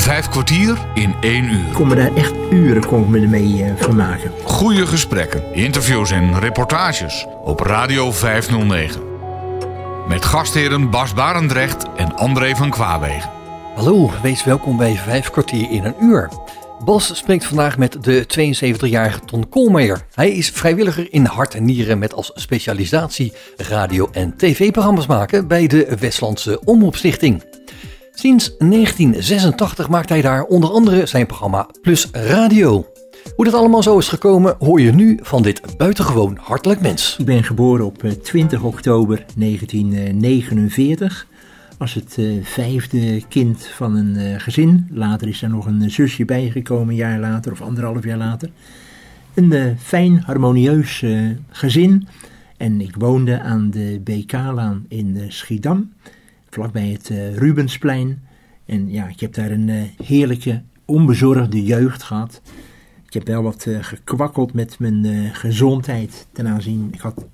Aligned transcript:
Vijf 0.00 0.28
kwartier 0.28 0.78
in 0.94 1.14
één 1.20 1.44
uur. 1.44 1.66
Ik 1.66 1.72
kon 1.72 1.88
me 1.88 1.94
daar 1.94 2.14
echt 2.14 2.32
uren 2.50 2.86
kon 2.86 3.02
ik 3.02 3.08
me 3.08 3.20
ermee 3.20 3.64
uh, 3.64 3.72
vermaken. 3.76 4.32
Goede 4.44 4.86
gesprekken, 4.86 5.54
interviews 5.54 6.10
en 6.10 6.38
reportages 6.38 7.26
op 7.44 7.60
Radio 7.60 8.12
509. 8.12 9.00
Met 10.08 10.24
gastheren 10.24 10.90
Bas 10.90 11.14
Barendrecht 11.14 11.84
en 11.96 12.16
André 12.16 12.54
van 12.56 12.70
Kwaabegen. 12.70 13.30
Hallo, 13.74 14.10
wees 14.22 14.44
welkom 14.44 14.76
bij 14.76 14.94
Vijf 14.94 15.30
kwartier 15.30 15.70
in 15.70 15.84
een 15.84 15.94
uur. 16.00 16.28
Bas 16.84 17.16
spreekt 17.16 17.44
vandaag 17.44 17.78
met 17.78 17.96
de 18.00 18.26
72-jarige 18.38 19.20
Ton 19.24 19.48
Koolmeijer. 19.48 20.06
Hij 20.14 20.30
is 20.30 20.50
vrijwilliger 20.50 21.12
in 21.12 21.24
hart 21.24 21.54
en 21.54 21.64
nieren 21.64 21.98
met 21.98 22.14
als 22.14 22.30
specialisatie 22.34 23.32
radio- 23.56 24.08
en 24.12 24.36
tv-programma's 24.36 25.06
maken 25.06 25.46
bij 25.46 25.66
de 25.66 25.96
Westlandse 25.98 26.60
Omroepstichting. 26.64 27.49
Sinds 28.20 28.56
1986 28.58 29.88
maakt 29.88 30.08
hij 30.08 30.20
daar 30.22 30.44
onder 30.44 30.70
andere 30.70 31.06
zijn 31.06 31.26
programma 31.26 31.68
Plus 31.82 32.08
Radio. 32.12 32.86
Hoe 33.36 33.44
dat 33.44 33.54
allemaal 33.54 33.82
zo 33.82 33.98
is 33.98 34.08
gekomen 34.08 34.56
hoor 34.58 34.80
je 34.80 34.92
nu 34.92 35.18
van 35.22 35.42
dit 35.42 35.76
buitengewoon 35.76 36.38
hartelijk 36.40 36.80
mens. 36.80 37.16
Ik 37.18 37.24
ben 37.24 37.44
geboren 37.44 37.84
op 37.84 38.02
20 38.22 38.62
oktober 38.62 39.24
1949 39.36 41.26
was 41.78 41.94
het 41.94 42.16
uh, 42.18 42.44
vijfde 42.44 43.22
kind 43.28 43.66
van 43.66 43.96
een 43.96 44.16
uh, 44.16 44.40
gezin. 44.40 44.88
Later 44.90 45.28
is 45.28 45.42
er 45.42 45.50
nog 45.50 45.66
een 45.66 45.90
zusje 45.90 46.24
bijgekomen, 46.24 46.88
een 46.88 46.94
jaar 46.94 47.18
later 47.18 47.52
of 47.52 47.60
anderhalf 47.60 48.04
jaar 48.04 48.18
later. 48.18 48.50
Een 49.34 49.76
fijn, 49.78 50.22
harmonieus 50.26 51.04
gezin. 51.48 52.08
En 52.56 52.80
ik 52.80 52.94
woonde 52.98 53.40
aan 53.40 53.70
de 53.70 54.00
BK-laan 54.04 54.84
in 54.88 55.24
Schiedam, 55.28 55.92
vlakbij 56.50 56.88
het 56.88 57.10
Rubensplein. 57.38 58.22
En 58.66 58.90
ja, 58.90 59.08
ik 59.08 59.20
heb 59.20 59.34
daar 59.34 59.50
een 59.50 59.90
heerlijke, 60.02 60.62
onbezorgde 60.84 61.64
jeugd 61.64 62.02
gehad. 62.02 62.42
Ik 63.06 63.12
heb 63.12 63.26
wel 63.26 63.42
wat 63.42 63.66
gekwakkeld 63.80 64.52
met 64.52 64.78
mijn 64.78 65.30
gezondheid 65.32 66.26
ten 66.32 66.46
aanzien. 66.48 66.88
Ik 66.92 67.00
had 67.00 67.26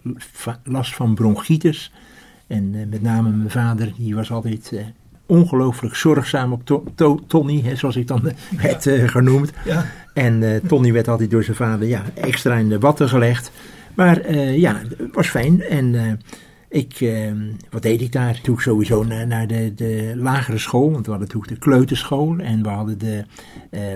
last 0.65 0.95
van 0.95 1.15
bronchitis. 1.15 1.93
En 2.47 2.71
met 2.71 3.03
name 3.03 3.31
mijn 3.31 3.51
vader, 3.51 3.93
die 3.97 4.15
was 4.15 4.31
altijd 4.31 4.73
ongelooflijk 5.27 5.95
zorgzaam 5.95 6.53
op 6.53 6.65
to 6.65 6.85
to 6.95 7.21
Tony, 7.27 7.63
hè, 7.63 7.77
zoals 7.77 7.97
ik 7.97 8.07
dan 8.07 8.33
werd 8.61 8.87
uh, 8.87 9.09
genoemd. 9.09 9.53
Ja. 9.65 9.87
En 10.15 10.61
Tony 10.67 10.93
werd 10.93 11.09
altijd 11.09 11.31
door 11.31 11.45
zijn 11.45 11.57
vader 11.57 11.89
ja, 11.89 12.05
extra 12.15 12.55
in 12.55 12.69
de 12.69 12.79
watten 12.79 13.09
gelegd. 13.09 13.51
Maar 13.95 14.35
ja, 14.37 14.83
het 14.99 15.15
was 15.15 15.29
fijn. 15.29 15.63
En 15.63 16.21
ik, 16.69 17.15
wat 17.71 17.83
deed 17.83 18.01
ik 18.01 18.13
daar? 18.13 18.41
Toen 18.41 18.55
ik 18.55 18.61
sowieso 18.61 19.05
naar, 19.05 19.27
naar 19.27 19.47
de, 19.47 19.75
de, 19.75 20.13
lagere 20.17 20.59
school, 20.59 20.91
want 20.91 21.05
we 21.05 21.11
hadden 21.11 21.29
toen 21.29 21.45
de 21.49 21.59
kleuterschool 21.59 22.39
en 22.39 22.63
we 22.63 22.69
hadden 22.69 22.99
de 22.99 23.25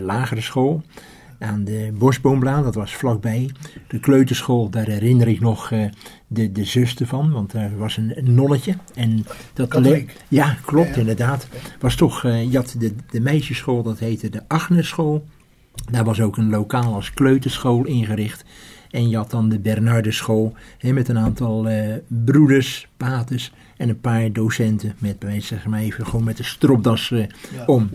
lagere 0.01 0.41
school 0.41 0.83
aan 1.41 1.65
de 1.65 1.91
Bosboomblaan, 1.95 2.63
dat 2.63 2.75
was 2.75 2.95
vlakbij. 2.95 3.51
De 3.89 4.01
kleuterschool, 4.01 4.71
daar 4.71 4.87
herinner 4.87 5.29
ik 5.29 5.41
nog 5.41 5.71
uh, 5.71 5.85
de, 6.27 6.53
de 6.53 6.65
zuster 6.65 7.07
van, 7.07 7.33
want 7.33 7.53
daar 7.53 7.79
was 7.79 7.97
een, 7.97 8.19
een 8.19 8.35
nonnetje. 8.35 8.75
En 8.95 9.27
dat 9.53 9.75
ja, 10.29 10.57
klopt 10.65 10.89
ja, 10.89 10.95
ja. 10.95 11.01
inderdaad. 11.01 11.49
Was 11.81 11.95
toch, 11.95 12.25
uh, 12.25 12.51
je 12.51 12.57
had 12.57 12.75
de, 12.79 12.95
de 13.11 13.21
meisjesschool, 13.21 13.83
dat 13.83 13.99
heette 13.99 14.29
de 14.29 14.43
Agnesschool. 14.49 15.27
Daar 15.91 16.05
was 16.05 16.21
ook 16.21 16.37
een 16.37 16.51
lokaal 16.51 16.95
als 16.95 17.15
kleuterschool 17.15 17.85
ingericht. 17.85 18.45
En 18.91 19.09
je 19.09 19.17
had 19.17 19.31
dan 19.31 19.49
de 19.49 19.59
Bernardeschool 19.59 20.55
hè, 20.79 20.93
met 20.93 21.09
een 21.09 21.19
aantal 21.19 21.71
uh, 21.71 21.95
broeders, 22.07 22.89
paters 22.97 23.53
en 23.77 23.89
een 23.89 24.01
paar 24.01 24.33
docenten 24.33 24.95
met, 24.99 25.25
zeg 25.39 25.67
maar 25.67 25.81
even, 25.81 26.07
gewoon 26.07 26.25
met 26.25 26.37
de 26.37 26.43
stropdas 26.43 27.11
uh, 27.11 27.25
om. 27.67 27.91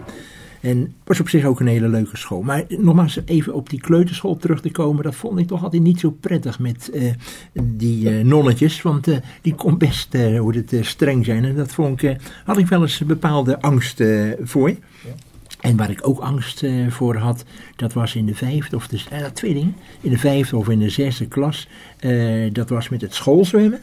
En 0.61 0.93
was 1.03 1.19
op 1.19 1.29
zich 1.29 1.45
ook 1.45 1.59
een 1.59 1.67
hele 1.67 1.87
leuke 1.87 2.17
school. 2.17 2.41
Maar 2.41 2.63
nogmaals, 2.67 3.19
even 3.25 3.53
op 3.53 3.69
die 3.69 3.79
kleuterschool 3.79 4.37
terug 4.37 4.61
te 4.61 4.71
komen, 4.71 5.03
dat 5.03 5.15
vond 5.15 5.39
ik 5.39 5.47
toch 5.47 5.63
altijd 5.63 5.81
niet 5.81 5.99
zo 5.99 6.11
prettig 6.11 6.59
met 6.59 6.89
uh, 6.93 7.11
die 7.61 8.09
uh, 8.09 8.25
nonnetjes. 8.25 8.81
Want 8.81 9.07
uh, 9.07 9.17
die 9.41 9.55
kon 9.55 9.77
best 9.77 10.13
hoe 10.13 10.55
het, 10.55 10.85
streng 10.85 11.25
zijn. 11.25 11.45
En 11.45 11.55
dat 11.55 11.73
vond 11.73 12.01
ik, 12.01 12.17
had 12.45 12.57
ik 12.57 12.67
wel 12.67 12.81
eens 12.81 12.97
bepaalde 12.97 13.61
angst 13.61 14.03
voor. 14.43 14.69
Ja. 14.69 14.75
En 15.65 15.77
waar 15.77 15.89
ik 15.89 16.07
ook 16.07 16.19
angst 16.19 16.65
voor 16.89 17.15
had, 17.15 17.43
dat 17.75 17.93
was 17.93 18.15
in 18.15 18.25
de 18.25 18.35
vijfde 18.35 18.75
of 18.75 18.87
de 18.87 19.31
twee 19.33 19.53
dingen. 19.53 19.75
In 20.01 20.09
de 20.09 20.17
vijfde 20.17 20.57
of 20.57 20.69
in 20.69 20.79
de 20.79 20.89
zesde 20.89 21.27
klas. 21.27 21.67
dat 22.51 22.69
was 22.69 22.89
met 22.89 23.01
het 23.01 23.13
schoolzwemmen 23.13 23.81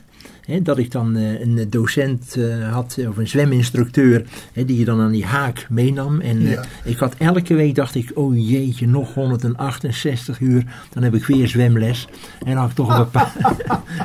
dat 0.63 0.79
ik 0.79 0.91
dan 0.91 1.17
uh, 1.17 1.41
een 1.41 1.67
docent 1.71 2.37
uh, 2.37 2.73
had, 2.73 2.99
of 3.09 3.17
een 3.17 3.29
zweminstructeur, 3.29 4.25
die 4.53 4.79
je 4.79 4.85
dan 4.85 5.01
aan 5.01 5.11
die 5.11 5.25
haak 5.25 5.67
meenam. 5.71 6.21
En 6.21 6.43
uh, 6.43 6.61
ik 6.85 6.99
had 6.99 7.15
elke 7.19 7.55
week, 7.55 7.75
dacht 7.75 7.95
ik, 7.95 8.11
oh 8.15 8.49
jeetje, 8.51 8.87
nog 8.87 9.15
168 9.15 10.41
uur, 10.41 10.65
dan 10.93 11.03
heb 11.03 11.15
ik 11.15 11.25
weer 11.25 11.49
zwemles. 11.49 12.09
En 12.39 12.47
dan 12.47 12.57
had 12.57 12.71
ik 12.71 12.75
toch, 12.75 12.99
een 12.99 13.07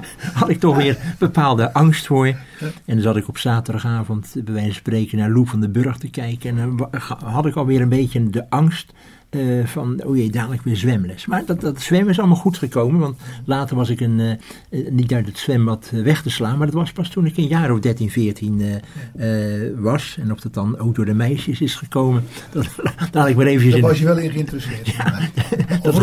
had 0.40 0.50
ik 0.50 0.60
toch 0.60 0.76
weer 0.76 0.98
bepaalde 1.20 1.74
angst 1.74 2.06
voor. 2.06 2.28
En 2.28 2.76
dan 2.86 3.02
zat 3.02 3.18
ik 3.18 3.28
op 3.28 3.38
zaterdagavond, 3.38 4.32
bij 4.34 4.54
wijze 4.54 4.68
van 4.68 4.76
spreken, 4.76 5.18
naar 5.18 5.30
Lou 5.30 5.48
van 5.48 5.60
den 5.62 5.72
Burg 5.72 5.98
te 5.98 6.10
kijken. 6.10 6.50
En 6.50 6.78
dan 6.78 6.90
had 7.26 7.46
ik 7.46 7.56
alweer 7.56 7.82
een 7.82 7.90
beetje 7.90 8.30
de 8.30 8.50
angst 8.50 8.94
uh, 9.30 9.66
van, 9.66 10.04
oh 10.04 10.18
jee, 10.18 10.30
dadelijk 10.30 10.64
weer 10.64 10.76
zwemles. 10.76 11.26
Maar 11.26 11.46
dat, 11.46 11.62
dat 11.62 11.82
zwemmen 11.82 12.10
is 12.10 12.20
allemaal 12.20 12.38
goed 12.38 12.58
gekomen, 12.58 13.00
want 13.00 13.18
later 13.46 13.76
was 13.76 13.90
ik 13.90 14.00
een, 14.00 14.20
uh, 14.20 14.90
niet 14.90 15.14
uit 15.14 15.26
het 15.26 15.38
zwembad 15.38 15.92
weg 16.04 16.22
te 16.22 16.30
slaan, 16.30 16.58
maar 16.58 16.68
dat 16.68 16.76
was 16.76 16.92
pas 16.92 17.10
toen 17.10 17.26
ik 17.26 17.38
een 17.38 17.48
jaar 17.48 17.72
of 17.72 17.80
13, 17.80 18.10
14 18.10 18.62
uh, 18.62 18.76
was. 19.78 20.18
En 20.20 20.32
of 20.32 20.40
dat 20.40 20.54
dan 20.54 20.80
ook 20.80 20.96
door 20.96 21.06
de 21.06 21.14
meisjes 21.14 21.62
is 21.62 21.76
gekomen, 21.76 22.24
dat 22.52 22.68
laat 23.12 23.28
ik 23.28 23.36
maar 23.36 23.46
eventjes 23.46 23.72
Daar 23.72 23.82
in... 23.82 23.88
was 23.88 24.00
je 24.00 24.06
wel 24.06 24.18
in 24.18 24.32
geïnteresseerd. 24.32 24.88
Ja, 24.88 25.20
dat, 25.84 26.02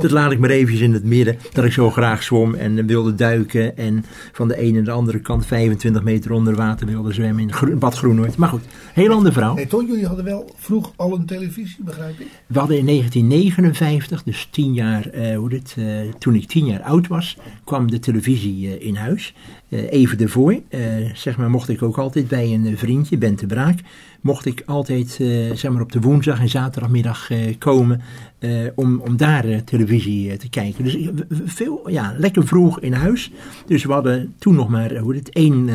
dat, 0.00 0.10
laat 0.10 0.32
ik 0.32 0.38
maar 0.38 0.50
eventjes 0.50 0.80
in 0.80 0.92
het 0.92 1.04
midden, 1.04 1.38
dat 1.52 1.64
ik 1.64 1.72
zo 1.72 1.90
graag 1.90 2.22
zwom 2.22 2.54
en 2.54 2.86
wilde 2.86 3.14
duiken 3.14 3.76
en 3.76 4.04
van 4.32 4.48
de 4.48 4.56
ene 4.58 4.78
en 4.78 4.84
de 4.84 4.90
andere 4.90 5.20
kant 5.20 5.46
25 5.46 6.02
meter 6.02 6.32
onder 6.32 6.54
water 6.54 6.86
wilde 6.86 7.12
zwemmen 7.12 7.42
in 7.42 7.52
Gro 7.52 7.76
Bad. 7.76 8.02
Maar 8.36 8.48
goed, 8.48 8.64
heel 8.92 9.12
andere 9.12 9.34
vrouw. 9.34 9.54
Nee, 9.54 9.66
toch, 9.66 9.86
jullie 9.86 10.06
hadden 10.06 10.24
wel 10.24 10.50
vroeg 10.56 10.92
al 10.96 11.14
een 11.14 11.26
televisie, 11.26 11.84
begrijp 11.84 12.20
ik? 12.20 12.26
We 12.58 12.64
hadden 12.64 12.82
in 12.82 12.86
1959, 12.86 14.22
dus 14.22 14.48
tien 14.50 14.74
jaar, 14.74 15.14
uh, 15.14 15.36
hoe 15.36 15.48
dit, 15.48 15.74
uh, 15.78 16.00
toen 16.18 16.34
ik 16.34 16.46
tien 16.46 16.66
jaar 16.66 16.82
oud 16.82 17.06
was, 17.06 17.36
kwam 17.64 17.90
de 17.90 17.98
televisie 17.98 18.66
uh, 18.66 18.86
in 18.86 18.96
huis. 18.96 19.34
even 19.70 20.18
ervoor, 20.18 20.60
zeg 21.14 21.36
maar, 21.36 21.50
mocht 21.50 21.68
ik 21.68 21.82
ook 21.82 21.98
altijd 21.98 22.28
bij 22.28 22.52
een 22.52 22.78
vriendje, 22.78 23.18
Bente 23.18 23.46
Braak, 23.46 23.78
mocht 24.20 24.46
ik 24.46 24.62
altijd, 24.66 25.10
zeg 25.54 25.70
maar, 25.70 25.82
op 25.82 25.92
de 25.92 26.00
woensdag 26.00 26.40
en 26.40 26.48
zaterdagmiddag 26.48 27.28
komen 27.58 28.00
om, 28.74 29.00
om 29.00 29.16
daar 29.16 29.64
televisie 29.64 30.36
te 30.36 30.48
kijken. 30.48 30.84
Dus 30.84 30.96
veel, 31.44 31.90
ja, 31.90 32.14
lekker 32.16 32.46
vroeg 32.46 32.80
in 32.80 32.92
huis. 32.92 33.30
Dus 33.66 33.84
we 33.84 33.92
hadden 33.92 34.34
toen 34.38 34.54
nog 34.54 34.68
maar, 34.68 34.96
hoe 34.96 35.12
dit, 35.12 35.30
één 35.30 35.70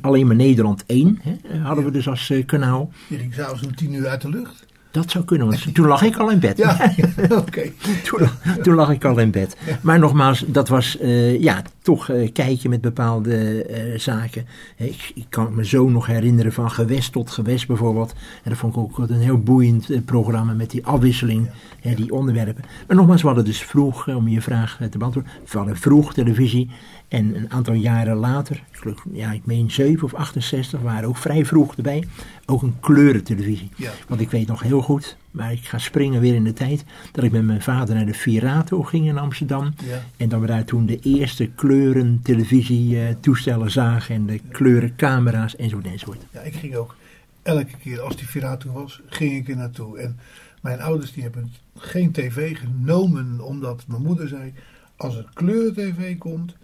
alleen 0.00 0.26
maar 0.26 0.36
Nederland 0.36 0.84
1 0.86 1.20
hè, 1.22 1.58
hadden 1.58 1.84
we 1.84 1.90
dus 1.90 2.08
als 2.08 2.30
uh, 2.30 2.46
kanaal. 2.46 2.92
Je 3.08 3.18
ging 3.18 3.34
s'avonds 3.34 3.66
om 3.66 3.74
tien 3.74 3.94
uur 3.94 4.06
uit 4.06 4.20
de 4.20 4.28
lucht? 4.28 4.73
Dat 4.94 5.10
zou 5.10 5.24
kunnen, 5.24 5.46
want 5.46 5.74
toen 5.74 5.86
lag 5.86 6.02
ik 6.02 6.16
al 6.16 6.30
in 6.30 6.38
bed. 6.38 6.56
Ja, 6.56 6.72
oké. 7.22 7.34
Okay. 7.34 7.72
toen, 8.04 8.28
toen, 8.62 8.74
lag 8.74 8.90
ik 8.90 9.04
al 9.04 9.18
in 9.18 9.30
bed. 9.30 9.56
Maar 9.80 9.98
nogmaals, 9.98 10.44
dat 10.46 10.68
was 10.68 10.98
uh, 11.00 11.40
ja, 11.40 11.62
toch 11.82 12.08
uh, 12.08 12.32
kijken 12.32 12.70
met 12.70 12.80
bepaalde 12.80 13.66
uh, 13.70 13.98
zaken. 13.98 14.46
Ik, 14.76 15.12
ik, 15.14 15.26
kan 15.28 15.54
me 15.54 15.66
zo 15.66 15.88
nog 15.88 16.06
herinneren 16.06 16.52
van 16.52 16.70
gewest 16.70 17.12
tot 17.12 17.30
gewest 17.30 17.66
bijvoorbeeld. 17.66 18.12
En 18.42 18.50
dat 18.50 18.58
vond 18.58 18.74
ik 18.74 18.80
ook 18.80 18.98
een 18.98 19.20
heel 19.20 19.38
boeiend 19.38 20.04
programma 20.04 20.52
met 20.52 20.70
die 20.70 20.86
afwisseling, 20.86 21.46
ja. 21.46 21.88
hè, 21.88 21.94
die 21.94 22.12
onderwerpen. 22.12 22.64
Maar 22.86 22.96
nogmaals, 22.96 23.20
we 23.20 23.26
hadden 23.26 23.44
dus 23.44 23.62
vroeg, 23.62 24.08
om 24.08 24.28
je 24.28 24.40
vraag 24.40 24.78
te 24.90 24.98
beantwoorden, 24.98 25.32
we 25.50 25.58
hadden 25.58 25.76
vroeg 25.76 26.14
televisie. 26.14 26.70
En 27.14 27.36
een 27.36 27.50
aantal 27.50 27.74
jaren 27.74 28.16
later, 28.16 28.62
ik, 28.72 28.94
ja, 29.12 29.32
ik 29.32 29.46
meen 29.46 29.70
7 29.70 30.04
of 30.04 30.14
68, 30.14 30.80
waren 30.80 31.08
ook 31.08 31.16
vrij 31.16 31.44
vroeg 31.44 31.76
erbij, 31.76 32.04
ook 32.46 32.62
een 32.62 32.80
kleurentelevisie. 32.80 33.70
Ja. 33.76 33.90
Want 34.08 34.20
ik 34.20 34.30
weet 34.30 34.46
nog 34.46 34.62
heel 34.62 34.82
goed, 34.82 35.16
maar 35.30 35.52
ik 35.52 35.64
ga 35.64 35.78
springen 35.78 36.20
weer 36.20 36.34
in 36.34 36.44
de 36.44 36.52
tijd, 36.52 36.84
dat 37.12 37.24
ik 37.24 37.32
met 37.32 37.44
mijn 37.44 37.62
vader 37.62 37.94
naar 37.94 38.06
de 38.06 38.14
Virato 38.14 38.82
ging 38.82 39.06
in 39.06 39.18
Amsterdam. 39.18 39.74
Ja. 39.84 40.02
En 40.16 40.28
dat 40.28 40.40
we 40.40 40.46
daar 40.46 40.64
toen 40.64 40.86
de 40.86 40.98
eerste 40.98 41.46
kleurentelevisie-toestellen 41.46 43.70
zagen 43.70 44.14
en 44.14 44.26
de 44.26 44.40
kleurencamera's 44.50 45.56
enzovoort 45.56 45.86
enzovoort. 45.86 46.26
Ja, 46.30 46.40
ik 46.40 46.54
ging 46.54 46.74
ook 46.74 46.96
elke 47.42 47.76
keer 47.82 48.00
als 48.00 48.16
die 48.16 48.28
Virato 48.28 48.72
was, 48.72 49.00
ging 49.06 49.32
ik 49.32 49.48
er 49.48 49.56
naartoe. 49.56 49.98
En 49.98 50.18
mijn 50.60 50.80
ouders 50.80 51.12
die 51.12 51.22
hebben 51.22 51.52
geen 51.76 52.12
tv 52.12 52.56
genomen, 52.56 53.40
omdat 53.40 53.84
mijn 53.86 54.02
moeder 54.02 54.28
zei, 54.28 54.52
als 54.96 55.16
er 55.16 55.26
kleuren-tv 55.34 56.18
komt 56.18 56.54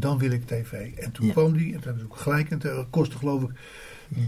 dan 0.00 0.18
wil 0.18 0.30
ik 0.30 0.46
tv. 0.46 0.72
En 0.96 1.12
toen 1.12 1.26
ja. 1.26 1.32
kwam 1.32 1.56
die, 1.56 1.66
en 1.66 1.72
dat 1.72 1.84
hebben 1.84 2.02
ze 2.02 2.08
ook 2.08 2.16
gelijk, 2.16 2.50
en 2.50 2.58
dat 2.58 2.86
kostte 2.90 3.16
geloof 3.16 3.42
ik 3.42 3.50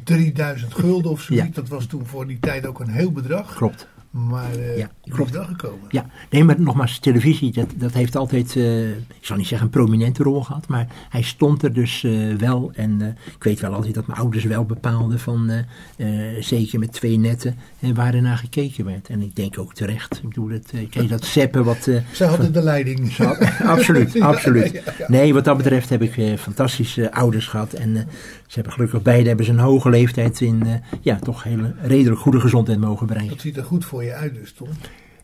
3000 0.05 0.75
gulden 0.75 1.11
of 1.11 1.21
zoiets. 1.21 1.47
Ja. 1.47 1.53
Dat 1.53 1.69
was 1.69 1.87
toen 1.87 2.07
voor 2.07 2.27
die 2.27 2.39
tijd 2.41 2.67
ook 2.67 2.81
een 2.81 2.89
heel 2.89 3.13
bedrag. 3.13 3.55
Klopt. 3.55 3.89
Maar 4.11 4.55
eh 4.55 4.79
Ja, 4.79 4.91
klopt. 5.09 5.31
wel 5.31 5.45
gekomen. 5.45 5.87
Ja, 5.89 6.07
nee, 6.31 6.45
maar 6.45 6.61
nogmaals, 6.61 6.99
televisie, 6.99 7.53
dat, 7.53 7.69
dat 7.77 7.93
heeft 7.93 8.17
altijd, 8.17 8.57
eh, 8.57 8.91
ik 8.91 8.97
zal 9.21 9.37
niet 9.37 9.47
zeggen 9.47 9.67
een 9.67 9.73
prominente 9.73 10.23
rol 10.23 10.43
gehad, 10.43 10.69
maar 10.69 10.87
hij 11.09 11.23
stond 11.23 11.63
er 11.63 11.73
dus 11.73 12.05
eh, 12.05 12.35
wel. 12.35 12.71
En 12.75 13.17
ik 13.37 13.45
weet 13.45 13.61
wel 13.61 13.73
altijd 13.75 13.95
dat 13.95 14.07
mijn 14.07 14.19
ouders 14.19 14.45
wel 14.45 14.65
bepaalden 14.65 15.19
van, 15.21 15.51
zeker 16.41 16.79
met 16.79 16.93
twee 16.93 17.19
netten, 17.19 17.57
eh, 17.81 17.91
waar 17.95 18.15
er 18.15 18.23
naar 18.23 18.37
gekeken 18.37 18.85
werd. 18.85 19.09
En 19.09 19.23
ik 19.23 19.37
denk 19.37 19.59
ook 19.59 19.75
terecht. 19.75 20.17
Ik 20.17 20.29
bedoel, 20.29 20.49
het, 20.49 20.71
eh, 20.75 20.91
kijk, 20.91 21.09
dat 21.09 21.25
zeppen 21.25 21.65
wat... 21.65 21.91
Zij 22.13 22.27
hadden 22.27 22.53
de 22.53 22.63
leiding. 22.63 23.17
absoluut, 23.63 24.13
Ja, 24.19 24.27
absoluut. 24.27 24.73
ja, 24.73 24.81
ja. 24.99 25.05
Nee, 25.09 25.35
wat 25.35 25.45
dat 25.45 25.57
betreft 25.57 25.89
heb 25.89 26.03
ik 26.03 26.39
fantastische 26.39 27.13
ouders 27.13 27.47
gehad. 27.47 27.73
En 27.73 28.09
ze 28.49 28.55
hebben 28.55 28.73
gelukkig 28.73 29.03
beide 29.03 29.29
hebben 29.29 29.47
ze 29.47 29.53
een 29.53 29.59
hoge 29.59 29.91
leeftijd 29.91 30.41
in, 30.41 30.63
eh, 30.67 30.73
ja, 31.01 31.17
toch 31.17 31.43
hele 31.43 31.75
redelijk 31.83 32.21
goede 32.21 32.41
gezondheid 32.41 32.79
mogen 32.79 33.07
bereiken. 33.07 33.33
Dat 33.35 33.43
ziet 33.45 33.57
er 33.57 33.65
goed 33.65 33.85
voor 33.85 34.05
je 34.05 34.13
uit 34.13 34.35
dus, 34.35 34.53
Tom. 34.53 34.69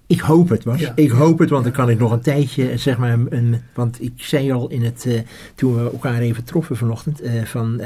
Ik 0.06 0.20
hoop 0.20 0.48
het, 0.48 0.64
was. 0.64 0.80
Ja. 0.80 0.92
Ik 0.94 1.10
hoop 1.10 1.38
het, 1.38 1.50
want 1.50 1.64
dan 1.64 1.72
kan 1.72 1.90
ik 1.90 1.98
nog 1.98 2.12
een 2.12 2.20
tijdje, 2.20 2.70
eh, 2.70 2.78
zeg 2.78 2.98
maar, 2.98 3.18
een, 3.28 3.60
want 3.74 4.02
ik 4.02 4.12
zei 4.16 4.52
al 4.52 4.68
in 4.68 4.84
het, 4.84 5.06
eh, 5.06 5.20
toen 5.54 5.74
we 5.74 5.90
elkaar 5.90 6.20
even 6.20 6.44
troffen 6.44 6.76
vanochtend, 6.76 7.22
van 7.44 7.80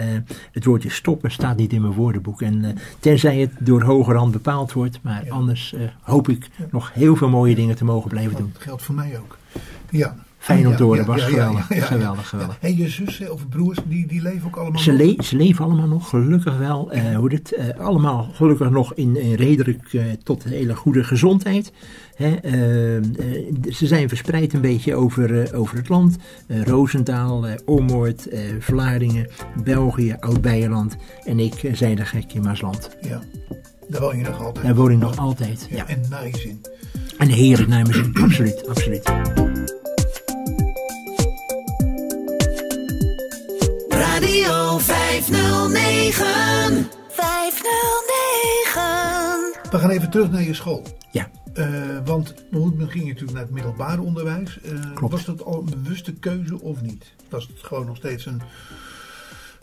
het 0.52 0.64
woordje 0.64 0.90
stoppen 0.90 1.30
staat 1.30 1.56
niet 1.56 1.72
in 1.72 1.80
mijn 1.80 1.92
woordenboek. 1.92 2.42
En 2.42 2.76
tenzij 2.98 3.38
het 3.38 3.50
door 3.58 3.82
hogerhand 3.82 4.32
bepaald 4.32 4.72
wordt, 4.72 4.98
maar 5.02 5.24
Ja. 5.24 5.30
anders 5.32 5.74
hoop 6.00 6.28
ik 6.28 6.48
nog 6.70 6.92
heel 6.94 7.16
veel 7.16 7.28
mooie 7.28 7.54
dingen 7.54 7.76
te 7.76 7.84
mogen 7.84 8.10
blijven 8.10 8.36
doen. 8.36 8.50
Dat 8.52 8.62
geldt 8.62 8.82
voor 8.82 8.94
mij 8.94 9.18
ook. 9.18 9.36
Ja. 9.90 10.16
Fijn 10.38 10.66
om 10.68 10.76
te 10.76 10.82
horen, 10.82 10.98
Ja, 11.00 11.04
Bas. 11.06 11.20
ja, 11.20 11.26
ja, 11.28 11.32
Geweldig, 11.32 11.66
geweldig, 11.88 12.28
geweldig. 12.28 12.58
En 12.60 12.76
je 12.76 12.88
zussen 12.88 13.32
of 13.32 13.48
broers, 13.48 13.78
die, 13.84 14.06
die 14.06 14.22
leven 14.22 14.46
ook 14.46 14.56
allemaal 14.56 14.80
Ze, 14.80 14.92
le- 14.92 15.22
ze 15.22 15.36
leven 15.36 15.64
allemaal 15.64 15.86
nog, 15.86 16.08
gelukkig 16.08 16.58
wel. 16.58 16.92
eh, 16.92 17.16
hoe 17.16 17.28
dit, 17.28 17.52
eh, 17.54 17.78
allemaal 17.80 18.28
gelukkig 18.32 18.70
nog 18.70 18.94
in, 18.94 19.16
in 19.16 19.34
redelijk 19.34 19.92
eh, 19.92 20.02
tot 20.22 20.44
hele 20.44 20.74
goede 20.76 21.04
gezondheid. 21.04 21.72
Hè, 22.14 22.30
ze 23.72 23.86
zijn 23.86 24.08
verspreid 24.08 24.52
een 24.52 24.60
beetje 24.60 24.94
over, 24.94 25.54
over 25.54 25.76
het 25.76 25.88
land. 25.88 26.16
Roosendaal, 26.64 27.46
Ommoord, 27.64 28.28
Vlaardingen, 28.58 29.26
België, 29.64 30.16
Oud-Beijerland. 30.20 30.96
En 31.24 31.38
ik 31.38 31.70
zei 31.72 31.94
de 31.94 32.04
gek 32.04 32.32
in 32.32 32.42
Maasland. 32.42 32.90
Ja. 33.00 33.20
Daar 33.88 34.00
woon 34.00 34.16
je 34.16 34.22
nog 34.24 34.44
altijd. 34.44 34.64
Daar 34.66 34.74
woon 34.74 34.90
ik 34.90 34.98
nog 34.98 35.16
altijd. 35.18 35.66
Ja, 35.70 35.76
Ja. 35.76 35.86
En 35.88 36.02
in. 36.44 36.60
En 37.18 37.28
heerlijk 37.28 37.68
naar 37.68 37.82
mijn 37.82 37.94
zin. 37.94 38.14
Absoluut, 38.22 38.68
absoluut. 38.68 39.12
Radio 44.20 44.78
509. 44.78 46.88
509. 47.08 49.70
We 49.70 49.78
gaan 49.78 49.90
even 49.90 50.10
terug 50.10 50.30
naar 50.30 50.42
je 50.42 50.54
school. 50.54 50.82
Ja. 51.10 51.30
Eh, 51.54 51.68
want 52.04 52.34
hoe 52.50 52.72
ging 52.78 52.92
je 52.92 53.04
natuurlijk 53.04 53.32
naar 53.32 53.42
het 53.42 53.50
middelbare 53.52 54.00
onderwijs. 54.00 54.60
Eh, 54.60 54.70
Klopt. 54.94 55.12
Was 55.12 55.24
dat 55.24 55.44
al 55.44 55.58
een 55.58 55.70
bewuste 55.82 56.12
keuze 56.12 56.60
of 56.62 56.80
niet? 56.82 57.14
Was 57.30 57.46
het 57.46 57.56
gewoon 57.62 57.86
nog 57.86 57.96
steeds 57.96 58.26
een, 58.26 58.40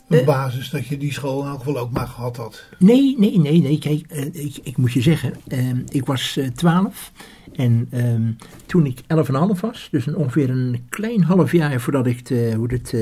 een 0.10 0.20
Eh. 0.20 0.26
basis 0.26 0.70
dat 0.70 0.88
je 0.88 0.98
die 0.98 1.14
school 1.14 1.42
in 1.42 1.48
elk 1.50 1.58
geval 1.58 1.78
ook 1.78 1.92
maar 1.92 2.08
gehad 2.08 2.38
had? 2.38 2.64
Nee, 2.80 3.16
nee, 3.18 3.40
nee, 3.40 3.62
nee. 3.62 3.80
Kijk, 3.80 4.12
ik, 4.32 4.58
ik 4.64 4.78
moet 4.78 4.94
je 4.94 5.02
zeggen, 5.02 5.34
ik 5.90 6.06
was 6.06 6.38
eh, 6.38 6.48
12 6.48 7.12
en 7.56 7.88
ehm, 7.92 8.32
toen 8.66 8.86
ik 8.86 9.02
11,5 9.02 9.60
was, 9.62 9.88
dus 9.92 10.06
een, 10.06 10.16
ongeveer 10.16 10.50
een 10.50 10.86
klein 10.90 11.24
half 11.24 11.52
jaar 11.52 11.80
voordat 11.80 12.08
ik 12.08 12.26
de, 12.26 12.54
hoe 12.58 12.68
het, 12.68 12.86
eh, 12.86 13.00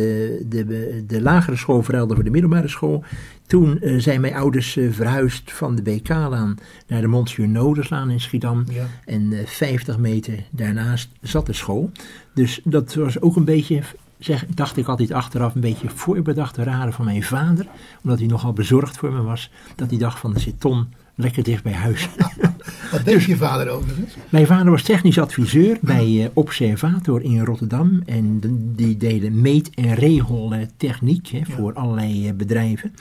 de, 0.50 1.04
de 1.08 1.22
lagere 1.22 1.56
school 1.56 1.84
verhuilde 1.84 2.16
voor 2.16 2.24
de 2.24 2.30
middelbare 2.30 2.68
school, 2.68 3.04
toen 3.48 3.80
eh, 3.80 4.00
zijn 4.00 4.22
mijn 4.22 4.34
ouders 4.34 4.78
eh, 4.78 4.92
verhuisd 4.92 5.52
van 5.52 5.76
de 5.76 5.82
BK-laan 5.82 6.58
naar 6.88 7.02
de 7.02 7.08
Monsieur 7.08 7.50
Noderslaan 7.50 8.10
in 8.10 8.20
Schiedam. 8.20 8.66
Ja. 8.70 8.86
En 9.06 9.34
eh, 9.34 9.46
50 9.46 9.98
meter 9.98 10.44
daarnaast 10.50 11.10
zat 11.22 11.46
de 11.46 11.54
school. 11.54 11.92
Dus 12.34 12.62
dat 12.64 12.94
was 12.94 13.22
ook 13.22 13.36
een 13.36 13.46
beetje, 13.46 13.82
zeg, 14.18 14.46
dacht 14.46 14.78
ik 14.78 14.88
altijd 14.88 15.12
achteraf, 15.12 15.56
een 15.56 15.62
beetje 15.62 15.90
voorbedachte 15.90 16.64
raden 16.64 16.94
van 16.94 17.06
mijn 17.06 17.24
vader. 17.24 17.68
Omdat 18.04 18.20
hij 18.20 18.28
nogal 18.28 18.54
bezorgd 18.54 18.98
voor 18.98 19.12
me 19.12 19.22
was. 19.22 19.52
Dat 19.76 19.90
hij 19.90 20.00
dacht 20.00 20.20
van, 20.20 20.34
er 20.34 20.40
zit 20.40 20.60
Ton 20.60 20.88
lekker 21.16 21.44
dicht 21.44 21.64
bij 21.64 21.74
huis. 21.74 22.10
Wat 22.92 23.06
deed 23.06 23.24
je 23.24 23.36
vader 23.36 23.70
overigens? 23.70 24.14
Mijn 24.30 24.46
vader 24.46 24.72
was 24.72 24.84
technisch 24.84 25.18
adviseur 25.20 25.78
bij 25.82 26.24
eh, 26.24 26.30
Observator 26.34 27.22
in 27.22 27.40
Rotterdam. 27.46 28.02
En 28.06 28.40
de- 28.40 28.74
die 28.76 28.98
deden 28.98 29.42
meet- 29.42 29.70
en 29.76 29.94
regeltechniek 29.96 31.28
hè, 31.28 31.42
voor 31.50 31.74
allerlei 31.74 32.28
eh, 32.28 32.34
bedrijven. 32.34 32.94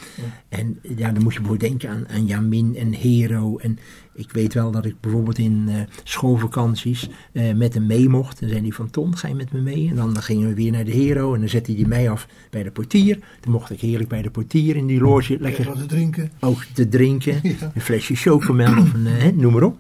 En 0.49 0.79
ja, 0.97 1.11
dan 1.13 1.23
moet 1.23 1.33
je 1.35 1.41
bijvoorbeeld 1.41 1.71
denken 1.71 1.91
aan, 1.91 2.09
aan 2.09 2.27
Jamin 2.27 2.77
en 2.77 2.93
Hero. 2.93 3.57
En 3.59 3.79
ik 4.15 4.31
weet 4.33 4.55
wel 4.55 4.71
dat 4.71 4.85
ik 4.85 5.01
bijvoorbeeld 5.01 5.39
in 5.39 5.65
eh, 5.69 5.75
schoolvakanties 6.05 7.09
eh, 7.33 7.53
met 7.55 7.75
hem 7.75 7.87
mee 7.87 8.09
mocht. 8.09 8.41
Dan 8.41 8.49
zei 8.49 8.61
hij 8.61 8.71
van 8.71 8.91
Tom, 8.91 9.15
ga 9.15 9.29
je 9.29 9.35
met 9.35 9.53
me 9.53 9.61
mee? 9.61 9.89
En 9.89 9.97
dan 9.97 10.17
gingen 10.23 10.49
we 10.49 10.55
weer 10.55 10.71
naar 10.73 10.85
de 10.85 10.91
Hero. 10.91 11.35
En 11.35 11.41
dan 11.41 11.49
zette 11.49 11.73
hij 11.73 11.85
mij 11.85 12.11
af 12.11 12.27
bij 12.51 12.63
de 12.63 12.71
portier. 12.71 13.19
Dan 13.41 13.53
mocht 13.53 13.71
ik 13.71 13.81
heerlijk 13.81 14.09
bij 14.09 14.23
de 14.23 14.31
portier 14.31 14.77
in 14.77 14.87
die 14.87 15.01
loge 15.01 15.37
lekker 15.41 15.65
Wat 15.65 15.79
te 15.79 15.87
drinken? 15.87 16.31
ook 16.41 16.65
te 16.75 16.89
drinken. 16.89 17.41
Ja. 17.61 17.71
Een 17.75 17.81
flesje 17.81 18.15
chocomel 18.15 18.79
of 18.79 18.93
een, 18.93 19.07
eh, 19.07 19.33
noem 19.35 19.53
maar 19.53 19.63
op. 19.63 19.77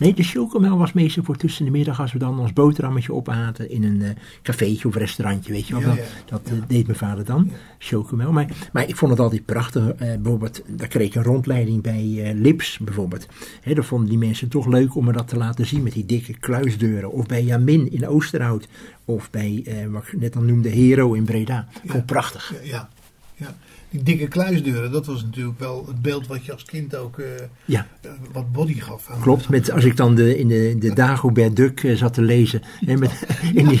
Nee, 0.00 0.14
de 0.14 0.22
chocomel 0.22 0.78
was 0.78 0.92
meestal 0.92 1.24
voor 1.24 1.36
tussen 1.36 1.64
de 1.64 1.70
middag 1.70 2.00
als 2.00 2.12
we 2.12 2.18
dan 2.18 2.38
ons 2.38 2.52
boterhammetje 2.52 3.12
opaten 3.12 3.70
in 3.70 3.84
een 3.84 4.02
eh 4.02 4.10
cafeetje 4.42 4.88
of 4.88 4.94
restaurantje, 4.94 5.52
weet 5.52 5.66
je 5.66 5.80
wel. 5.80 5.94
Ja, 5.94 6.02
dat 6.26 6.40
ja. 6.44 6.50
eh, 6.50 6.58
deed 6.66 6.86
mijn 6.86 6.98
vader 6.98 7.24
dan, 7.24 7.50
chocomel. 7.78 8.32
Maar, 8.32 8.46
maar 8.72 8.88
ik 8.88 8.96
vond 8.96 9.10
het 9.10 9.20
altijd 9.20 9.44
prachtig. 9.44 9.88
eh, 9.88 9.96
bijvoorbeeld, 9.98 10.62
daar 10.66 10.88
kreeg 10.88 11.06
ik 11.06 11.14
een 11.14 11.22
rondleiding 11.22 11.82
bij 11.82 12.32
Lips 12.34 12.78
bijvoorbeeld. 12.78 13.26
Hè, 13.60 13.74
dat 13.74 13.84
vonden 13.84 14.08
die 14.08 14.18
mensen 14.18 14.48
toch 14.48 14.66
leuk 14.66 14.94
om 14.94 15.04
me 15.04 15.12
dat 15.12 15.28
te 15.28 15.36
laten 15.36 15.66
zien 15.66 15.82
met 15.82 15.92
die 15.92 16.06
dikke 16.06 16.38
kluisdeuren. 16.38 17.12
Of 17.12 17.26
bij 17.26 17.44
Jamin 17.44 17.92
in 17.92 18.06
Oosterhout. 18.08 18.68
Of 19.04 19.30
bij, 19.30 19.64
wat 19.90 20.02
ik 20.06 20.20
net 20.20 20.36
al 20.36 20.42
noemde, 20.42 20.68
Hero 20.68 21.12
in 21.12 21.24
Breda. 21.24 21.68
Vond 21.86 22.06
prachtig. 22.06 22.54
Ja, 22.62 22.88
ja. 23.34 23.54
Die 23.90 24.02
dikke 24.02 24.28
kluisdeuren, 24.28 24.90
dat 24.92 25.06
was 25.06 25.22
natuurlijk 25.22 25.58
wel 25.58 25.84
het 25.86 26.02
beeld 26.02 26.26
wat 26.26 26.44
je 26.44 26.52
als 26.52 26.64
kind 26.64 26.96
ook 26.96 27.18
eh, 27.18 27.26
Ja. 27.64 27.86
eh, 28.00 28.10
wat 28.32 28.52
body 28.52 28.74
gaf. 28.80 29.10
Aan 29.10 29.20
Klopt, 29.20 29.48
met, 29.48 29.70
als 29.70 29.84
ik 29.84 29.96
dan 29.96 30.14
de, 30.14 30.38
in 30.38 30.48
de, 30.48 30.76
de 30.78 30.94
Dagobert 30.94 31.56
Duck 31.56 31.82
eh, 31.84 31.96
zat 31.96 32.14
te 32.14 32.22
lezen. 32.22 32.62
Hè, 32.86 32.96
met, 32.96 33.26
in 33.54 33.66
die, 33.68 33.80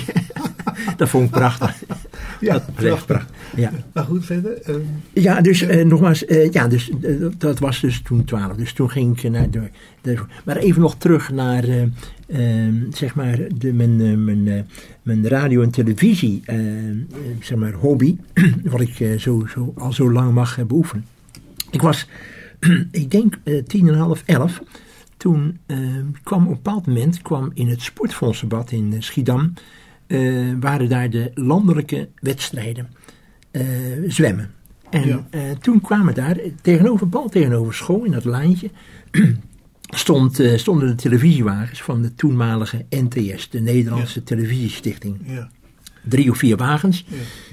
dat 0.96 1.08
vond 1.08 1.24
ik 1.24 1.30
prachtig. 1.30 1.82
Ja, 2.40 2.64
prachtig. 2.74 3.26
Ja, 3.56 3.72
Maar 3.92 4.04
goed, 4.04 4.24
verder. 4.26 4.62
eh, 4.62 4.74
ja 5.12 5.40
dus 5.40 5.62
eh, 5.62 5.84
nogmaals, 5.86 6.24
eh, 6.24 6.50
ja, 6.52 6.68
dus, 6.68 6.90
eh, 7.02 7.12
dat 7.38 7.58
was 7.58 7.80
dus 7.80 8.00
toen 8.02 8.24
12. 8.24 8.56
Dus 8.56 8.72
toen 8.72 8.90
ging 8.90 9.22
ik 9.22 9.30
naar 9.30 9.50
de, 9.50 9.62
de- 10.00 10.18
Maar 10.44 10.56
even 10.56 10.80
nog 10.80 10.94
terug 10.96 11.30
naar, 11.32 11.64
eh, 11.64 11.82
eh, 12.66 12.74
zeg 12.92 13.14
maar, 13.14 13.38
de, 13.58 13.72
mijn, 13.72 14.24
mijn, 14.24 14.66
mijn 15.02 15.28
radio- 15.28 15.62
en 15.62 15.70
televisie, 15.70 16.42
zeg 17.40 17.58
maar, 17.58 17.72
hobby. 17.72 18.16
wat 18.64 18.80
ik 18.80 19.14
zo, 19.18 19.46
zo, 19.48 19.72
al 19.76 19.92
zo 19.92 20.12
lang 20.12 20.32
mag 20.34 20.66
beoefenen. 20.66 21.04
Ik 21.70 21.82
was, 21.82 22.06
ik 22.90 23.10
denk, 23.10 23.34
tien 23.66 23.88
en 23.88 23.94
half, 23.94 24.22
elf. 24.26 24.62
Toen 25.16 25.58
eh, 25.66 25.78
kwam 26.22 26.42
op 26.42 26.48
een 26.48 26.54
bepaald 26.54 26.86
moment 26.86 27.22
kwam 27.22 27.50
in 27.54 27.68
het 27.68 27.82
sportfondsdebat 27.82 28.70
in 28.72 28.94
Schiedam. 28.98 29.52
Eh, 30.10 30.52
waren 30.60 30.88
daar 30.88 31.10
de 31.10 31.30
landelijke 31.34 32.08
wedstrijden 32.20 32.88
eh, 33.50 33.62
zwemmen. 34.08 34.50
En 34.90 35.06
Ja. 35.06 35.26
eh, 35.30 35.40
toen 35.60 35.80
kwamen 35.80 36.14
daar 36.14 36.36
tegenover 36.62 37.08
bal 37.08 37.28
tegenover 37.28 37.74
school 37.74 38.04
in 38.04 38.12
dat 38.12 38.24
lijntje. 38.24 38.70
Stond, 39.82 40.42
stonden 40.56 40.88
de 40.88 40.94
televisiewagens 40.94 41.82
van 41.82 42.02
de 42.02 42.14
toenmalige 42.14 42.84
NTS, 42.90 43.50
de 43.50 43.60
Nederlandse 43.60 44.22
Televisiestichting 44.22 45.16
ja. 45.26 45.50
drie 46.02 46.30
of 46.30 46.38
vier 46.38 46.56
wagens. 46.56 47.04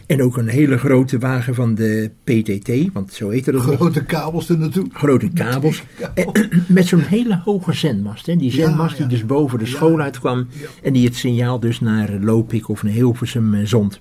En 0.07 0.23
ook 0.23 0.37
een 0.37 0.47
hele 0.47 0.77
grote 0.77 1.17
wagen 1.17 1.55
van 1.55 1.75
de 1.75 2.11
PTT, 2.23 2.93
want 2.93 3.13
zo 3.13 3.29
heette 3.29 3.51
dat 3.51 3.65
nog. 3.65 3.75
Grote 3.75 4.03
kabels 4.03 4.49
er 4.49 4.57
naartoe. 4.57 4.85
Grote 4.93 5.29
kabels. 5.29 5.83
En, 6.13 6.49
met 6.67 6.85
zo'n 6.85 6.99
hele 6.99 7.41
hoge 7.43 7.73
zendmast. 7.73 8.25
Hè. 8.25 8.35
Die 8.35 8.51
zendmast 8.51 8.97
ja. 8.97 8.97
die 8.97 9.17
dus 9.17 9.25
boven 9.25 9.59
de 9.59 9.65
school 9.65 9.99
uitkwam. 9.99 10.47
En 10.83 10.93
die 10.93 11.05
het 11.05 11.15
signaal 11.15 11.59
dus 11.59 11.79
naar 11.79 12.09
Lopik 12.21 12.69
of 12.69 12.83
naar 12.83 12.93
Hilversum 12.93 13.53
eh, 13.53 13.65
zond. 13.65 13.99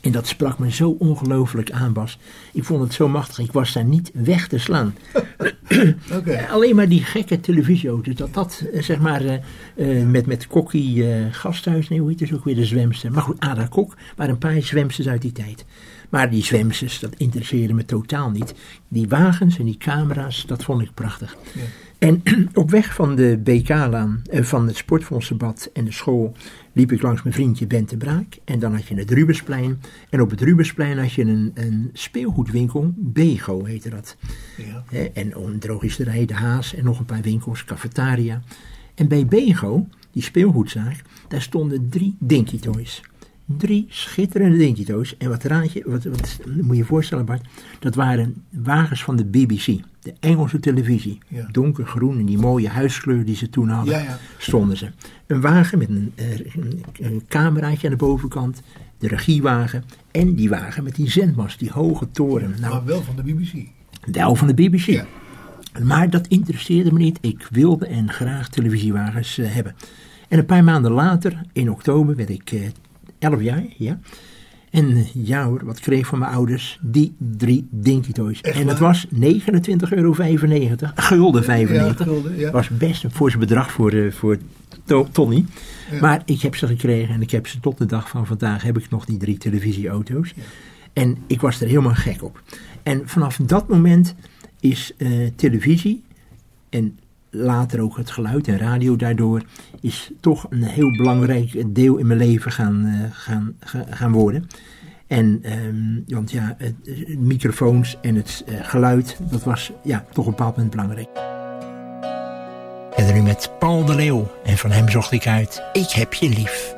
En 0.00 0.12
dat 0.12 0.26
sprak 0.26 0.58
me 0.58 0.70
zo 0.70 0.96
ongelooflijk 0.98 1.70
aan, 1.70 1.92
Bas. 1.92 2.18
Ik 2.52 2.64
vond 2.64 2.82
het 2.82 2.92
zo 2.92 3.08
machtig. 3.08 3.38
Ik 3.38 3.52
was 3.52 3.72
daar 3.72 3.84
niet 3.84 4.10
weg 4.14 4.48
te 4.48 4.58
slaan. 4.58 4.94
Alleen 6.50 6.76
maar 6.76 6.88
die 6.88 7.04
gekke 7.04 7.40
televisieauto's. 7.40 8.14
Dat 8.14 8.34
dat, 8.34 8.64
eh, 8.72 8.82
zeg 8.82 8.98
maar, 9.00 9.24
eh, 9.24 10.00
eh, 10.00 10.08
met, 10.08 10.26
met 10.26 10.46
Kokkie 10.46 11.04
Gasthuis, 11.30 11.88
nee, 11.88 12.00
hoe 12.00 12.08
heet 12.08 12.20
het 12.20 12.32
ook 12.32 12.44
weer, 12.44 12.54
de 12.54 12.64
zwemster. 12.64 13.12
Maar 13.12 13.22
goed, 13.22 13.40
Ada 13.40 13.66
Kok 13.66 13.96
waren 14.16 14.32
een 14.32 14.38
paar 14.38 14.62
zwemsters 14.62 15.08
uit 15.08 15.22
die 15.22 15.32
tijd. 15.32 15.64
Maar 16.08 16.30
die 16.30 16.44
zwemsters, 16.44 16.98
dat 16.98 17.14
interesseerde 17.16 17.74
me 17.74 17.84
totaal 17.84 18.30
niet. 18.30 18.54
Die 18.88 19.08
wagens 19.08 19.58
en 19.58 19.64
die 19.64 19.78
camera's, 19.78 20.44
dat 20.46 20.64
vond 20.64 20.82
ik 20.82 20.94
prachtig. 20.94 21.36
Ja. 21.52 21.62
En 21.98 22.22
op 22.54 22.70
weg 22.70 22.94
van 22.94 23.14
de 23.14 23.40
BK-laan, 23.44 24.22
van 24.30 24.66
het 24.66 24.76
sportfondsdebat 24.76 25.70
en 25.72 25.84
de 25.84 25.92
school, 25.92 26.36
liep 26.72 26.92
ik 26.92 27.02
langs 27.02 27.22
mijn 27.22 27.34
vriendje 27.34 27.66
Bente 27.66 27.96
Braak. 27.96 28.38
En 28.44 28.58
dan 28.58 28.74
had 28.74 28.86
je 28.86 28.94
het 28.94 29.10
Rubensplein. 29.10 29.80
En 30.10 30.20
op 30.20 30.30
het 30.30 30.40
Rubensplein 30.40 30.98
had 30.98 31.12
je 31.12 31.22
een, 31.22 31.50
een 31.54 31.90
speelgoedwinkel, 31.92 32.92
Bego 32.96 33.64
heette 33.64 33.88
dat. 33.88 34.16
Ja. 34.56 34.84
En 35.12 35.36
een 35.36 35.58
drogisterij, 35.58 36.24
De 36.24 36.34
Haas 36.34 36.74
en 36.74 36.84
nog 36.84 36.98
een 36.98 37.04
paar 37.04 37.22
winkels, 37.22 37.64
cafetaria. 37.64 38.42
En 38.94 39.08
bij 39.08 39.26
Bego, 39.26 39.86
die 40.10 40.22
speelgoedzaak, 40.22 41.02
daar 41.28 41.42
stonden 41.42 41.88
drie 41.88 42.16
Dinky 42.18 42.58
Toys. 42.58 43.02
Drie 43.44 43.86
schitterende 43.88 44.56
Dinky 44.56 44.84
Toys. 44.84 45.16
En 45.16 45.28
wat 45.28 45.42
raad 45.42 45.72
je, 45.72 45.82
wat, 45.86 46.04
wat 46.04 46.38
moet 46.60 46.70
je 46.70 46.76
je 46.76 46.84
voorstellen 46.84 47.24
Bart, 47.24 47.46
dat 47.78 47.94
waren 47.94 48.44
wagens 48.50 49.04
van 49.04 49.16
de 49.16 49.24
BBC, 49.24 49.80
de 50.02 50.14
Engelse 50.20 50.60
televisie. 50.60 51.18
Ja. 51.28 51.46
Donkergroen 51.52 52.18
en 52.18 52.24
die 52.24 52.38
mooie 52.38 52.68
huiskleur 52.68 53.24
die 53.24 53.36
ze 53.36 53.50
toen 53.50 53.68
hadden, 53.68 53.94
Ja, 53.94 54.00
ja. 54.02 54.18
stonden 54.38 54.76
ze. 54.76 54.90
Een 55.26 55.40
wagen 55.40 55.78
met 55.78 55.88
een, 55.88 56.12
eh, 56.14 56.38
een, 56.38 56.84
een 57.00 57.22
cameraatje 57.28 57.86
aan 57.86 57.92
de 57.92 57.98
bovenkant, 58.04 58.62
de 58.98 59.08
regiewagen 59.08 59.84
en 60.10 60.34
die 60.34 60.48
wagen 60.48 60.84
met 60.84 60.94
die 60.94 61.10
zendmast, 61.10 61.58
die 61.58 61.70
hoge 61.70 62.10
toren. 62.10 62.54
Nou, 62.60 62.72
Maar 62.72 62.84
wel 62.84 63.02
van 63.02 63.16
de 63.16 63.22
BBC. 63.22 63.52
wel 64.12 64.34
van 64.34 64.46
de 64.46 64.54
BBC. 64.54 65.04
Maar 65.82 66.10
dat 66.10 66.26
interesseerde 66.26 66.92
me 66.92 66.98
niet. 66.98 67.18
Ik 67.20 67.46
wilde 67.50 67.86
en 67.86 68.10
graag 68.12 68.48
televisiewagens 68.48 69.38
eh, 69.38 69.52
hebben. 69.54 69.74
En 70.28 70.38
een 70.38 70.46
paar 70.46 70.64
maanden 70.64 70.90
later, 70.92 71.40
in 71.52 71.70
oktober, 71.70 72.16
werd 72.16 72.30
ik 72.30 72.52
eh 72.52 72.60
11 73.18 73.40
jaar. 73.42 73.64
Ja. 73.76 73.98
En 74.70 74.96
eh, 74.96 75.14
ja 75.14 75.44
hoor, 75.44 75.64
wat 75.64 75.80
kreeg 75.80 75.98
ik 75.98 76.06
van 76.06 76.18
mijn 76.18 76.32
ouders? 76.32 76.78
Die 76.82 77.14
drie 77.18 77.66
Dinky 77.70 78.12
Toys. 78.12 78.40
Echt 78.40 78.58
en 78.60 78.68
het 78.68 78.78
waar? 78.78 78.88
was 78.88 79.06
29,95 79.06 79.88
euro. 79.88 80.12
Gulden 80.12 81.44
95. 81.44 82.06
Ja, 82.06 82.12
gulden, 82.12 82.38
ja. 82.38 82.50
was 82.50 82.68
best 82.68 83.04
een 83.04 83.10
forse 83.10 83.38
bedrag 83.38 83.72
voor, 83.72 83.92
eh, 83.92 84.12
voor 84.12 84.38
To- 84.84 85.08
Tony. 85.12 85.44
Ja. 85.90 86.00
Maar 86.00 86.22
ik 86.24 86.40
heb 86.40 86.56
ze 86.56 86.66
gekregen 86.66 87.14
en 87.14 87.22
ik 87.22 87.30
heb 87.30 87.46
ze 87.46 87.60
tot 87.60 87.78
de 87.78 87.86
dag 87.86 88.08
van 88.08 88.26
vandaag 88.26 88.62
heb 88.62 88.78
ik 88.78 88.90
nog 88.90 89.04
die 89.04 89.18
drie 89.18 89.38
televisieauto's. 89.38 90.34
En 90.92 91.16
ik 91.26 91.40
was 91.40 91.60
er 91.60 91.68
helemaal 91.68 91.94
gek 91.94 92.22
op. 92.22 92.42
En 92.82 93.02
vanaf 93.08 93.36
dat 93.36 93.68
moment 93.68 94.14
is 94.60 94.92
eh, 94.96 95.08
televisie 95.36 96.04
en 96.68 96.98
later 97.30 97.80
ook 97.80 97.96
het 97.96 98.10
geluid 98.10 98.48
en 98.48 98.58
radio 98.58 98.96
daardoor 98.96 99.42
is 99.80 100.10
toch 100.20 100.46
een 100.50 100.62
heel 100.62 100.96
belangrijk 100.96 101.74
deel 101.74 101.96
in 101.96 102.06
mijn 102.06 102.18
leven 102.18 102.52
gaan, 102.52 102.84
eh, 102.86 103.10
gaan, 103.10 103.54
ga- 103.60 103.86
gaan 103.90 104.12
worden. 104.12 104.46
En, 105.06 105.38
ehm, 105.42 106.14
want 106.14 106.30
ja, 106.30 106.54
het, 106.58 106.74
microfoons 107.18 107.96
en 108.00 108.14
het 108.14 108.44
eh, 108.46 108.54
geluid, 108.62 109.18
dat 109.30 109.44
was 109.44 109.72
ja, 109.82 110.04
toch 110.12 110.26
op 110.26 110.30
een 110.30 110.30
bepaald 110.30 110.56
moment 110.56 110.70
belangrijk. 110.74 111.08
En 112.96 113.14
nu 113.14 113.22
met 113.22 113.50
Paul 113.58 113.84
de 113.84 113.94
Leeuw. 113.94 114.30
En 114.44 114.56
van 114.58 114.70
hem 114.70 114.88
zocht 114.88 115.12
ik 115.12 115.26
uit, 115.26 115.62
ik 115.72 115.90
heb 115.90 116.14
je 116.14 116.28
lief. 116.28 116.74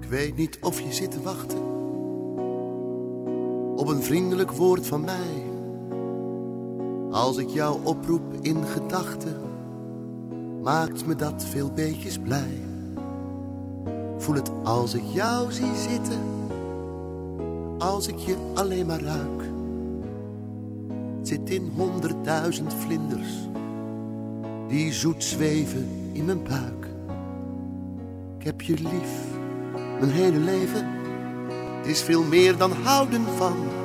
Ik 0.00 0.08
weet 0.08 0.36
niet 0.36 0.58
of 0.60 0.80
je 0.80 0.92
zit 0.92 1.10
te 1.10 1.22
wachten 1.22 1.77
op 3.88 3.94
een 3.94 4.02
vriendelijk 4.02 4.50
woord 4.50 4.86
van 4.86 5.04
mij. 5.04 5.42
Als 7.10 7.36
ik 7.36 7.48
jou 7.48 7.78
oproep 7.84 8.34
in 8.40 8.64
gedachten, 8.66 9.40
maakt 10.62 11.06
me 11.06 11.16
dat 11.16 11.44
veel 11.44 11.72
beetjes 11.72 12.18
blij. 12.18 12.60
Voel 14.18 14.34
het 14.34 14.50
als 14.64 14.94
ik 14.94 15.02
jou 15.04 15.52
zie 15.52 15.74
zitten, 15.88 16.20
als 17.78 18.06
ik 18.08 18.16
je 18.16 18.36
alleen 18.54 18.86
maar 18.86 19.00
ruik. 19.00 19.42
Zit 21.22 21.50
in 21.50 21.72
honderdduizend 21.76 22.74
vlinders, 22.74 23.48
die 24.66 24.92
zoet 24.92 25.24
zweven 25.24 25.88
in 26.12 26.24
mijn 26.24 26.42
buik. 26.42 26.86
Ik 28.38 28.44
heb 28.44 28.60
je 28.60 28.74
lief 28.74 29.26
mijn 30.00 30.10
hele 30.10 30.38
leven. 30.38 30.86
Het 31.76 31.86
is 31.86 32.02
veel 32.02 32.22
meer 32.22 32.56
dan 32.56 32.72
houden 32.72 33.24
van. 33.36 33.77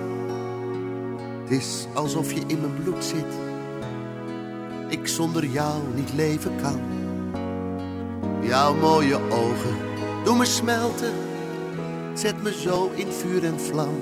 Is 1.53 1.86
alsof 1.93 2.33
je 2.33 2.41
in 2.48 2.60
mijn 2.62 2.83
bloed 2.83 3.03
zit. 3.03 3.25
Ik 4.88 5.07
zonder 5.07 5.45
jou 5.45 5.81
niet 5.95 6.13
leven 6.13 6.51
kan. 6.62 6.79
Jouw 8.41 8.75
mooie 8.75 9.15
ogen 9.29 9.75
doen 10.24 10.38
me 10.38 10.45
smelten. 10.45 11.13
Zet 12.13 12.43
me 12.43 12.53
zo 12.53 12.91
in 12.95 13.12
vuur 13.12 13.43
en 13.43 13.60
vlam. 13.60 13.95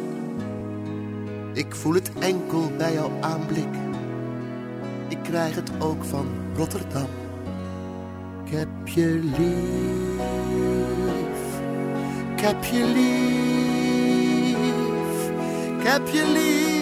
Ik 1.53 1.75
voel 1.75 1.93
het 1.93 2.11
enkel 2.19 2.71
bij 2.77 2.93
jouw 2.93 3.11
aanblik. 3.21 3.75
Ik 5.07 5.19
krijg 5.23 5.55
het 5.55 5.71
ook 5.79 6.03
van 6.03 6.27
Rotterdam. 6.55 7.09
Ik 8.45 8.51
heb 8.51 8.87
je 8.87 9.19
lief. 9.37 10.19
Ik 12.35 12.39
heb 12.39 12.63
je 12.63 12.85
lief, 12.85 14.57
ik 15.77 15.87
heb 15.87 16.07
je 16.07 16.31
lief. 16.33 16.80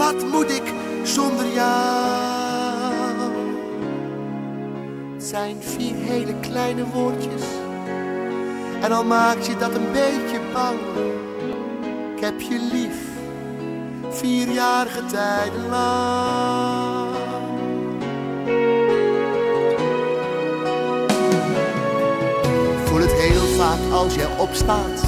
Wat 0.00 0.24
moet 0.30 0.50
ik 0.50 0.72
zonder 1.02 1.52
jou? 1.52 3.32
Het 5.14 5.24
zijn 5.24 5.56
vier 5.60 5.94
hele 5.94 6.34
kleine 6.40 6.84
woordjes. 6.86 7.42
En 8.80 8.92
al 8.92 9.04
maakt 9.04 9.46
je 9.46 9.56
dat 9.56 9.74
een 9.74 9.92
beetje 9.92 10.40
bang. 10.52 10.78
Ik 12.16 12.20
heb 12.20 12.40
je 12.40 12.68
lief, 12.72 12.96
vierjarige 14.10 15.04
tijden 15.06 15.68
lang. 15.68 17.08
voel 22.84 23.00
het 23.00 23.12
heel 23.12 23.46
vaak 23.46 23.92
als 23.92 24.14
jij 24.14 24.38
opstaat. 24.38 25.02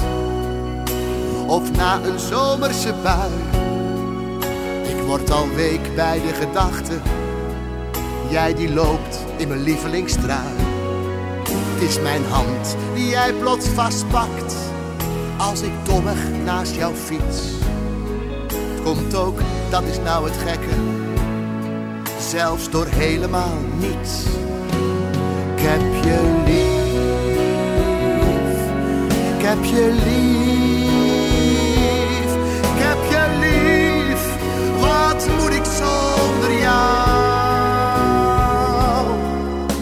Of 1.47 1.71
na 1.71 2.03
een 2.03 2.19
zomerse 2.19 2.93
bui. 3.03 3.52
Word 5.05 5.31
al 5.31 5.49
week 5.49 5.95
bij 5.95 6.21
de 6.21 6.33
gedachte. 6.33 6.93
Jij 8.29 8.53
die 8.53 8.73
loopt 8.73 9.25
in 9.37 9.47
mijn 9.47 9.63
lievelingstrui. 9.63 10.47
Het 11.49 11.89
is 11.89 12.01
mijn 12.01 12.25
hand 12.29 12.75
die 12.93 13.07
jij 13.07 13.33
plots 13.33 13.67
vastpakt. 13.67 14.55
Als 15.37 15.61
ik 15.61 15.71
dommig 15.83 16.17
naast 16.45 16.75
jou 16.75 16.95
fiets. 16.95 17.41
Het 18.47 18.83
komt 18.83 19.15
ook, 19.15 19.39
dat 19.69 19.83
is 19.83 19.99
nou 19.99 20.29
het 20.29 20.37
gekke. 20.37 20.75
Zelfs 22.19 22.69
door 22.69 22.87
helemaal 22.87 23.57
niets. 23.79 24.25
Ik 25.55 25.61
heb 25.61 25.81
je 26.03 26.41
lief. 26.45 26.81
Ik 29.37 29.45
heb 29.45 29.63
je 29.63 30.01
lief, 30.05 30.42
Wat 35.07 35.27
moet 35.39 35.53
ik 35.53 35.65
zonder 35.65 36.59
jou? 36.59 37.07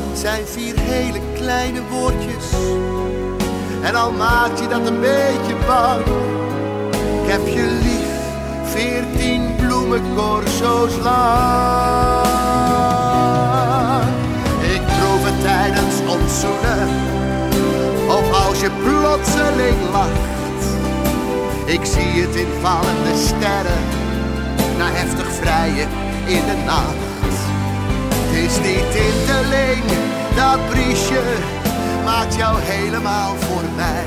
Het 0.09 0.19
zijn 0.19 0.45
vier 0.45 0.73
hele 0.79 1.19
kleine 1.35 1.81
woordjes. 1.89 2.45
En 3.81 3.95
al 3.95 4.11
maakt 4.11 4.59
je 4.59 4.67
dat 4.67 4.87
een 4.87 4.99
beetje 4.99 5.55
bang. 5.67 6.05
Ik 7.23 7.31
heb 7.31 7.47
je 7.47 7.79
lief, 7.83 8.11
veertien 8.63 9.55
bloemencorso's 9.55 10.97
lang. 11.03 12.25
Ik 14.61 14.81
proef 14.85 15.23
het 15.23 15.41
tijdens 15.41 15.95
ons 16.07 16.39
zoenen. 16.39 16.89
Of 18.07 18.47
als 18.47 18.59
je 18.61 18.69
plotseling 18.83 19.91
lacht. 19.91 20.65
Ik 21.65 21.85
zie 21.85 22.21
het 22.21 22.35
in 22.35 22.47
vallende 22.61 23.15
sterren. 23.15 24.00
Heftig 24.93 25.31
vrijen 25.31 25.87
in 26.27 26.45
de 26.45 26.63
nacht. 26.65 26.95
Het 28.15 28.37
is 28.49 28.57
niet 28.57 28.91
tinteling, 28.91 29.83
dat 30.35 30.69
briesje 30.69 31.21
maakt 32.05 32.35
jou 32.35 32.57
helemaal 32.61 33.35
voor 33.35 33.61
mij. 33.75 34.03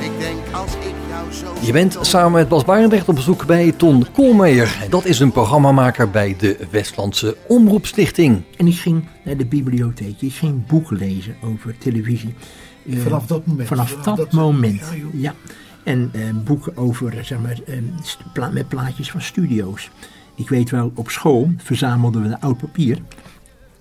Ik 0.00 0.18
denk 0.18 0.38
als 0.52 0.70
ik 0.74 0.94
jou 1.08 1.32
zo... 1.32 1.66
Je 1.66 1.72
bent 1.72 1.96
samen 2.00 2.32
met 2.32 2.48
Bas 2.48 2.64
Barendrecht 2.64 3.08
op 3.08 3.14
bezoek 3.14 3.46
bij 3.46 3.72
Ton 3.72 4.06
Koolmeijer. 4.12 4.76
Dat 4.90 5.04
is 5.04 5.18
een 5.20 5.32
programmamaker 5.32 6.10
bij 6.10 6.36
de 6.38 6.56
Westlandse 6.70 7.36
Omroepstichting. 7.48 8.42
En 8.56 8.66
ik 8.66 8.76
ging 8.78 9.04
naar 9.22 9.36
de 9.36 9.46
bibliotheek. 9.46 10.20
Ik 10.20 10.32
ging 10.32 10.66
boeken 10.66 10.96
lezen 10.96 11.36
over 11.44 11.74
televisie. 11.78 12.34
Eh, 12.90 12.98
Vanaf 12.98 13.26
dat 13.26 13.46
moment. 13.46 13.68
Vanaf 13.68 13.88
Vanaf 13.90 14.04
dat, 14.04 14.16
dat- 14.16 14.32
moment. 14.32 14.80
ja, 14.80 14.96
joh. 14.96 15.20
Ja. 15.20 15.34
En 15.84 16.10
eh, 16.12 16.20
boeken 16.44 16.76
over, 16.76 17.18
eh, 17.18 17.24
zeg 17.24 17.38
maar, 17.38 17.58
eh, 17.66 17.74
pla- 18.32 18.50
met 18.50 18.68
plaatjes 18.68 19.10
van 19.10 19.20
studio's. 19.20 19.90
Ik 20.34 20.48
weet 20.48 20.70
wel, 20.70 20.92
op 20.94 21.10
school 21.10 21.52
verzamelden 21.56 22.22
we 22.22 22.40
oud 22.40 22.58
papier. 22.58 22.96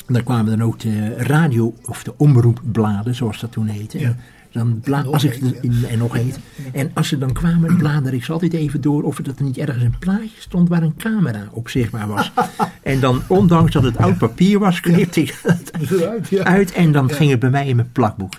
En 0.07 0.13
daar 0.13 0.23
kwamen 0.23 0.57
dan 0.57 0.67
ook 0.67 0.79
de 0.79 1.15
radio, 1.17 1.73
of 1.85 2.03
de 2.03 2.13
omroepbladen, 2.17 3.15
zoals 3.15 3.39
dat 3.39 3.51
toen 3.51 3.67
heette. 3.67 3.99
Ja. 3.99 4.07
En 4.07 4.17
Dan 4.51 4.81
nog 5.03 5.13
als 5.13 5.23
ik 5.23 5.33
heet, 5.33 5.57
in- 5.61 5.85
en 5.89 5.97
nog 5.97 6.13
heet. 6.13 6.39
En 6.73 6.91
als 6.93 7.07
ze 7.07 7.17
dan 7.17 7.33
kwamen, 7.33 7.77
bladerde 7.77 8.17
ik 8.17 8.23
ze 8.23 8.31
altijd 8.31 8.53
even 8.53 8.81
door 8.81 9.03
of 9.03 9.17
er 9.17 9.23
dat 9.23 9.37
er 9.39 9.43
niet 9.45 9.57
ergens 9.57 9.83
een 9.83 9.97
plaatje 9.99 10.29
stond 10.41 10.69
waar 10.69 10.83
een 10.83 10.95
camera 10.97 11.47
op 11.51 11.69
zichtbaar 11.69 12.07
was. 12.07 12.31
en 12.83 12.99
dan, 12.99 13.21
ondanks 13.27 13.71
dat 13.71 13.83
het 13.83 13.97
oud 13.97 14.17
papier 14.17 14.59
was, 14.59 14.79
knipte 14.79 15.21
ik 15.21 15.39
het 15.43 15.71
uit 16.43 16.71
en 16.73 16.91
dan 16.91 17.09
ging 17.11 17.31
het 17.31 17.39
bij 17.39 17.49
mij 17.49 17.67
in 17.67 17.75
mijn 17.75 17.91
plakboek. 17.91 18.33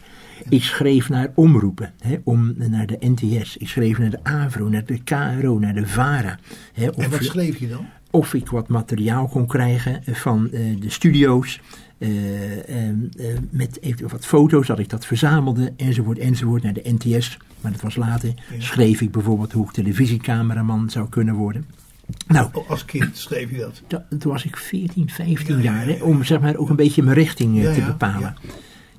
Ik 0.48 0.62
schreef 0.62 1.08
naar 1.08 1.30
omroepen, 1.34 1.92
hè, 2.00 2.16
om, 2.24 2.54
naar 2.56 2.86
de 2.86 2.96
NTS. 3.00 3.56
Ik 3.56 3.68
schreef 3.68 3.98
naar 3.98 4.10
de 4.10 4.18
AVRO, 4.22 4.68
naar 4.68 4.84
de 4.84 4.98
KRO, 5.02 5.58
naar 5.58 5.74
de 5.74 5.86
VARA. 5.86 6.38
Hè, 6.72 6.84
En 6.84 6.94
of, 6.94 7.06
wat 7.08 7.22
schreef 7.24 7.58
je 7.58 7.68
dan? 7.68 7.86
of 8.10 8.34
ik 8.34 8.48
wat 8.48 8.68
materiaal 8.68 9.26
kon 9.28 9.46
krijgen 9.46 10.02
van 10.12 10.50
eh, 10.52 10.80
de 10.80 10.90
studio's. 10.90 11.60
eh, 11.98 12.08
eh, 12.68 12.88
eh, 12.88 12.94
met 13.50 13.78
eventueel 13.82 14.10
wat 14.10 14.26
foto's, 14.26 14.66
dat 14.66 14.78
ik 14.78 14.88
dat 14.88 15.06
verzamelde, 15.06 15.72
enzovoort, 15.76 16.18
enzovoort, 16.18 16.62
naar 16.62 16.72
de 16.72 16.94
NTS. 16.98 17.38
Maar 17.60 17.72
dat 17.72 17.80
was 17.80 17.96
later. 17.96 18.34
Schreef 18.58 19.00
ik 19.00 19.10
bijvoorbeeld 19.10 19.52
hoe 19.52 19.64
ik 19.66 19.70
televisiecameraman 19.72 20.90
zou 20.90 21.08
kunnen 21.08 21.34
worden. 21.34 21.64
Nou, 22.26 22.48
Oh, 22.52 22.70
als 22.70 22.84
kind 22.84 23.16
schreef 23.16 23.50
je 23.50 23.56
dat. 23.58 23.82
da- 23.86 24.06
toen 24.18 24.32
was 24.32 24.44
ik 24.44 24.56
14, 24.56 25.10
15 25.10 25.60
jaar, 25.62 25.86
hè, 25.86 26.02
om 26.02 26.24
zeg 26.24 26.40
maar 26.40 26.56
ook 26.56 26.68
een 26.70 26.76
beetje 26.76 27.02
mijn 27.02 27.16
richting 27.16 27.64
eh, 27.64 27.74
te 27.74 27.80
bepalen. 27.84 28.34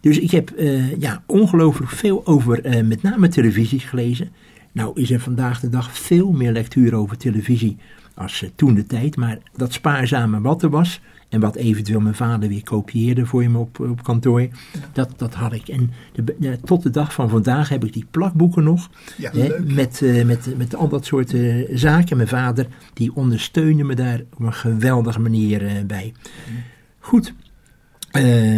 Dus 0.06 0.20
ik 0.20 0.32
heb 0.32 0.50
eh, 0.50 1.00
ja, 1.00 1.24
ongelooflijk 1.26 1.92
veel 1.92 2.26
over 2.26 2.66
eh, 2.66 2.84
met 2.84 3.02
name 3.02 3.28
televisie 3.28 3.80
gelezen. 3.80 4.30
Nou 4.72 5.02
is 5.02 5.12
er 5.12 5.20
vandaag 5.20 5.60
de 5.60 5.70
dag 5.70 5.98
veel 5.98 6.32
meer 6.32 6.52
lectuur 6.52 6.96
over 6.96 7.18
televisie 7.18 7.78
als 8.14 8.44
eh, 8.44 8.50
toen 8.56 8.74
de 8.74 8.86
tijd. 8.86 9.16
Maar 9.16 9.38
dat 9.56 9.74
spaarzame 9.74 10.42
wat 10.42 10.64
er 10.64 10.70
was 10.70 11.02
en 11.30 11.40
wat 11.40 11.56
eventueel 11.56 12.00
mijn 12.00 12.16
vader 12.16 12.50
weer 12.50 12.64
kopieerde 12.64 13.26
voor 13.26 13.42
hem 13.42 13.56
op, 13.56 13.80
op 13.80 14.04
kantoor, 14.04 14.48
dat, 14.94 15.14
dat 15.18 15.34
had 15.34 15.54
ik. 15.54 15.68
En 15.68 15.92
de, 16.14 16.36
ja, 16.40 16.56
tot 16.64 16.84
de 16.84 16.90
dag 16.90 17.14
van 17.14 17.30
vandaag 17.30 17.70
heb 17.70 17.86
ik 17.86 17.94
die 17.94 18.08
plakboeken 18.12 18.64
nog. 18.64 18.90
Ja, 19.18 19.32
hè, 19.32 19.60
met, 19.60 20.02
met, 20.26 20.58
met 20.58 20.76
al 20.76 20.88
dat 20.88 21.06
soort 21.06 21.36
zaken. 21.74 22.18
Mijn 22.18 22.30
vader 22.30 22.68
die 22.94 23.16
ondersteunde 23.16 23.84
me 23.84 23.96
daar 23.96 24.22
op 24.34 24.40
een 24.40 24.54
geweldige 24.54 25.20
manier 25.20 25.84
bij. 25.86 26.14
Goed. 27.00 27.34
Eh, 28.16 28.58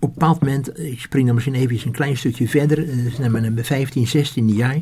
op 0.00 0.02
een 0.02 0.12
bepaald 0.14 0.40
moment, 0.40 0.80
ik 0.80 1.00
spring 1.00 1.26
dan 1.26 1.34
misschien 1.34 1.54
even 1.54 1.86
een 1.86 1.92
klein 1.92 2.16
stukje 2.16 2.48
verder, 2.48 2.88
eh, 2.88 2.96
dus 2.96 3.18
naar 3.18 3.30
mijn 3.30 3.64
15, 3.64 4.06
16 4.06 4.48
jaar, 4.48 4.80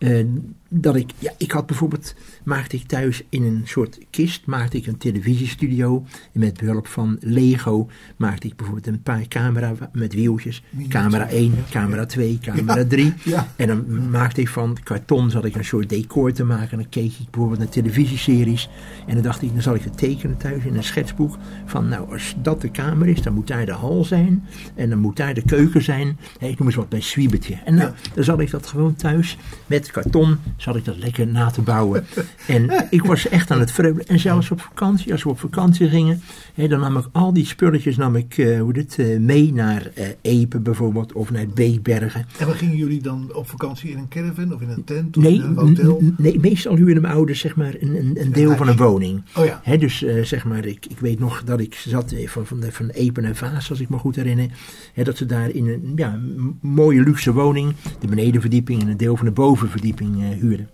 eh, 0.00 0.24
dat 0.68 0.96
ik, 0.96 1.10
ja, 1.18 1.32
ik 1.36 1.50
had 1.50 1.66
bijvoorbeeld, 1.66 2.14
maakte 2.44 2.76
ik 2.76 2.86
thuis 2.86 3.22
in 3.28 3.42
een 3.42 3.62
soort 3.64 3.98
kist, 4.10 4.46
maakte 4.46 4.76
ik 4.76 4.86
een 4.86 4.98
televisiestudio, 4.98 6.04
en 6.32 6.40
met 6.40 6.58
behulp 6.58 6.86
van 6.86 7.16
Lego 7.20 7.88
maakte 8.16 8.46
ik 8.46 8.56
bijvoorbeeld 8.56 8.86
een 8.86 9.02
paar 9.02 9.28
camera 9.28 9.72
met 9.92 10.14
wieltjes, 10.14 10.62
camera 10.88 11.28
1, 11.28 11.54
camera 11.70 12.06
2, 12.06 12.38
camera 12.42 12.84
3, 12.84 13.14
ja. 13.24 13.48
en 13.56 13.66
dan 13.66 14.10
maakte 14.10 14.40
ik 14.40 14.48
van 14.48 14.76
karton, 14.82 15.30
zat 15.30 15.44
ik 15.44 15.54
een 15.54 15.64
soort 15.64 15.88
decor 15.88 16.32
te 16.32 16.44
maken. 16.44 16.70
En 16.70 16.78
dan 16.78 16.88
keek 16.88 17.12
ik 17.18 17.30
bijvoorbeeld 17.30 17.58
naar 17.58 17.68
televisieseries. 17.68 18.68
En 19.06 19.14
dan 19.14 19.22
dacht 19.22 19.42
ik, 19.42 19.52
dan 19.52 19.62
zal 19.62 19.74
ik 19.74 19.82
het 19.82 19.98
tekenen 19.98 20.36
thuis 20.36 20.64
in 20.64 20.76
een 20.76 20.84
schetsboek. 20.84 21.36
Van 21.66 21.88
nou, 21.88 22.12
als 22.12 22.34
dat 22.42 22.60
de 22.60 22.70
kamer 22.70 23.08
is, 23.08 23.22
dan 23.22 23.34
moet 23.34 23.46
daar 23.46 23.66
de 23.66 23.72
hal 23.72 24.04
zijn. 24.04 24.44
En 24.74 24.90
dan 24.90 24.98
moet 24.98 25.16
daar 25.16 25.34
de 25.34 25.42
keuken 25.42 25.82
zijn. 25.82 26.18
Hé, 26.38 26.46
ik 26.46 26.58
noem 26.58 26.68
eens 26.68 26.76
wat 26.76 26.88
bij 26.88 27.00
Swiebertje. 27.00 27.54
En 27.64 27.74
nou, 27.74 27.92
dan 28.14 28.24
zat 28.24 28.40
ik 28.40 28.50
dat 28.50 28.66
gewoon 28.66 28.94
thuis 28.94 29.38
met 29.66 29.89
karton. 29.90 30.38
Zat 30.56 30.76
ik 30.76 30.84
dat 30.84 30.96
lekker 30.96 31.26
na 31.26 31.50
te 31.50 31.62
bouwen. 31.62 32.06
En 32.46 32.86
ik 32.90 33.04
was 33.04 33.28
echt 33.28 33.50
aan 33.50 33.60
het 33.60 33.72
vreugden. 33.72 34.06
En 34.06 34.18
zelfs 34.18 34.50
op 34.50 34.60
vakantie, 34.60 35.12
als 35.12 35.22
we 35.22 35.28
op 35.28 35.38
vakantie 35.38 35.88
gingen. 35.88 36.22
Hé, 36.54 36.68
dan 36.68 36.80
nam 36.80 36.96
ik 36.96 37.04
al 37.12 37.32
die 37.32 37.46
spulletjes 37.46 37.96
nam 37.96 38.16
ik, 38.16 38.38
eh, 38.38 38.60
hoe 38.60 38.72
dit, 38.72 38.98
eh, 38.98 39.18
mee 39.18 39.52
naar 39.52 39.90
eh 39.94 40.06
Epe 40.20 40.60
bijvoorbeeld. 40.60 41.12
Of 41.12 41.30
naar 41.30 41.46
Beekbergen. 41.54 42.26
En 42.38 42.46
waar 42.46 42.54
gingen 42.54 42.76
jullie 42.76 43.02
dan 43.02 43.30
op 43.34 43.48
vakantie 43.48 43.90
in 43.90 43.98
een 43.98 44.08
caravan 44.08 44.54
of 44.54 44.60
in 44.60 44.68
een 44.68 44.84
tent 44.84 45.16
of 45.16 45.22
Nee, 45.22 45.34
in 45.34 45.42
een 45.42 45.56
hotel? 45.56 46.02
nee, 46.16 46.40
meestal 46.40 46.76
huurden 46.76 47.02
mijn 47.02 47.14
ouders 47.14 47.40
zeg 47.40 47.56
maar 47.56 47.74
een, 47.80 47.96
een, 47.96 48.20
een 48.20 48.32
deel 48.32 48.56
van 48.56 48.68
een 48.68 48.76
woning. 48.76 49.22
Oh 49.36 49.44
ja. 49.44 49.60
Hè, 49.64 49.78
dus 49.78 50.04
zeg 50.22 50.44
maar, 50.44 50.64
ik, 50.64 50.86
ik 50.86 50.98
weet 50.98 51.18
nog 51.18 51.44
dat 51.44 51.60
ik 51.60 51.74
zat 51.74 52.14
van, 52.24 52.46
van, 52.46 52.60
de, 52.60 52.72
van 52.72 52.88
Epen 52.88 53.24
en 53.24 53.36
Vaas, 53.36 53.70
als 53.70 53.80
ik 53.80 53.88
me 53.88 53.98
goed 53.98 54.16
herinner. 54.16 54.48
Hè, 54.94 55.04
dat 55.04 55.16
ze 55.16 55.26
daar 55.26 55.50
in 55.50 55.68
een 55.68 55.92
ja, 55.96 56.18
mooie 56.60 57.02
luxe 57.02 57.32
woning, 57.32 57.74
de 58.00 58.06
benedenverdieping 58.06 58.80
en 58.80 58.88
een 58.88 58.96
deel 58.96 59.16
van 59.16 59.26
de 59.26 59.32
bovenverdieping 59.32 59.79
eh, 59.82 60.38
huurden. 60.40 60.68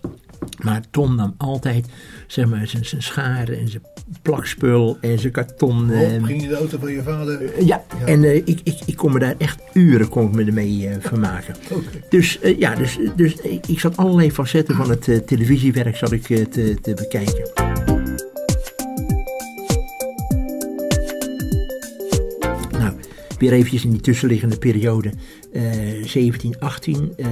Maar 0.63 0.81
Ton 0.91 1.15
nam 1.15 1.33
altijd 1.37 1.85
zeg 2.27 2.45
maar, 2.45 2.67
zijn, 2.67 2.85
zijn 2.85 3.01
scharen 3.03 3.59
en 3.59 3.67
zijn 3.69 3.83
plakspul 4.21 4.97
en 5.01 5.19
zijn 5.19 5.31
karton. 5.33 5.91
eh, 5.91 6.11
Hop, 6.11 6.23
ging 6.23 6.41
je 6.41 6.47
de 6.47 6.55
auto 6.55 6.77
van 6.79 6.91
je 6.91 7.03
vader? 7.03 7.65
ja, 7.65 7.83
en 8.05 8.23
eh, 8.23 8.35
ik, 8.35 8.59
ik, 8.63 8.79
ik 8.85 8.95
kon 8.95 9.13
me 9.13 9.19
daar 9.19 9.35
echt 9.37 9.61
uren 9.73 10.09
kon 10.09 10.27
ik 10.27 10.31
me 10.35 10.43
ermee 10.45 10.87
eh, 10.87 10.95
vermaken. 10.99 11.55
Oké. 11.71 11.83
Dus 12.09 12.39
eh, 12.39 12.59
ja, 12.59 12.75
dus, 12.75 12.97
dus 13.15 13.33
ik, 13.35 13.67
ik 13.67 13.79
zat 13.79 13.97
allerlei 13.97 14.31
facetten 14.31 14.75
van 14.75 14.89
het 14.89 15.07
eh, 15.07 15.17
televisiewerk 15.17 15.95
zat 15.95 16.11
ik, 16.11 16.29
eh, 16.29 16.45
te, 16.45 16.77
te 16.81 16.93
bekijken. 16.93 17.49
Nou, 22.79 22.93
weer 23.37 23.51
eventjes 23.51 23.83
in 23.85 23.91
die 23.91 24.01
tussenliggende 24.01 24.57
periode. 24.57 25.11
eh 25.51 26.03
17, 26.05 26.59
18 26.59 27.13
eh, 27.17 27.25
eh, 27.25 27.31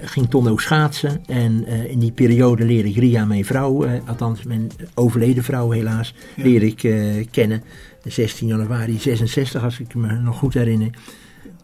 ging 0.00 0.30
Ton 0.30 0.48
ook 0.48 0.60
schaatsen. 0.60 1.22
En 1.26 1.64
eh, 1.66 1.90
in 1.90 1.98
die 1.98 2.12
periode 2.12 2.64
leerde 2.64 2.88
ik 2.88 2.96
Ria, 2.96 3.24
mijn 3.24 3.44
vrouw, 3.44 3.84
eh, 3.84 4.08
althans 4.08 4.42
mijn 4.42 4.70
overleden 4.94 5.44
vrouw 5.44 5.70
helaas, 5.70 6.14
leerde 6.36 6.66
ik 6.66 6.82
eh, 6.82 7.26
kennen. 7.30 7.62
16 8.04 8.48
januari 8.48 8.98
66, 8.98 9.62
als 9.62 9.80
ik 9.80 9.94
me 9.94 10.12
nog 10.12 10.38
goed 10.38 10.54
herinner. 10.54 10.90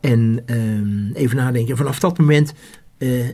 En 0.00 0.42
ehm, 0.46 1.12
even 1.12 1.36
nadenken, 1.36 1.76
vanaf 1.76 1.98
dat 1.98 2.18
moment 2.18 2.54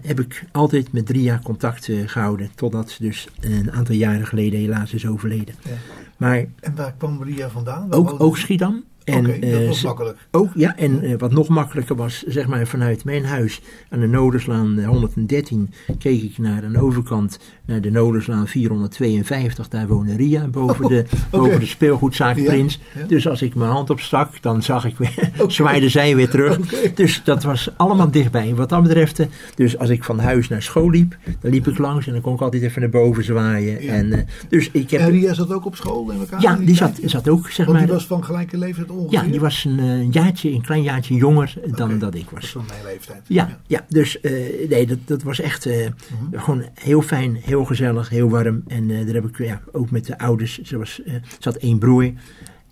heb 0.02 0.20
ik 0.20 0.44
altijd 0.52 0.92
met 0.92 1.10
Ria 1.10 1.40
contact 1.42 1.88
eh, 1.88 1.96
gehouden. 2.06 2.50
Totdat 2.54 2.90
ze 2.90 3.02
dus 3.02 3.28
een 3.40 3.72
aantal 3.72 3.94
jaren 3.94 4.26
geleden 4.26 4.60
helaas 4.60 4.92
is 4.92 5.06
overleden. 5.06 5.54
Ja. 5.64 5.70
Maar 6.16 6.46
En 6.60 6.74
waar 6.74 6.94
kwam 6.98 7.16
Maria 7.16 7.48
vandaan? 7.48 7.88
Waar 7.88 7.98
ook, 7.98 8.20
ook? 8.20 8.36
Schiedam. 8.36 8.84
Dat 9.04 9.24
eh, 9.26 9.66
was 9.66 9.82
makkelijk. 9.82 10.18
ook, 10.30 10.50
ja, 10.54 10.76
en 10.76 11.02
eh, 11.02 11.14
wat 11.18 11.32
nog 11.32 11.48
makkelijker 11.48 11.96
was, 11.96 12.22
zeg 12.22 12.46
maar 12.46 12.66
vanuit 12.66 13.04
mijn 13.04 13.24
huis 13.24 13.60
aan 13.88 14.00
de 14.00 14.06
Noderslaan 14.06 14.78
eh, 14.78 14.88
113 14.88 15.70
keek 15.98 16.22
ik 16.22 16.38
naar 16.38 16.64
een 16.64 16.78
overkant, 16.78 17.38
naar 17.64 17.80
de 17.80 17.90
Noderslaan 17.90 18.48
452. 18.48 19.68
Daar 19.68 19.88
woonde 19.88 20.16
Ria 20.16 20.46
boven 20.46 20.88
de, 20.88 21.04
boven 21.30 21.60
de 21.60 21.66
speelgoedzaak 21.66 22.36
Ja, 22.36 22.44
Prins. 22.44 22.80
ja. 22.98 23.06
Dus 23.06 23.28
als 23.28 23.42
ik 23.42 23.54
mijn 23.54 23.70
hand 23.70 23.90
opstak, 23.90 24.42
dan 24.42 24.62
zag 24.62 24.84
ik 24.84 24.96
weer, 24.96 25.30
zwaaide 25.46 25.88
zij 25.88 26.16
weer 26.16 26.30
terug. 26.30 26.58
Dus 26.94 27.20
dat 27.24 27.42
was 27.42 27.70
allemaal 27.76 28.10
dichtbij. 28.10 28.54
Wat 28.54 28.68
dat 28.68 28.82
betreft, 28.82 29.18
eh, 29.18 29.26
dus 29.54 29.78
als 29.78 29.88
ik 29.88 30.04
van 30.04 30.18
huis 30.18 30.48
naar 30.48 30.62
school 30.62 30.90
liep, 30.90 31.16
dan 31.40 31.50
liep 31.50 31.66
ik 31.68 31.78
langs 31.78 32.06
en 32.06 32.12
dan 32.12 32.22
kon 32.22 32.34
ik 32.34 32.40
altijd 32.40 32.62
even 32.62 32.80
naar 32.80 32.90
boven 32.90 33.24
zwaaien. 33.24 33.82
Ja. 33.82 33.92
En, 33.92 34.12
eh, 34.12 34.20
dus 34.48 34.70
ik 34.70 34.90
heb, 34.90 35.00
En 35.00 35.10
Ria 35.10 35.34
zat 35.34 35.52
ook 35.52 35.64
op 35.64 35.76
school 35.76 36.10
in 36.10 36.18
elkaar? 36.18 36.40
ja, 36.40 36.56
in 36.56 36.64
die 36.64 36.76
zat, 36.76 36.98
zat 37.04 37.28
ook, 37.28 37.50
zeg 37.50 37.66
maar. 37.66 37.78
die 37.78 37.92
was 37.92 38.06
van 38.06 38.24
gelijke 38.24 38.58
leeftijd 38.58 38.90
ongeveer? 38.92 39.24
Ja, 39.24 39.30
die 39.30 39.40
was 39.40 39.64
een 39.64 39.78
eh, 39.78 40.10
jaartje, 40.10 40.50
een 40.50 40.62
klein 40.62 40.82
jaartje 40.82 41.14
jonger 41.14 41.54
dan 41.66 41.98
dat 41.98 42.14
ik 42.14 42.30
Dat 42.30 42.38
is 42.38 42.40
was. 42.40 42.50
van 42.50 42.64
mijn 42.66 42.84
leeftijd. 42.84 43.22
Ja, 43.26 43.60
ja 43.66 43.84
dus 43.88 44.20
eh, 44.20 44.32
nee, 44.68 44.86
dat, 44.86 44.98
dat 45.04 45.22
was 45.22 45.40
echt 45.40 45.66
eh, 45.66 45.86
gewoon 46.32 46.64
heel 46.74 47.02
fijn, 47.02 47.36
heel 47.42 47.64
gezellig, 47.64 48.08
heel 48.08 48.28
warm. 48.28 48.62
En 48.66 48.88
daar 48.88 49.14
heb 49.14 49.24
ik 49.24 49.38
ja, 49.38 49.60
ook 49.72 49.90
met 49.90 50.06
de 50.06 50.18
ouders, 50.18 50.58
ze, 50.58 50.78
was, 50.78 51.00
had 51.40 51.56
één 51.56 51.78
broer. 51.78 52.12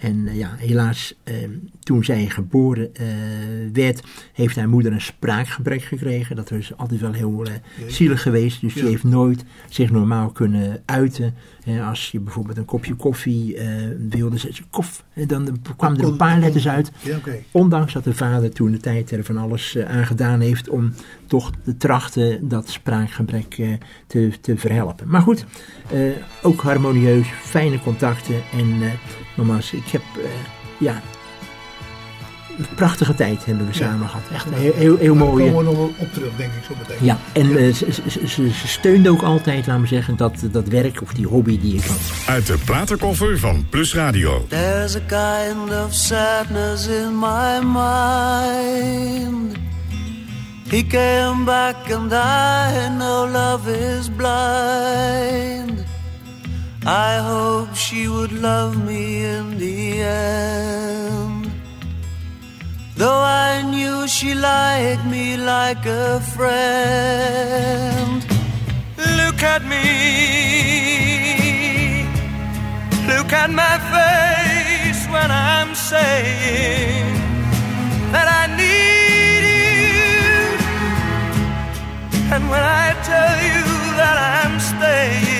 En 0.01 0.27
eh, 0.27 0.37
ja, 0.37 0.55
helaas, 0.57 1.15
eh, 1.25 1.35
toen 1.81 2.05
zij 2.05 2.27
geboren 2.27 2.95
eh, 2.95 3.07
werd, 3.73 4.03
heeft 4.33 4.57
haar 4.57 4.69
moeder 4.69 4.93
een 4.93 5.01
spraakgebrek 5.01 5.83
gekregen. 5.83 6.37
Dat 6.37 6.51
is 6.51 6.77
altijd 6.77 7.01
wel 7.01 7.13
heel 7.13 7.45
eh, 7.45 7.53
zielig 7.89 8.23
geweest. 8.23 8.61
Dus 8.61 8.75
die 8.75 8.85
heeft 8.85 9.05
nooit 9.05 9.45
zich 9.69 9.91
normaal 9.91 10.31
kunnen 10.31 10.83
uiten. 10.85 11.35
Als 11.89 12.11
je 12.11 12.21
bijvoorbeeld 12.21 12.57
een 12.57 12.65
kopje 12.65 12.95
koffie 12.95 13.59
wilde, 14.09 14.39
zei 14.39 14.53
ze 14.53 14.63
kof. 14.71 15.05
En 15.13 15.27
dan 15.27 15.59
kwamen 15.77 15.99
er 15.99 16.05
een 16.05 16.17
paar 16.17 16.39
letters 16.39 16.69
uit. 16.69 16.91
Ja. 17.03 17.19
Ondanks 17.51 17.93
dat 17.93 18.05
de 18.05 18.15
vader 18.15 18.51
toen 18.53 18.71
de 18.71 18.79
tijd 18.79 19.11
er 19.11 19.25
van 19.25 19.37
alles 19.37 19.79
aan 19.79 20.07
gedaan 20.07 20.41
heeft 20.41 20.69
om 20.69 20.93
toch 21.31 21.51
te 21.65 21.77
trachten 21.77 22.49
dat 22.49 22.69
spraakgebrek 22.69 23.55
eh, 23.59 23.69
te, 24.07 24.31
te 24.41 24.57
verhelpen. 24.57 25.09
Maar 25.09 25.21
goed, 25.23 25.45
eh, 25.91 26.01
ook 26.43 26.61
harmonieus, 26.61 27.27
fijne 27.43 27.81
contacten 27.81 28.43
en 28.53 28.83
eh, 28.83 28.89
nogmaals, 29.37 29.73
ik 29.73 29.87
heb 29.89 30.03
eh, 30.17 30.31
ja, 30.79 31.03
een 32.59 32.67
prachtige 32.75 33.15
tijd 33.15 33.45
hebben 33.45 33.67
we 33.67 33.73
samen 33.73 34.09
gehad. 34.09 34.23
Echt 34.33 34.47
een 34.47 34.53
heel, 34.53 34.73
heel, 34.75 34.97
heel 34.97 35.15
Daar 35.17 35.27
mooi. 35.27 35.45
komen 35.51 35.59
we 35.59 35.71
nog 35.71 35.77
wel 35.77 35.93
op 35.99 36.13
terug, 36.13 36.37
denk 36.37 36.53
ik, 36.53 36.65
zo 36.69 36.75
meteen. 36.79 37.05
Ja, 37.07 37.19
en 37.33 37.57
eh, 37.57 37.73
ze, 37.75 37.93
ze 38.29 38.69
steunde 38.69 39.11
ook 39.11 39.23
altijd, 39.23 39.67
laten 39.67 39.83
we 39.83 39.89
zeggen, 39.89 40.17
dat, 40.17 40.35
dat 40.51 40.69
werk 40.69 41.03
of 41.03 41.13
die 41.13 41.27
hobby 41.27 41.61
die 41.61 41.75
ik 41.75 41.85
had. 41.85 41.99
Uit 42.27 42.47
de 42.47 42.59
platenkoffer 42.65 43.39
van 43.39 43.67
Plus 43.69 43.95
Radio. 43.95 44.45
There's 44.49 44.97
a 44.97 45.01
kind 45.07 45.71
of 45.87 45.95
sadness 45.95 46.87
in 46.87 47.19
my 47.19 47.59
mind. 47.65 49.57
He 50.71 50.85
came 50.85 51.45
back 51.45 51.91
and 51.91 52.13
I 52.13 52.89
know 52.97 53.25
love 53.25 53.67
is 53.67 54.09
blind. 54.09 55.85
I 56.87 57.19
hope 57.19 57.75
she 57.75 58.07
would 58.07 58.31
love 58.31 58.77
me 58.87 59.25
in 59.25 59.59
the 59.59 60.01
end. 60.01 61.51
Though 62.95 63.23
I 63.49 63.63
knew 63.63 64.07
she 64.07 64.33
liked 64.35 65.05
me 65.07 65.37
like 65.37 65.85
a 65.87 66.21
friend. 66.37 68.25
Look 68.97 69.43
at 69.43 69.65
me. 69.65 69.87
Look 73.11 73.33
at 73.33 73.51
my 73.51 73.77
face 73.95 75.03
when 75.09 75.31
I'm 75.33 75.75
saying 75.75 77.15
that 78.13 78.29
I 78.41 78.57
need 78.57 79.00
when 82.49 82.63
I 82.63 82.95
tell 83.03 83.37
you 83.51 83.65
that 84.01 84.17
I'm 84.41 84.61
staying, 84.61 85.40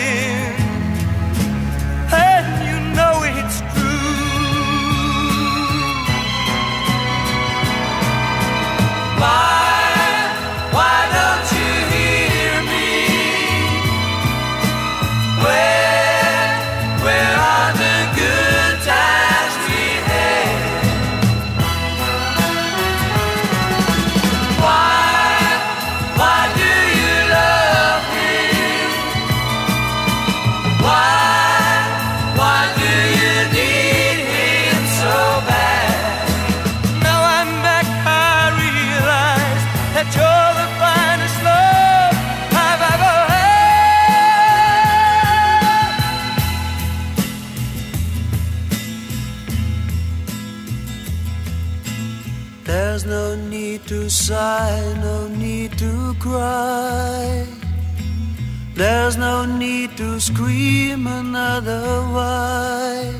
another 61.61 62.03
why. 62.13 63.15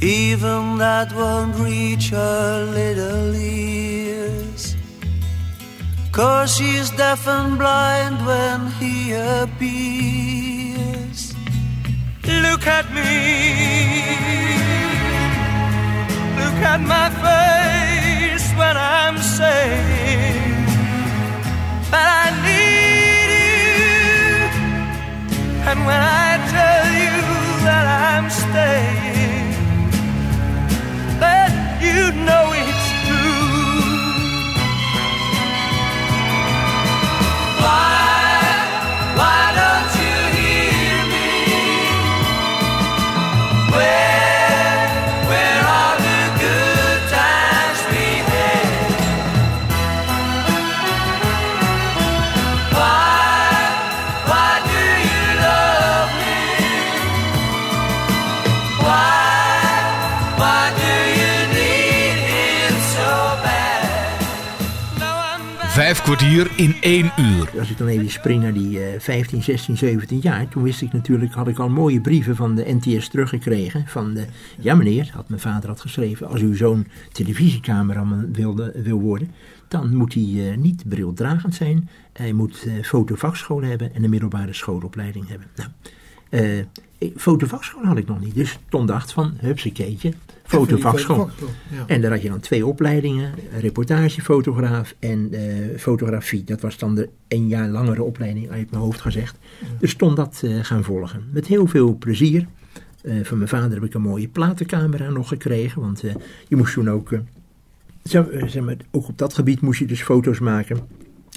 Even 0.00 0.78
that 0.78 1.12
won't 1.14 1.56
reach 1.56 2.10
her 2.10 2.64
little 2.64 3.34
ears. 3.34 4.76
Cause 6.12 6.56
she's 6.56 6.90
deaf 6.90 7.26
and 7.26 7.58
blind 7.58 8.24
when 8.26 8.70
he 8.80 9.12
appears. 9.12 9.60
Look 12.24 12.66
at 12.66 12.86
me. 12.94 13.10
Look 16.40 16.60
at 16.72 16.80
my 16.80 17.08
face 17.24 18.46
when 18.60 18.76
I'm 18.76 19.18
saying 19.18 20.66
that 21.90 22.06
I 22.22 22.30
need 22.44 22.59
And 25.70 25.86
when 25.86 26.00
I 26.02 26.30
tell 26.56 26.86
you 27.04 27.16
that 27.66 27.86
I'm 28.10 28.26
staying, 28.28 29.54
then 31.22 31.50
you 31.86 32.00
know 32.26 32.44
it's 32.62 32.86
true. 33.06 33.44
Why, 37.62 37.89
kwartier 66.16 66.50
in 66.56 66.74
één 66.80 67.12
uur. 67.18 67.50
Als 67.58 67.70
ik 67.70 67.78
dan 67.78 67.86
even 67.86 68.10
spring 68.10 68.42
naar 68.42 68.52
die 68.52 68.84
eh, 68.84 69.00
15, 69.00 69.42
16, 69.42 69.76
17 69.76 70.18
jaar, 70.18 70.48
toen 70.48 70.62
wist 70.62 70.82
ik 70.82 70.92
natuurlijk, 70.92 71.32
had 71.32 71.48
ik 71.48 71.58
al 71.58 71.68
mooie 71.68 72.00
brieven 72.00 72.36
van 72.36 72.54
de 72.54 72.78
NTS 72.80 73.08
teruggekregen. 73.08 73.84
Van 73.86 74.14
de, 74.14 74.26
ja 74.58 74.74
meneer, 74.74 75.10
had 75.14 75.28
mijn 75.28 75.40
vader 75.40 75.68
had 75.68 75.80
geschreven, 75.80 76.28
als 76.28 76.40
uw 76.40 76.54
zoon 76.54 76.86
televisiecameraman 77.12 78.32
wilde, 78.32 78.72
wil 78.82 79.00
worden, 79.00 79.30
dan 79.68 79.96
moet 79.96 80.14
hij 80.14 80.50
eh, 80.50 80.56
niet 80.56 80.88
brildragend 80.88 81.54
zijn. 81.54 81.88
Hij 82.12 82.32
moet 82.32 82.64
eh 82.66 82.84
fotovakschool 82.84 83.62
hebben 83.62 83.94
en 83.94 84.04
een 84.04 84.10
middelbare 84.10 84.52
schoolopleiding 84.52 85.28
hebben. 85.28 85.46
Nou, 85.56 85.70
eh, 86.28 87.10
fotovakschool 87.16 87.84
had 87.84 87.96
ik 87.96 88.06
nog 88.06 88.20
niet, 88.20 88.34
dus 88.34 88.58
Tom 88.68 88.86
dacht 88.86 89.12
van, 89.12 89.34
hupsekeetje, 89.40 90.12
fotovakschool. 90.50 91.30
ja. 91.70 91.84
En 91.86 92.00
daar 92.00 92.10
had 92.10 92.22
je 92.22 92.28
dan 92.28 92.40
twee 92.40 92.66
opleidingen, 92.66 93.34
reportagefotograaf 93.60 94.94
en 94.98 95.28
eh, 95.32 95.78
fotografie. 95.78 96.44
Dat 96.44 96.60
was 96.60 96.78
dan 96.78 96.94
de 96.94 97.08
een 97.28 97.48
jaar 97.48 97.68
langere 97.68 98.02
opleiding 98.02 98.50
uit 98.50 98.70
mijn 98.70 98.82
hoofd 98.82 99.00
gezegd. 99.00 99.38
Dus 99.78 99.90
stond 99.90 100.16
dat 100.16 100.40
eh, 100.44 100.58
gaan 100.62 100.84
volgen. 100.84 101.24
Met 101.32 101.46
heel 101.46 101.66
veel 101.66 101.96
plezier. 101.96 102.46
Eh, 103.02 103.14
van 103.22 103.36
mijn 103.36 103.48
vader 103.48 103.72
heb 103.72 103.84
ik 103.84 103.94
een 103.94 104.02
mooie 104.02 104.28
platencamera 104.28 105.10
nog 105.10 105.28
gekregen. 105.28 105.80
Want 105.80 106.02
je 106.48 106.56
moest 106.56 106.74
toen 106.74 106.90
ook, 106.90 107.10
zeg 108.02 108.62
maar, 108.62 108.76
ook 108.90 109.08
op 109.08 109.18
dat 109.18 109.34
gebied 109.34 109.60
moest 109.60 109.78
je 109.78 109.86
dus 109.86 110.02
foto's 110.02 110.38
maken. 110.38 110.78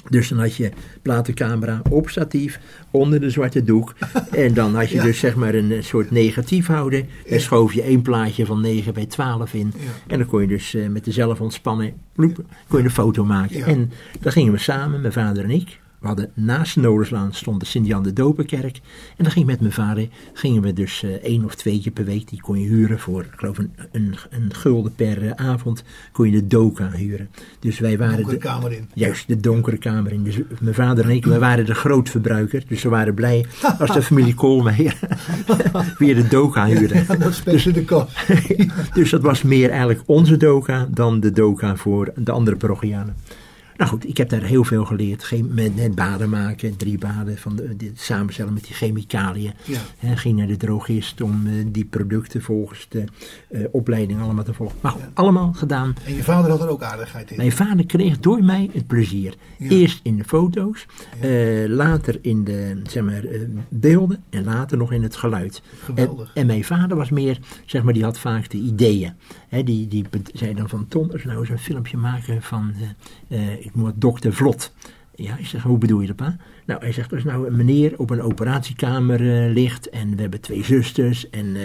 Dus 0.08 0.28
dan 0.28 0.38
had 0.38 0.56
je 0.56 0.70
platencamera 1.02 1.82
op 1.90 2.08
statief, 2.08 2.60
onder 2.90 3.20
de 3.20 3.30
zwarte 3.30 3.64
doek. 3.64 3.94
En 4.30 4.54
dan 4.54 4.74
had 4.74 4.90
je 4.90 4.96
Ja. 4.96 5.02
dus 5.02 5.18
zeg 5.18 5.34
maar 5.34 5.54
een 5.54 5.72
eh, 5.72 5.82
soort 5.82 6.10
negatiefhouder. 6.10 7.04
Daar 7.28 7.40
schoof 7.40 7.72
je 7.72 7.82
één 7.82 8.02
plaatje 8.02 8.46
van 8.46 8.60
9 8.60 8.94
bij 8.94 9.06
12 9.06 9.54
in. 9.54 9.72
Ja. 9.76 9.90
En 10.06 10.18
dan 10.18 10.26
kon 10.26 10.40
je 10.40 10.46
dus 10.46 10.74
eh, 10.74 10.88
met 10.88 11.04
de 11.04 11.12
zelf 11.12 11.40
ontspannen 11.40 11.92
bloep, 12.12 12.44
kon 12.68 12.78
je 12.78 12.84
een 12.84 12.90
foto 12.90 13.24
maken. 13.24 13.56
Ja. 13.56 13.66
En 13.66 13.92
dan 14.20 14.32
gingen 14.32 14.52
we 14.52 14.58
samen, 14.58 15.00
mijn 15.00 15.12
vader 15.12 15.44
en 15.44 15.50
ik. 15.50 15.78
We 16.04 16.10
hadden 16.10 16.30
naast 16.34 16.74
de 16.74 16.80
Noorderslaan 16.80 17.32
stond 17.32 17.60
de 17.60 17.66
Sint-Jan 17.66 18.02
de 18.02 18.12
Dopenkerk. 18.12 18.80
En 19.16 19.24
dan 19.24 19.30
ging 19.30 19.46
met 19.46 19.60
mijn 19.60 19.72
vader, 19.72 20.08
gingen 20.32 20.62
we 20.62 20.72
dus 20.72 21.02
eh, 21.02 21.10
één 21.10 21.44
of 21.44 21.54
twee 21.54 21.80
keer 21.80 21.92
per 21.92 22.04
week, 22.04 22.28
die 22.28 22.40
kon 22.40 22.60
je 22.60 22.68
huren 22.68 22.98
voor, 22.98 23.22
ik 23.22 23.32
geloof 23.36 23.58
een, 23.58 23.72
een, 23.92 24.16
een 24.30 24.54
gulden 24.54 24.94
per 24.94 25.26
eh, 25.26 25.46
avond, 25.48 25.84
kon 26.12 26.26
je 26.26 26.32
de 26.32 26.46
doka 26.46 26.90
huren. 26.90 27.28
Dus 27.58 27.78
wij 27.78 27.98
waren 27.98 28.16
Donkere 28.16 28.36
de, 28.36 28.42
kamer 28.42 28.72
in. 28.72 28.88
Juist, 28.94 29.28
de 29.28 29.40
donkere 29.40 29.76
kamer 29.76 30.12
in. 30.12 30.24
Dus 30.24 30.38
mijn 30.60 30.74
vader 30.74 31.04
en 31.04 31.10
ik, 31.10 31.24
we 31.24 31.38
waren 31.38 31.66
de 31.66 31.74
grootverbruiker. 31.74 32.64
Dus 32.68 32.82
we 32.82 32.88
waren 32.88 33.14
blij 33.14 33.46
als 33.78 33.92
de 33.92 34.02
familie 34.02 34.34
Koolmeijer 34.34 34.98
weer 35.98 36.14
de 36.14 36.28
doka 36.28 36.66
huurde. 36.66 37.04
Ja, 37.08 37.16
dat 37.16 37.34
speelde 37.34 37.72
de 37.72 37.84
kast. 37.84 38.16
dus 38.94 39.10
dat 39.10 39.22
was 39.22 39.42
meer 39.42 39.70
eigenlijk 39.70 40.02
onze 40.06 40.36
doka 40.36 40.86
dan 40.90 41.20
de 41.20 41.30
doka 41.30 41.76
voor 41.76 42.12
de 42.16 42.32
andere 42.32 42.56
parochianen. 42.56 43.16
Nou 43.76 43.90
goed, 43.90 44.08
ik 44.08 44.16
heb 44.16 44.28
daar 44.28 44.42
heel 44.42 44.64
veel 44.64 44.84
geleerd. 44.84 45.32
Met, 45.48 45.94
baden 45.94 46.30
maken, 46.30 46.76
drie 46.76 46.98
baden, 46.98 47.38
van 47.38 47.56
de, 47.56 47.76
dit 47.76 48.00
samenstellen 48.00 48.52
met 48.52 48.64
die 48.64 48.74
chemicaliën. 48.74 49.52
Ja. 49.64 50.14
Ging 50.14 50.36
naar 50.38 50.46
de 50.46 50.56
drogist 50.56 51.20
om 51.20 51.46
eh, 51.46 51.52
die 51.66 51.84
producten 51.84 52.42
volgens 52.42 52.86
de 52.88 53.04
eh, 53.48 53.64
opleiding 53.72 54.20
allemaal 54.20 54.44
te 54.44 54.54
volgen. 54.54 54.78
Maar 54.80 54.92
goed, 54.92 55.02
allemaal 55.14 55.52
gedaan. 55.52 55.94
En 56.06 56.14
je 56.14 56.22
vader 56.22 56.50
had 56.50 56.62
er 56.62 56.68
ook 56.68 56.82
aardigheid 56.82 57.30
in. 57.30 57.36
Mijn 57.36 57.52
vader 57.52 57.86
kreeg 57.86 58.20
door 58.20 58.44
mij 58.44 58.70
het 58.72 58.86
plezier. 58.86 59.34
Ja. 59.58 59.68
Eerst 59.68 60.00
in 60.02 60.16
de 60.16 60.24
foto's, 60.24 60.86
eh, 61.20 61.64
later 61.68 62.18
in 62.20 62.44
de 62.44 62.82
zeg 62.86 63.04
maar, 63.04 63.24
eh, 63.24 63.40
beelden 63.68 64.22
en 64.30 64.44
later 64.44 64.78
nog 64.78 64.92
in 64.92 65.02
het 65.02 65.16
geluid. 65.16 65.62
En, 65.64 65.84
Geweldig. 65.84 66.30
en 66.34 66.46
mijn 66.46 66.64
vader 66.64 66.96
was 66.96 67.10
meer, 67.10 67.38
zeg 67.64 67.82
maar, 67.82 67.92
die 67.92 68.04
had 68.04 68.18
vaak 68.18 68.50
de 68.50 68.58
ideeën. 68.58 69.12
Die, 69.64 69.88
die 69.88 70.04
zei 70.32 70.54
dan 70.54 70.68
van 70.68 70.88
Tom, 70.88 71.10
als 71.10 71.22
we 71.22 71.28
nou 71.28 71.40
eens 71.40 71.48
een 71.48 71.58
filmpje 71.58 71.96
maken 71.96 72.42
van, 72.42 72.72
eh, 72.74 72.82
eh, 72.82 72.88
ik 73.60 73.74
noem 73.74 73.86
het 73.86 74.00
dokter 74.00 74.32
Vlot. 74.32 74.72
Ja, 75.16 75.36
ik 75.36 75.46
zeg, 75.46 75.62
hoe 75.62 75.78
bedoel 75.78 76.00
je 76.00 76.06
dat, 76.06 76.16
pa? 76.16 76.36
Nou, 76.66 76.80
hij 76.80 76.92
zegt, 76.92 77.12
als 77.12 77.24
nou 77.24 77.46
een 77.46 77.56
meneer 77.56 77.98
op 77.98 78.10
een 78.10 78.22
operatiekamer 78.22 79.20
eh, 79.20 79.52
ligt 79.52 79.88
en 79.88 80.14
we 80.14 80.20
hebben 80.20 80.40
twee 80.40 80.64
zusters 80.64 81.30
en 81.30 81.56
eh, 81.56 81.62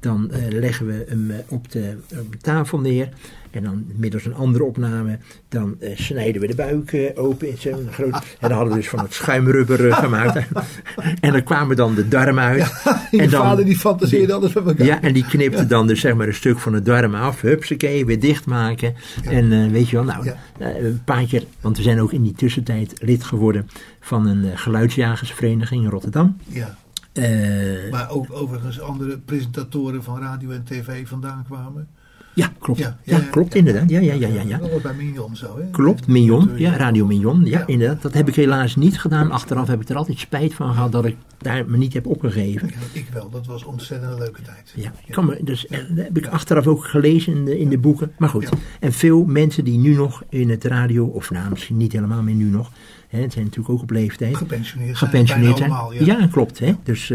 dan 0.00 0.30
eh, 0.30 0.40
leggen 0.48 0.86
we 0.86 1.04
hem 1.08 1.30
eh, 1.30 1.36
op, 1.48 1.72
de, 1.72 1.96
op 2.18 2.32
de 2.32 2.38
tafel 2.38 2.80
neer 2.80 3.08
en 3.50 3.62
dan 3.62 3.84
middels 3.96 4.24
een 4.24 4.34
andere 4.34 4.64
opname, 4.64 5.18
dan 5.48 5.76
eh, 5.80 5.96
snijden 5.96 6.40
we 6.40 6.46
de 6.46 6.54
buik 6.54 7.12
open 7.14 7.58
zo'n 7.58 7.88
groot... 7.90 8.14
En 8.14 8.48
dan 8.48 8.52
hadden 8.52 8.68
we 8.68 8.78
dus 8.78 8.88
van 8.88 8.98
het 8.98 9.14
schuimrubber 9.14 9.94
gemaakt. 9.94 10.36
en 11.20 11.32
dan 11.32 11.42
kwamen 11.42 11.76
dan 11.76 11.94
de 11.94 12.08
darmen 12.08 12.44
uit. 12.44 12.82
je 13.10 13.18
en 13.18 13.30
dan, 13.30 13.42
vader 13.42 13.64
die 13.64 13.78
fantaseerde 13.78 14.32
alles 14.32 14.52
met 14.52 14.66
elkaar. 14.66 14.86
ja, 14.86 15.02
en 15.02 15.12
die 15.12 15.26
knipte 15.26 15.66
dan 15.66 15.86
dus 15.86 16.00
zeg 16.00 16.14
maar 16.14 16.26
een 16.26 16.34
stuk 16.34 16.58
van 16.58 16.72
de 16.72 16.82
darm 16.82 17.14
af. 17.14 17.40
Hupsakee, 17.40 18.06
weer 18.06 18.20
dichtmaken. 18.20 18.94
En 19.24 19.72
weet 19.72 19.88
je 19.88 19.96
wel, 19.96 20.04
nou, 20.04 20.30
een 20.58 21.02
paar 21.04 21.24
keer... 21.24 21.44
Want 21.60 21.76
we 21.76 21.82
zijn 21.82 22.00
ook 22.00 22.12
in 22.12 22.22
die 22.22 22.34
tussentijd 22.34 22.94
lid 22.98 23.24
geworden 23.24 23.68
van 24.00 24.26
een 24.26 24.58
geluidsjagersvereniging 24.58 25.84
in 25.84 25.90
Rotterdam. 25.90 26.36
Ja. 26.48 26.78
Eh, 27.20 27.90
Maar 27.90 28.10
ook 28.10 28.26
overigens 28.30 28.80
andere 28.80 29.18
presentatoren 29.18 30.02
van 30.02 30.20
radio 30.20 30.50
en 30.50 30.64
tv 30.64 31.08
vandaan 31.08 31.44
kwamen. 31.44 31.88
Ja, 32.34 32.52
klopt. 32.58 32.80
Ja, 32.80 32.98
Ja, 33.02 33.16
ja, 33.16 33.22
ja, 33.22 33.30
klopt 33.30 33.54
inderdaad. 33.54 33.90
Ja, 33.90 34.00
ja, 34.00 34.12
ja, 34.12 34.28
ja, 34.28 34.42
ja. 34.42 34.58
Dat 34.58 34.70
was 34.70 34.82
bij 34.82 34.94
Mignon 34.94 35.36
zo, 35.36 35.58
hè? 35.58 35.70
Klopt, 35.70 36.06
Mignon. 36.06 36.50
Ja, 36.56 36.76
Radio 36.76 37.06
Mignon. 37.06 37.44
Ja, 37.44 37.66
inderdaad. 37.66 38.02
Dat 38.02 38.14
heb 38.14 38.28
ik 38.28 38.34
helaas 38.34 38.76
niet 38.76 39.00
gedaan. 39.00 39.30
Achteraf 39.30 39.66
heb 39.66 39.80
ik 39.80 39.88
er 39.88 39.96
altijd 39.96 40.18
spijt 40.18 40.54
van 40.54 40.72
gehad 40.72 40.92
dat 40.92 41.04
ik 41.04 41.16
daar 41.38 41.70
me 41.70 41.76
niet 41.76 41.92
heb 41.92 42.06
opgegeven. 42.06 42.70
Ik 42.92 43.06
wel, 43.12 43.30
dat 43.30 43.46
was 43.46 43.64
ontzettend 43.64 44.12
een 44.12 44.18
leuke 44.18 44.42
tijd. 44.42 44.72
Ja, 44.74 44.92
kan 45.10 45.26
me, 45.26 45.38
dus, 45.44 45.66
eh, 45.66 45.78
dat 45.88 46.04
heb 46.04 46.16
ik 46.16 46.26
achteraf 46.26 46.66
ook 46.66 46.84
gelezen 46.84 47.32
in 47.34 47.44
de, 47.44 47.58
in 47.58 47.68
de 47.68 47.78
boeken. 47.78 48.12
Maar 48.18 48.28
goed, 48.28 48.48
en 48.80 48.92
veel 48.92 49.24
mensen 49.24 49.64
die 49.64 49.78
nu 49.78 49.94
nog 49.94 50.22
in 50.28 50.50
het 50.50 50.64
radio, 50.64 51.06
of 51.06 51.30
nou 51.30 51.50
misschien 51.50 51.76
niet 51.76 51.92
helemaal 51.92 52.22
meer 52.22 52.34
nu 52.34 52.50
nog, 52.50 52.70
hè, 53.10 53.20
het 53.20 53.32
zijn 53.32 53.44
natuurlijk 53.44 53.74
ook 53.74 53.82
op 53.82 53.90
leeftijd. 53.90 54.36
Gepensioneerd 54.36 54.96
zijn, 54.96 55.10
Gepensioneerd 55.10 55.56
zijn. 55.58 55.70
allemaal, 55.70 55.92
ja. 55.92 56.04
ja. 56.04 56.26
klopt. 56.26 56.58
Hè? 56.58 56.72
Dus 56.82 57.08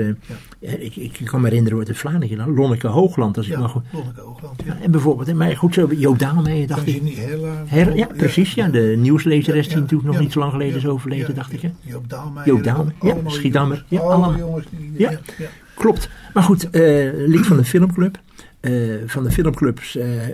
ja, 0.60 0.72
ik, 0.78 0.96
ik 0.96 1.22
kan 1.24 1.42
me 1.42 1.48
herinneren 1.48 1.78
uit 1.78 1.88
het 1.88 1.98
Vlaanderen, 1.98 2.54
Lonneke 2.54 2.88
Hoogland. 2.88 3.38
Als 3.38 3.48
ik 3.48 3.56
goed, 3.56 3.84
Lonneke 3.92 4.22
Oogland, 4.22 4.64
ja, 4.66 4.74
ja. 4.74 4.82
en 4.82 4.92
bijvoorbeeld, 4.92 5.34
maar 5.34 5.58
goed, 5.58 5.74
zo, 5.74 5.90
Joop 5.98 6.20
Daalmeijer 6.20 6.68
dacht 6.68 6.88
ik. 6.88 7.02
Her, 7.66 7.96
ja, 7.96 8.08
precies. 8.18 8.54
Ja, 8.54 8.68
de 8.68 8.96
nieuwslezeres 8.98 9.68
die 9.68 9.78
natuurlijk 9.78 10.12
nog 10.12 10.20
niet 10.20 10.32
zo 10.32 10.40
lang 10.40 10.52
geleden 10.52 10.78
is 10.78 10.88
overleden, 10.88 11.36
dacht 11.36 11.54
ik. 11.54 11.62
Hè? 11.62 11.72
Joop 11.82 12.10
Daalmeijer. 12.10 12.54
Joop 12.54 12.64
Daalmeijer, 12.64 13.24
ja, 13.24 13.30
Schiedammer, 13.30 13.86
ja, 13.88 14.00
allemaal 14.00 14.38
jongens 14.38 14.66
die... 14.70 14.94
Ja. 14.98 15.20
Klopt. 15.76 16.10
Maar 16.34 16.44
goed, 16.44 16.70
eh, 16.70 16.82
lid 17.14 17.46
van 17.46 17.58
de 17.58 17.66
filmclub. 17.66 18.20
Eh, 18.66 18.72
van 19.06 19.24
de 19.24 19.32
filmclubs 19.32 19.96
eh, 19.96 20.28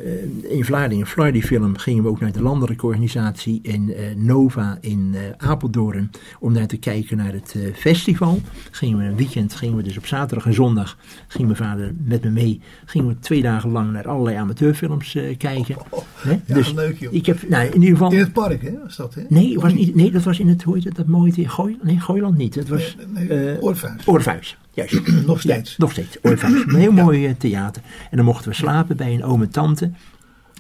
in 0.52 0.65
Vlaardingen, 0.65 1.08
Flardy 1.08 1.41
Film, 1.41 1.78
gingen 1.78 2.04
we 2.04 2.10
ook 2.10 2.20
naar 2.20 2.32
de 2.32 2.41
landelijke 2.41 2.86
organisatie 2.86 3.60
in 3.62 3.94
Nova 4.15 4.78
in 4.82 5.15
Apeldoorn. 5.38 6.12
Om 6.39 6.54
daar 6.54 6.67
te 6.67 6.78
kijken 6.78 7.17
naar 7.17 7.34
het 7.34 7.56
festival. 7.74 8.39
Gingen 8.72 8.98
we 8.98 9.04
een 9.04 9.15
weekend, 9.15 9.54
gingen 9.54 9.76
we 9.76 9.84
dus 9.84 9.98
op 9.98 10.06
zaterdag 10.06 10.46
en 10.46 10.54
zondag, 10.54 10.98
ging 11.28 11.46
mijn 11.46 11.58
vader 11.58 11.94
met 12.04 12.24
me 12.24 12.30
mee. 12.30 12.62
Gingen 12.86 13.08
we 13.08 13.20
twee 13.20 13.41
dagen 13.41 13.72
lang 13.72 13.91
naar 13.91 14.08
allerlei 14.08 14.38
amateurfilms 14.38 15.17
kijken. 15.38 15.76
Hè? 16.15 16.39
ja, 16.46 16.56
dus 16.56 16.74
leuk, 16.74 16.98
joh. 16.98 17.13
ik 17.13 17.26
heb, 17.26 17.50
nou 17.50 17.65
in 17.65 17.74
ieder 17.74 17.89
geval... 17.89 18.12
In 18.12 18.20
het 18.20 18.34
park, 18.34 18.62
hè, 18.62 18.74
was 18.84 18.96
dat, 18.96 19.13
hè? 19.13 19.22
Nee, 19.30 19.60
was 19.60 19.74
niet, 19.74 19.96
nee, 19.96 20.12
dat 20.12 20.24
was 20.24 20.39
in 20.39 20.48
het, 20.48 20.63
hoe 20.63 20.76
heet 20.76 20.84
het, 20.84 20.96
dat 20.96 21.08
mooie, 21.08 21.50
Gooi, 21.50 21.78
nee, 21.82 22.00
Gooiland 22.00 22.38
niet. 22.38 22.56
Het 22.56 22.70
was 22.70 22.98
Nee, 23.13 23.28
nee, 23.28 23.62
Oorvuis. 24.06 24.58
Juist. 24.71 25.01
Nog 25.25 25.39
steeds. 25.39 25.69
Ja, 25.69 25.75
nog 25.77 25.91
steeds. 25.91 26.17
Een 26.21 26.75
heel 26.75 26.91
mooi 27.05 27.27
eh, 27.27 27.34
theater. 27.38 27.81
En 28.10 28.17
dan 28.17 28.25
mochten 28.25 28.49
we 28.49 28.55
slapen 28.55 28.97
bij 28.97 29.13
een 29.13 29.23
oom 29.23 29.41
en 29.41 29.49
tante 29.49 29.91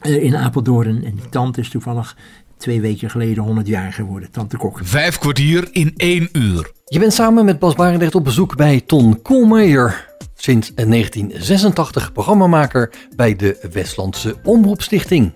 eh, 0.01 0.23
in 0.23 0.35
Apeldoorn. 0.35 1.03
En 1.03 1.15
die 1.15 1.29
tante 1.29 1.59
is 1.59 1.69
toevallig 1.69 2.15
twee 2.57 2.81
weken 2.81 3.09
geleden 3.09 3.43
100 3.43 3.67
jaar 3.67 3.93
geworden, 3.93 4.31
tante 4.31 4.57
Kok. 4.57 4.79
Vijf 4.83 5.17
kwartier 5.17 5.67
in 5.71 5.93
één 5.95 6.29
uur. 6.31 6.71
Je 6.85 6.99
bent 6.99 7.13
samen 7.13 7.45
met 7.45 7.59
Bas 7.59 7.75
Barendrecht 7.75 8.15
op 8.15 8.23
bezoek 8.23 8.55
bij 8.55 8.81
Ton 8.85 9.21
Koolmeijer. 9.21 10.09
Sinds 10.35 10.73
1986 10.75 12.11
programmamaker 12.11 12.93
bij 13.15 13.35
de 13.35 13.67
Westlandse 13.71 14.35
Omroepstichting. 14.43 15.33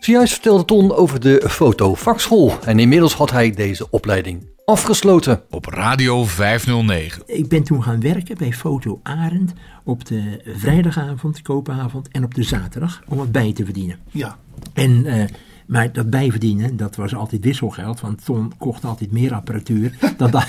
Zojuist 0.00 0.32
vertelde 0.32 0.64
Ton 0.64 0.94
over 0.94 1.20
de 1.20 1.44
fotovakschool 1.48 2.52
en 2.64 2.78
inmiddels 2.78 3.14
had 3.14 3.30
hij 3.30 3.50
deze 3.50 3.90
opleiding 3.90 4.53
afgesloten. 4.64 5.42
Op 5.50 5.66
Radio 5.66 6.24
509. 6.24 7.22
Ik 7.26 7.48
ben 7.48 7.62
toen 7.62 7.82
gaan 7.82 8.00
werken 8.00 8.36
bij 8.38 8.52
Foto 8.52 9.00
Arend 9.02 9.52
op 9.84 10.04
de 10.04 10.40
vrijdagavond, 10.56 11.42
koopavond 11.42 12.08
en 12.08 12.24
op 12.24 12.34
de 12.34 12.42
zaterdag 12.42 13.02
om 13.08 13.16
wat 13.16 13.32
bij 13.32 13.52
te 13.52 13.64
verdienen. 13.64 13.98
Ja. 14.10 14.38
En, 14.72 15.06
eh, 15.06 15.24
maar 15.66 15.92
dat 15.92 16.10
bijverdienen, 16.10 16.76
dat 16.76 16.96
was 16.96 17.14
altijd 17.14 17.44
wisselgeld, 17.44 18.00
want 18.00 18.24
Ton 18.24 18.52
kocht 18.58 18.84
altijd 18.84 19.12
meer 19.12 19.34
apparatuur 19.34 19.94
dan, 20.16 20.30
dat, 20.30 20.46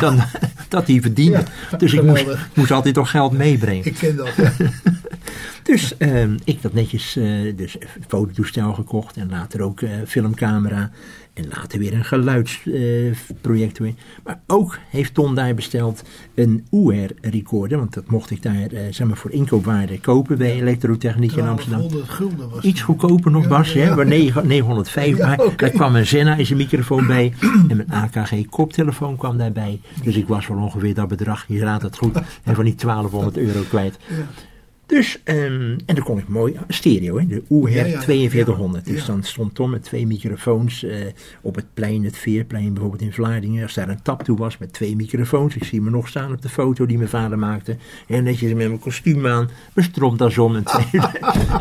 dan 0.00 0.22
dat 0.68 0.86
hij 0.86 1.00
verdiende. 1.00 1.44
Ja, 1.70 1.76
dus 1.76 1.92
ik 1.92 2.02
moest, 2.02 2.26
moest 2.54 2.70
altijd 2.70 2.94
toch 2.94 3.10
geld 3.10 3.32
meebrengen. 3.32 3.84
Ik 3.84 3.94
ken 3.94 4.16
dat, 4.16 4.34
ja. 4.36 4.52
Dus 5.62 5.96
ehm, 5.96 6.36
ik 6.44 6.62
dat 6.62 6.72
netjes, 6.72 7.16
eh, 7.16 7.56
dus 7.56 7.76
fototoestel 8.08 8.72
gekocht 8.72 9.16
en 9.16 9.30
later 9.30 9.62
ook 9.62 9.80
eh, 9.80 9.90
filmcamera. 10.06 10.90
En 11.34 11.44
later 11.48 11.78
weer 11.78 11.92
een 11.92 12.04
geluidsprojector. 12.04 13.92
maar 14.24 14.40
ook 14.46 14.78
heeft 14.90 15.14
Ton 15.14 15.34
daar 15.34 15.54
besteld 15.54 16.02
een 16.34 16.66
UR 16.70 17.10
recorder. 17.20 17.78
Want 17.78 17.94
dat 17.94 18.10
mocht 18.10 18.30
ik 18.30 18.42
daar 18.42 18.66
eh, 18.66 18.80
zeg 18.90 19.06
maar 19.06 19.16
voor 19.16 19.30
inkoopwaarde 19.30 20.00
kopen 20.00 20.38
bij 20.38 20.52
Elektrotechniek 20.52 21.32
in 21.32 21.46
Amsterdam. 21.46 21.78
1200 21.88 22.10
gulden 22.10 22.50
was 22.50 22.64
Iets 22.64 22.80
goedkoper 22.82 23.30
nog 23.30 23.42
Ja, 23.42 23.48
Bas, 23.48 23.72
ja. 23.72 23.84
hè, 23.84 23.94
waar 23.94 24.06
9, 24.06 24.46
905. 24.46 25.16
Ja, 25.16 25.26
maar 25.26 25.40
daar 25.56 25.70
kwam 25.70 25.96
een 25.96 26.06
Zenna 26.06 26.36
in 26.36 26.46
zijn 26.46 26.58
microfoon 26.58 27.06
bij. 27.06 27.32
en 27.68 27.76
mijn 27.76 27.90
AKG 27.90 28.46
koptelefoon 28.50 29.16
kwam 29.16 29.38
daarbij. 29.38 29.80
Dus 30.02 30.16
ik 30.16 30.28
was 30.28 30.46
wel 30.46 30.58
ongeveer 30.58 30.94
dat 30.94 31.08
bedrag, 31.08 31.44
je 31.48 31.58
raadt 31.58 31.82
het 31.82 31.96
goed, 31.96 32.16
en 32.44 32.54
van 32.54 32.64
die 32.64 32.74
1200 32.74 33.36
euro 33.36 33.60
kwijt. 33.68 33.98
Dus, 34.92 35.20
ehm, 35.24 35.78
en 35.86 35.94
dan 35.94 36.04
kon 36.04 36.18
ik 36.18 36.28
mooi, 36.28 36.56
stereo, 36.68 37.18
hè, 37.18 37.26
de 37.26 37.42
Ja, 37.48 37.84
ja, 37.84 38.02
4200. 38.02 38.86
ja, 38.86 38.92
Dus 38.92 39.04
dan 39.04 39.22
stond 39.22 39.54
Tom 39.54 39.70
met 39.70 39.82
twee 39.82 40.06
microfoons 40.06 40.84
eh, 40.84 40.96
op 41.40 41.54
het 41.54 41.64
plein, 41.74 42.04
het 42.04 42.16
Veerplein 42.16 42.72
bijvoorbeeld 42.72 43.02
in 43.02 43.12
Vlaardingen. 43.12 43.62
Als 43.62 43.74
daar 43.74 43.88
een 43.88 44.02
tap 44.02 44.22
toe 44.22 44.36
was 44.36 44.58
met 44.58 44.72
twee 44.72 44.96
microfoons. 44.96 45.56
Ik 45.56 45.64
zie 45.64 45.80
me 45.80 45.90
nog 45.90 46.08
staan 46.08 46.32
op 46.32 46.42
de 46.42 46.48
foto 46.48 46.86
die 46.86 46.96
mijn 46.96 47.08
vader 47.08 47.38
maakte. 47.38 47.76
En 48.08 48.24
netjes 48.24 48.52
met 48.52 48.66
mijn 48.66 48.78
kostuum 48.78 49.26
aan, 49.26 49.48
mijn 49.72 49.86
stropdas 49.86 50.38
om 50.38 50.56
en 50.56 50.64
twee, 50.64 51.02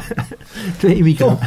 twee, 0.79 1.03
micro, 1.03 1.39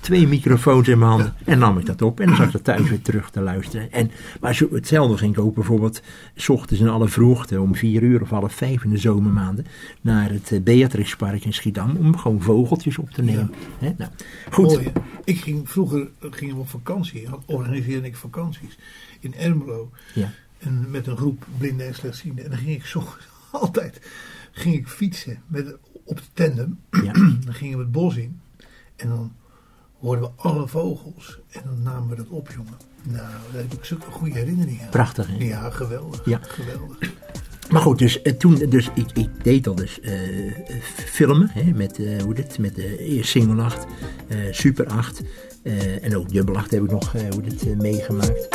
twee 0.00 0.28
microfoons 0.28 0.88
in 0.88 0.98
mijn 0.98 1.10
handen. 1.10 1.34
En 1.44 1.58
nam 1.58 1.78
ik 1.78 1.86
dat 1.86 2.02
op 2.02 2.20
en 2.20 2.26
dan 2.26 2.36
zat 2.36 2.54
ik 2.54 2.62
thuis 2.62 2.88
weer 2.88 3.02
terug 3.02 3.30
te 3.30 3.40
luisteren. 3.40 3.92
En, 3.92 4.10
maar 4.40 4.54
zo, 4.54 4.68
hetzelfde 4.72 5.16
ging 5.16 5.36
ik 5.36 5.44
ook 5.44 5.54
bijvoorbeeld 5.54 6.02
s 6.34 6.48
ochtends 6.48 6.82
in 6.82 6.88
alle 6.88 7.08
vroegte 7.08 7.60
om 7.60 7.74
vier 7.74 8.02
uur 8.02 8.22
of 8.22 8.30
half 8.30 8.52
vijf 8.52 8.84
in 8.84 8.90
de 8.90 8.98
zomermaanden 8.98 9.66
naar 10.00 10.30
het 10.30 10.43
eh, 10.52 10.60
Beatrixpark 10.60 11.44
in 11.44 11.52
Schiedam 11.52 11.96
om 11.96 12.16
gewoon 12.16 12.42
vogeltjes 12.42 12.98
op 12.98 13.10
te 13.10 13.22
nemen. 13.22 13.50
Nou, 13.80 14.10
goed. 14.50 14.66
Mooi? 14.66 14.92
Ik 15.24 15.40
ging 15.40 15.70
vroeger 15.70 16.10
gingen 16.20 16.54
we 16.54 16.60
op 16.60 16.68
vakantie, 16.68 17.28
organiseerde 17.46 18.06
ik 18.06 18.16
vakanties 18.16 18.78
in 19.20 19.34
Ermelo. 19.34 19.90
Ja. 20.14 20.32
En 20.58 20.90
met 20.90 21.06
een 21.06 21.16
groep 21.16 21.46
blinden 21.58 21.86
en 21.86 21.94
slechtzienden. 21.94 22.44
En 22.44 22.50
dan 22.50 22.58
ging 22.58 22.74
ik 22.74 22.84
zo 22.84 23.04
altijd 23.50 24.00
ging 24.54 24.74
ik 24.74 24.88
fietsen 24.88 25.42
met, 25.46 25.76
op 26.04 26.16
de 26.16 26.22
tandem. 26.32 26.80
Ja. 26.90 27.12
Dan 27.44 27.54
gingen 27.54 27.78
we 27.78 27.82
het 27.82 27.92
bos 27.92 28.16
in. 28.16 28.40
En 28.96 29.08
dan 29.08 29.32
hoorden 29.98 30.24
we 30.24 30.30
alle 30.36 30.68
vogels. 30.68 31.38
En 31.50 31.62
dan 31.64 31.82
namen 31.82 32.08
we 32.08 32.16
dat 32.16 32.28
op, 32.28 32.50
jongen. 32.50 32.76
Nou, 33.02 33.28
daar 33.52 33.62
heb 33.62 33.72
ik 33.72 33.84
zulke 33.84 34.10
goede 34.10 34.38
herinneringen 34.38 34.84
aan. 34.84 34.90
Prachtig, 34.90 35.26
hè? 35.26 35.44
Ja, 35.44 35.70
geweldig. 35.70 36.24
Ja. 36.24 36.38
Geweldig. 36.42 36.98
Maar 37.70 37.82
goed, 37.82 37.98
dus 37.98 38.22
eh, 38.22 38.32
toen, 38.32 38.54
dus 38.68 38.90
ik, 38.94 39.06
ik 39.14 39.28
deed 39.42 39.66
al 39.66 39.74
dus 39.74 40.00
eh, 40.00 40.12
filmen, 41.06 41.50
hè, 41.52 41.72
met, 41.74 41.98
eh, 41.98 42.22
hoe 42.22 42.34
dit, 42.34 42.58
met 42.58 42.74
de 42.74 42.98
eerste 42.98 43.38
single 43.38 43.62
8, 43.62 43.86
eh, 44.28 44.38
super 44.50 44.86
8 44.86 45.22
eh, 45.62 46.04
en 46.04 46.16
ook 46.16 46.32
dubbel 46.32 46.56
8 46.56 46.70
heb 46.70 46.82
ik 46.82 46.90
nog, 46.90 47.12
hoe 47.12 47.42
dit, 47.42 47.78
meegemaakt. 47.78 48.48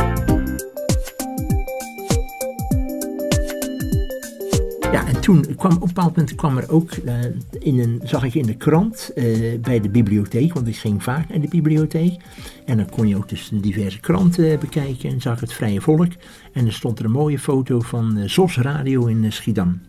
Ja, 4.92 5.08
en 5.08 5.22
toen 5.22 5.56
kwam 5.56 5.76
op 5.76 5.82
een 5.82 5.88
bepaald 5.88 6.16
moment 6.16 6.36
kwam 6.36 6.58
er 6.58 6.72
ook, 6.72 6.92
eh, 6.92 7.16
in 7.60 7.80
een, 7.80 8.02
zag 8.04 8.24
ik 8.24 8.34
in 8.34 8.46
de 8.46 8.56
krant 8.56 9.12
eh, 9.16 9.60
bij 9.60 9.80
de 9.80 9.90
bibliotheek, 9.90 10.54
want 10.54 10.68
ik 10.68 10.76
ging 10.76 11.04
vaak 11.04 11.30
naar 11.30 11.42
de 11.42 11.48
bibliotheek. 11.48 12.22
En 12.66 12.78
dan 12.78 12.90
kon 12.90 13.08
je 13.08 13.16
ook 13.16 13.30
dus 13.30 13.50
diverse 13.54 14.00
kranten 14.00 14.52
eh, 14.52 14.58
bekijken 14.58 15.10
en 15.10 15.22
zag 15.22 15.40
het 15.40 15.54
Vrije 15.54 15.82
Volk. 15.82 16.12
En 16.54 16.66
er 16.66 16.74
stond 16.74 17.00
er 17.00 17.06
een 17.06 17.12
mooie 17.12 17.40
foto 17.40 17.80
van 17.80 18.30
ZOS 18.30 18.58
Radio 18.58 19.06
in 19.06 19.32
Schiedam. 19.32 19.82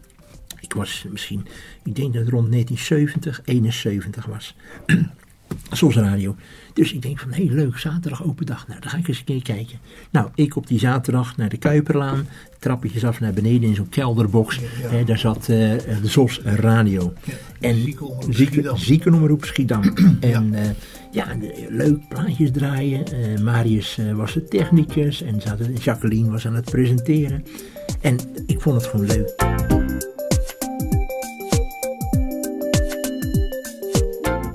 Ik 0.60 0.72
was 0.72 1.06
misschien, 1.10 1.46
ik 1.84 1.94
denk 1.94 2.12
dat 2.12 2.22
het 2.22 2.32
rond 2.32 2.50
1970, 2.50 3.40
71 3.44 4.26
was. 4.26 4.56
Soms 5.70 5.96
radio. 5.96 6.36
Dus 6.74 6.92
ik 6.92 7.02
denk 7.02 7.18
van, 7.18 7.33
hé 7.33 7.42
leuk, 7.42 7.78
zaterdag 7.78 8.24
open 8.24 8.46
dag. 8.46 8.68
Nou, 8.68 8.80
dan 8.80 8.90
ga 8.90 8.96
ik 8.96 9.09
eens 9.09 9.18
een 9.18 9.24
keer 9.24 9.42
kijken. 9.42 9.78
Nou, 10.11 10.28
ik 10.35 10.56
op 10.56 10.66
die 10.66 10.78
zaterdag 10.78 11.37
naar 11.37 11.48
de 11.48 11.56
Kuiperlaan. 11.56 12.26
Trappetjes 12.59 13.04
af 13.04 13.20
naar 13.20 13.33
beneden 13.33 13.68
in 13.68 13.74
zo'n 13.74 13.88
kelderbox. 13.88 14.56
Ja. 14.83 14.88
Hè, 14.88 15.04
daar 15.04 15.18
zat 15.18 15.38
eh, 15.38 15.46
de 15.48 16.00
ZOS 16.02 16.40
radio. 16.44 17.12
Ja, 17.24 17.33
en 17.61 17.74
ziekenomroep 17.74 18.35
zieke, 18.35 18.52
Schiedam. 18.52 18.76
ziekenomroep 18.76 19.44
Schiedam. 19.44 19.83
en 20.20 20.52
ja, 20.52 20.74
ja 21.12 21.35
de- 21.35 21.66
leuk 21.68 22.09
plaatjes 22.09 22.50
draaien. 22.50 23.04
Eh, 23.06 23.40
Marius 23.42 23.98
eh, 23.98 24.12
was 24.12 24.33
de 24.35 24.44
technicus. 24.44 25.22
En 25.22 25.40
Jacqueline 25.83 26.30
was 26.30 26.46
aan 26.46 26.54
het 26.54 26.70
presenteren. 26.70 27.44
En 28.00 28.16
ik 28.46 28.61
vond 28.61 28.76
het 28.83 28.90
gewoon 28.90 29.06
leuk. 29.06 29.69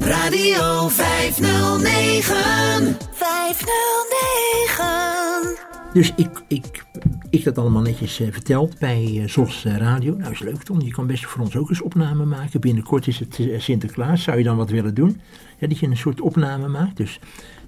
Radio 0.05 0.87
509. 0.87 2.97
509. 3.11 5.57
Dus 5.93 6.13
ik, 6.15 6.43
ik, 6.47 6.85
ik 7.29 7.43
dat 7.43 7.57
allemaal 7.57 7.81
netjes 7.81 8.19
eh, 8.19 8.27
verteld 8.31 8.79
bij 8.79 9.19
eh, 9.21 9.27
ZOS 9.27 9.65
eh, 9.65 9.77
Radio. 9.77 10.15
Nou, 10.15 10.31
is 10.31 10.39
leuk 10.39 10.63
Ton, 10.63 10.79
je 10.79 10.91
kan 10.91 11.07
best 11.07 11.25
voor 11.25 11.41
ons 11.41 11.55
ook 11.55 11.69
eens 11.69 11.81
opname 11.81 12.25
maken. 12.25 12.61
Binnenkort 12.61 13.07
is 13.07 13.19
het 13.19 13.39
Sinterklaas, 13.57 14.23
zou 14.23 14.37
je 14.37 14.43
dan 14.43 14.57
wat 14.57 14.69
willen 14.69 14.93
doen? 14.93 15.21
Ja, 15.59 15.67
dat 15.67 15.79
je 15.79 15.87
een 15.87 15.97
soort 15.97 16.21
opname 16.21 16.67
maakt. 16.67 16.97
Dus 16.97 17.19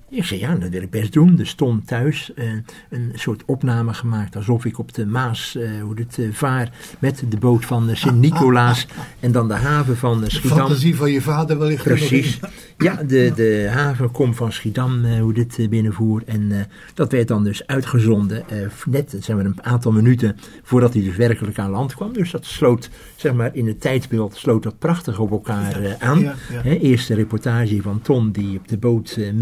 Ik 0.09 0.25
zei, 0.25 0.39
ja, 0.39 0.55
dat 0.55 0.69
wil 0.69 0.81
ik 0.81 0.89
best 0.89 1.13
doen. 1.13 1.39
Er 1.39 1.47
stond 1.47 1.87
thuis 1.87 2.33
eh, 2.33 2.51
een 2.89 3.11
soort 3.13 3.43
opname 3.45 3.93
gemaakt 3.93 4.35
alsof 4.35 4.65
ik 4.65 4.79
op 4.79 4.93
de 4.93 5.05
Maas, 5.05 5.55
eh, 5.55 5.81
hoe 5.81 5.93
het 5.99 6.17
eh, 6.19 6.25
vaar, 6.31 6.71
met 6.99 7.23
de 7.29 7.37
boot 7.37 7.65
van 7.65 7.89
Sint-Nicolaas 7.95 8.87
en 9.19 9.31
dan 9.31 9.47
de 9.47 9.53
haven 9.53 9.97
van 9.97 10.17
eh, 10.17 10.23
De 10.23 10.29
Schiedam. 10.29 10.57
fantasie 10.57 10.95
van 10.95 11.11
je 11.11 11.21
vader 11.21 11.59
wellicht. 11.59 11.83
Precies. 11.83 12.39
Ja, 12.79 13.03
de, 13.03 13.31
de 13.35 13.67
haven 13.71 14.11
komt 14.11 14.35
van 14.35 14.51
Schiedam, 14.51 15.05
hoe 15.05 15.33
dit 15.33 15.69
binnenvoer. 15.69 16.21
En 16.25 16.67
dat 16.93 17.11
werd 17.11 17.27
dan 17.27 17.43
dus 17.43 17.67
uitgezonden, 17.67 18.43
net 18.85 19.15
zeg 19.19 19.35
maar, 19.35 19.45
een 19.45 19.63
aantal 19.63 19.91
minuten 19.91 20.35
voordat 20.63 20.93
hij 20.93 21.03
dus 21.03 21.15
werkelijk 21.15 21.59
aan 21.59 21.69
land 21.69 21.95
kwam. 21.95 22.13
Dus 22.13 22.31
dat 22.31 22.45
sloot, 22.45 22.89
zeg 23.15 23.33
maar, 23.33 23.55
in 23.55 23.67
het 23.67 23.81
tijdsbeeld 23.81 24.35
sloot 24.35 24.63
dat 24.63 24.79
prachtig 24.79 25.19
op 25.19 25.31
elkaar 25.31 25.95
aan. 25.99 26.19
ja, 26.19 26.35
ja. 26.51 26.61
Hè, 26.61 26.75
eerst 26.75 27.07
de 27.07 27.13
reportage 27.13 27.81
van 27.81 28.01
Ton 28.01 28.31
die 28.31 28.57
op 28.57 28.67
de 28.67 28.77
boot 28.77 29.15
eh, 29.17 29.33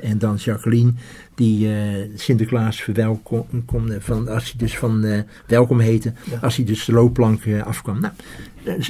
En 0.00 0.18
dan 0.18 0.36
Jacqueline 0.36 0.92
die 1.34 1.68
eh, 1.68 2.08
Sinterklaas 2.14 2.82
verwelkomde, 2.82 4.00
van, 4.00 4.28
als 4.28 4.44
hij 4.44 4.54
dus 4.56 4.78
van 4.78 5.04
eh, 5.04 5.20
welkom 5.46 5.80
heette, 5.80 6.12
als 6.40 6.56
hij 6.56 6.64
dus 6.64 6.84
de 6.84 6.92
loopplank 6.92 7.44
eh, 7.44 7.62
afkwam. 7.62 8.00
Nou, 8.00 8.12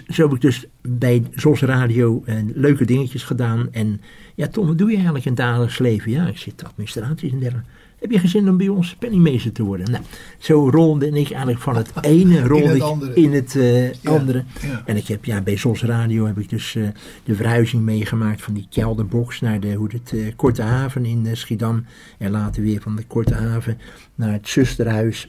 zo 0.09 0.23
heb 0.23 0.35
ik 0.35 0.41
dus 0.41 0.67
bij 0.83 1.23
ZOS 1.35 1.61
Radio 1.61 2.25
leuke 2.55 2.85
dingetjes 2.85 3.23
gedaan. 3.23 3.69
En 3.73 4.01
ja, 4.35 4.49
Tom, 4.49 4.67
wat 4.67 4.79
doe 4.79 4.89
je 4.89 4.95
eigenlijk 4.95 5.25
in 5.25 5.33
het 5.33 5.41
dagelijks 5.41 5.79
leven? 5.79 6.11
Ja, 6.11 6.27
ik 6.27 6.39
zit 6.39 6.65
administratie 6.65 7.33
en 7.33 7.39
dergelijke. 7.39 7.71
Heb 8.01 8.11
je 8.11 8.19
geen 8.19 8.29
zin 8.29 8.49
om 8.49 8.57
bij 8.57 8.69
ons 8.69 8.95
penningmeester 8.95 9.53
te 9.53 9.63
worden? 9.63 9.91
Nou, 9.91 10.05
zo 10.39 10.69
rolde 10.71 11.07
ik 11.07 11.15
eigenlijk 11.31 11.59
van 11.61 11.77
het 11.77 11.93
ene 12.01 12.47
rolde 12.47 12.75
ik 12.77 12.83
andere. 12.83 13.15
in 13.15 13.33
het 13.33 13.57
eh, 13.57 13.93
Ja, 13.93 14.11
andere. 14.11 14.45
ja. 14.63 14.83
En 14.87 14.97
ik 14.97 15.07
heb 15.07 15.25
ja, 15.25 15.41
bij 15.41 15.57
ZOS 15.57 15.83
Radio 15.83 16.27
heb 16.27 16.39
ik 16.39 16.49
dus 16.49 16.75
eh, 16.75 16.89
de 17.25 17.35
verhuizing 17.35 17.83
meegemaakt 17.83 18.43
van 18.43 18.55
die 18.55 18.67
kelderbox 18.71 19.41
naar 19.41 19.61
de 19.61 19.73
hoe 19.75 19.89
het, 19.93 20.13
eh, 20.13 20.33
Korte 20.37 20.63
Haven 20.63 21.05
in 21.05 21.37
Schiedam. 21.37 21.85
En 22.19 22.31
later 22.31 22.63
weer 22.63 22.81
van 22.81 22.97
de 22.97 23.05
Korte 23.05 23.35
Haven 23.35 23.79
naar 24.15 24.33
het 24.33 24.49
zusterhuis. 24.49 25.29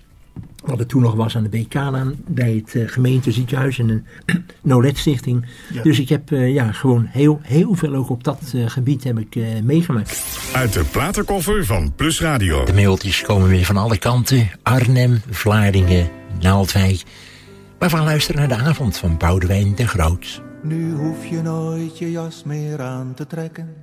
Wat 0.66 0.80
er 0.80 0.86
toen 0.86 1.02
nog 1.02 1.14
was 1.14 1.36
aan 1.36 1.44
de 1.44 1.50
BK-laan 1.50 2.16
bij 2.28 2.54
het 2.54 2.76
eh, 2.76 2.88
gemeenteziekenhuis 2.88 3.80
en 3.80 3.88
de 3.88 4.02
Nolet 4.62 4.98
Stichting. 4.98 5.46
Ja. 5.74 5.82
Dus 5.84 6.00
ik 6.00 6.10
heb 6.10 6.32
eh, 6.32 6.54
ja, 6.54 6.72
gewoon 6.72 7.06
heel, 7.10 7.40
heel 7.44 7.74
veel 7.74 7.96
ook 7.96 8.10
op 8.10 8.24
dat 8.24 8.52
eh, 8.56 8.70
gebied 8.70 9.04
heb 9.04 9.20
ik, 9.20 9.36
eh, 9.36 9.44
meegemaakt. 9.64 10.40
Uit 10.54 10.74
de 10.74 10.84
platenkoffer 10.92 11.66
van 11.66 11.94
Plus 11.96 12.22
Radio. 12.22 12.66
De 12.66 12.74
mailtjes 12.74 13.22
komen 13.22 13.50
weer 13.50 13.66
van 13.66 13.78
alle 13.78 13.98
kanten. 13.98 14.50
Arnhem, 14.64 15.22
Vlaardingen, 15.30 16.10
Naaldwijk. 16.42 17.04
Maar 17.80 17.90
we 17.90 17.98
luisteren 17.98 18.40
naar 18.50 18.58
de 18.58 18.64
avond 18.64 18.98
van 18.98 19.18
Boudewijn 19.18 19.76
de 19.76 19.88
Groot. 19.88 20.42
Nu 20.64 20.94
hoef 20.94 21.26
je 21.26 21.42
nooit 21.42 21.98
je 21.98 22.12
jas 22.12 22.44
meer 22.44 22.82
aan 22.82 23.14
te 23.16 23.28
trekken 23.28 23.74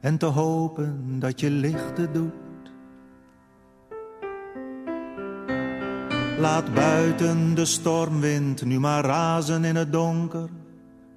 en 0.00 0.18
te 0.18 0.26
hopen 0.26 1.18
dat 1.18 1.40
je 1.40 1.50
lichten 1.50 2.12
doet. 2.12 2.41
Laat 6.42 6.74
buiten 6.74 7.54
de 7.54 7.64
stormwind 7.64 8.64
nu 8.64 8.78
maar 8.80 9.04
razen 9.04 9.64
in 9.64 9.76
het 9.76 9.92
donker, 9.92 10.48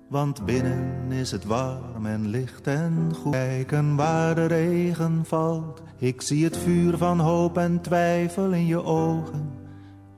want 0.10 0.46
binnen 0.46 1.12
is 1.12 1.32
het 1.32 1.46
warm 1.46 2.06
en 2.06 2.28
licht 2.28 2.68
en 2.68 3.12
goed. 3.22 3.32
Kijken 3.32 3.96
waar 3.96 4.36
de 4.36 4.46
regen 4.46 5.26
valt, 5.26 5.82
ik 5.98 6.22
zie 6.22 6.44
het 6.44 6.58
vuur 6.58 6.98
van 6.98 7.20
hoop 7.20 7.58
en 7.58 7.82
twijfel 7.82 8.52
in 8.52 8.66
je 8.66 8.84
ogen 8.84 9.52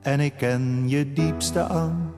en 0.00 0.20
ik 0.20 0.34
ken 0.36 0.88
je 0.88 1.12
diepste 1.12 1.62
angst. 1.62 2.17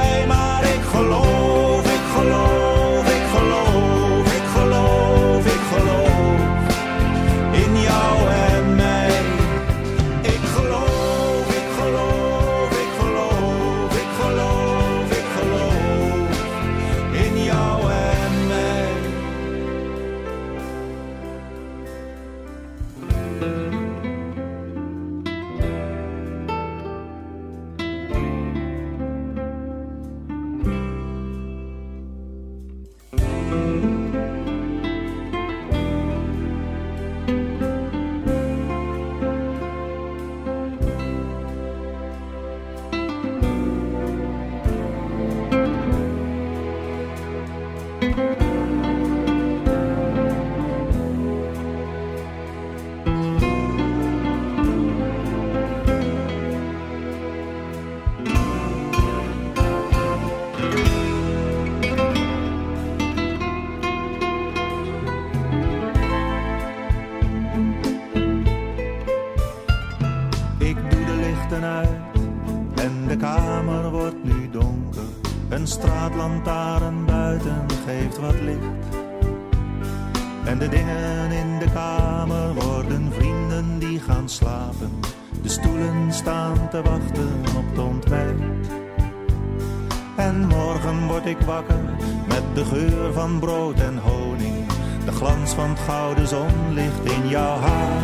van 93.21 93.39
brood 93.39 93.79
en 93.79 93.97
honing. 93.97 94.65
De 95.05 95.11
glans 95.11 95.51
van 95.51 95.69
het 95.69 95.79
gouden 95.79 96.27
zonlicht 96.27 97.03
in 97.15 97.27
jouw 97.27 97.57
haar. 97.65 98.03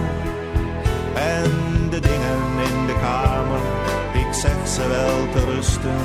En 1.13 1.51
de 1.89 1.99
dingen 1.99 2.41
in 2.69 2.86
de 2.86 2.97
kamer, 3.01 3.63
ik 4.23 4.34
zeg 4.34 4.60
ze 4.75 4.88
wel 4.88 5.19
te 5.34 5.51
rusten. 5.53 5.99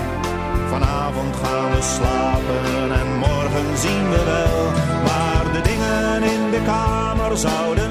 Vanavond 0.71 1.37
gaan 1.43 1.71
we 1.71 1.83
slapen 1.97 3.01
en 3.01 3.09
morgen 3.19 3.69
zien 3.85 4.05
we 4.11 4.23
wel. 4.35 4.61
Maar 5.09 5.45
de 5.53 5.63
dingen 5.71 6.23
in 6.35 6.51
de 6.51 6.63
kamer 6.65 7.37
zouden 7.37 7.82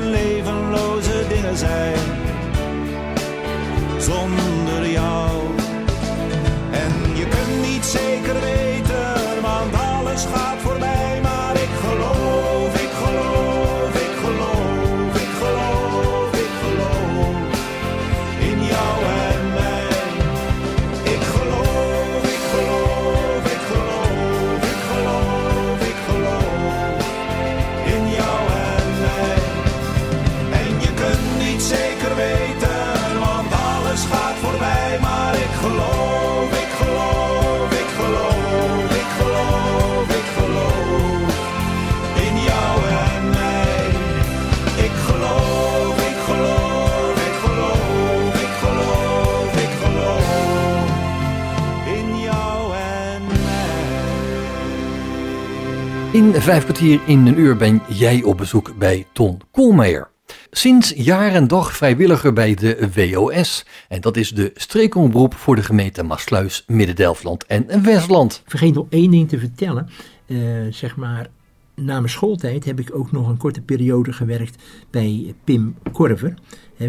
In 56.12 56.34
vijf 56.34 56.64
kwartier 56.64 57.00
in 57.06 57.28
een 57.28 57.40
uur 57.40 57.58
ben 57.58 57.82
jij 57.88 58.24
op 58.24 58.38
bezoek 58.38 58.78
bij 58.78 59.06
Ton 59.12 59.42
Koolmeijer. 59.52 60.10
Sinds 60.50 60.94
jaar 60.96 61.34
en 61.34 61.48
dag 61.48 61.78
vrijwilliger 61.78 62.34
bij 62.34 62.54
de 62.54 62.90
WOS. 62.96 63.66
En 63.88 64.02
dat 64.02 64.18
is 64.18 64.30
de 64.30 64.52
streekomroep 64.56 65.34
voor 65.34 65.56
de 65.56 65.64
gemeente 65.64 66.04
Maasluis, 66.04 66.64
Midden-Delfland 66.68 67.46
en 67.46 67.84
Westland. 67.84 68.44
Vergeet 68.46 68.74
nog 68.74 68.86
één 68.90 69.12
ding 69.12 69.30
te 69.30 69.40
vertellen. 69.40 69.90
Eh, 70.26 70.38
zeg 70.70 70.96
maar, 70.96 71.28
na 71.76 72.00
mijn 72.00 72.10
schooltijd 72.10 72.66
heb 72.66 72.80
ik 72.80 72.96
ook 72.96 73.12
nog 73.12 73.28
een 73.28 73.38
korte 73.38 73.62
periode 73.62 74.14
gewerkt 74.14 74.64
bij 74.90 75.36
Pim 75.44 75.76
Korver. 75.92 76.34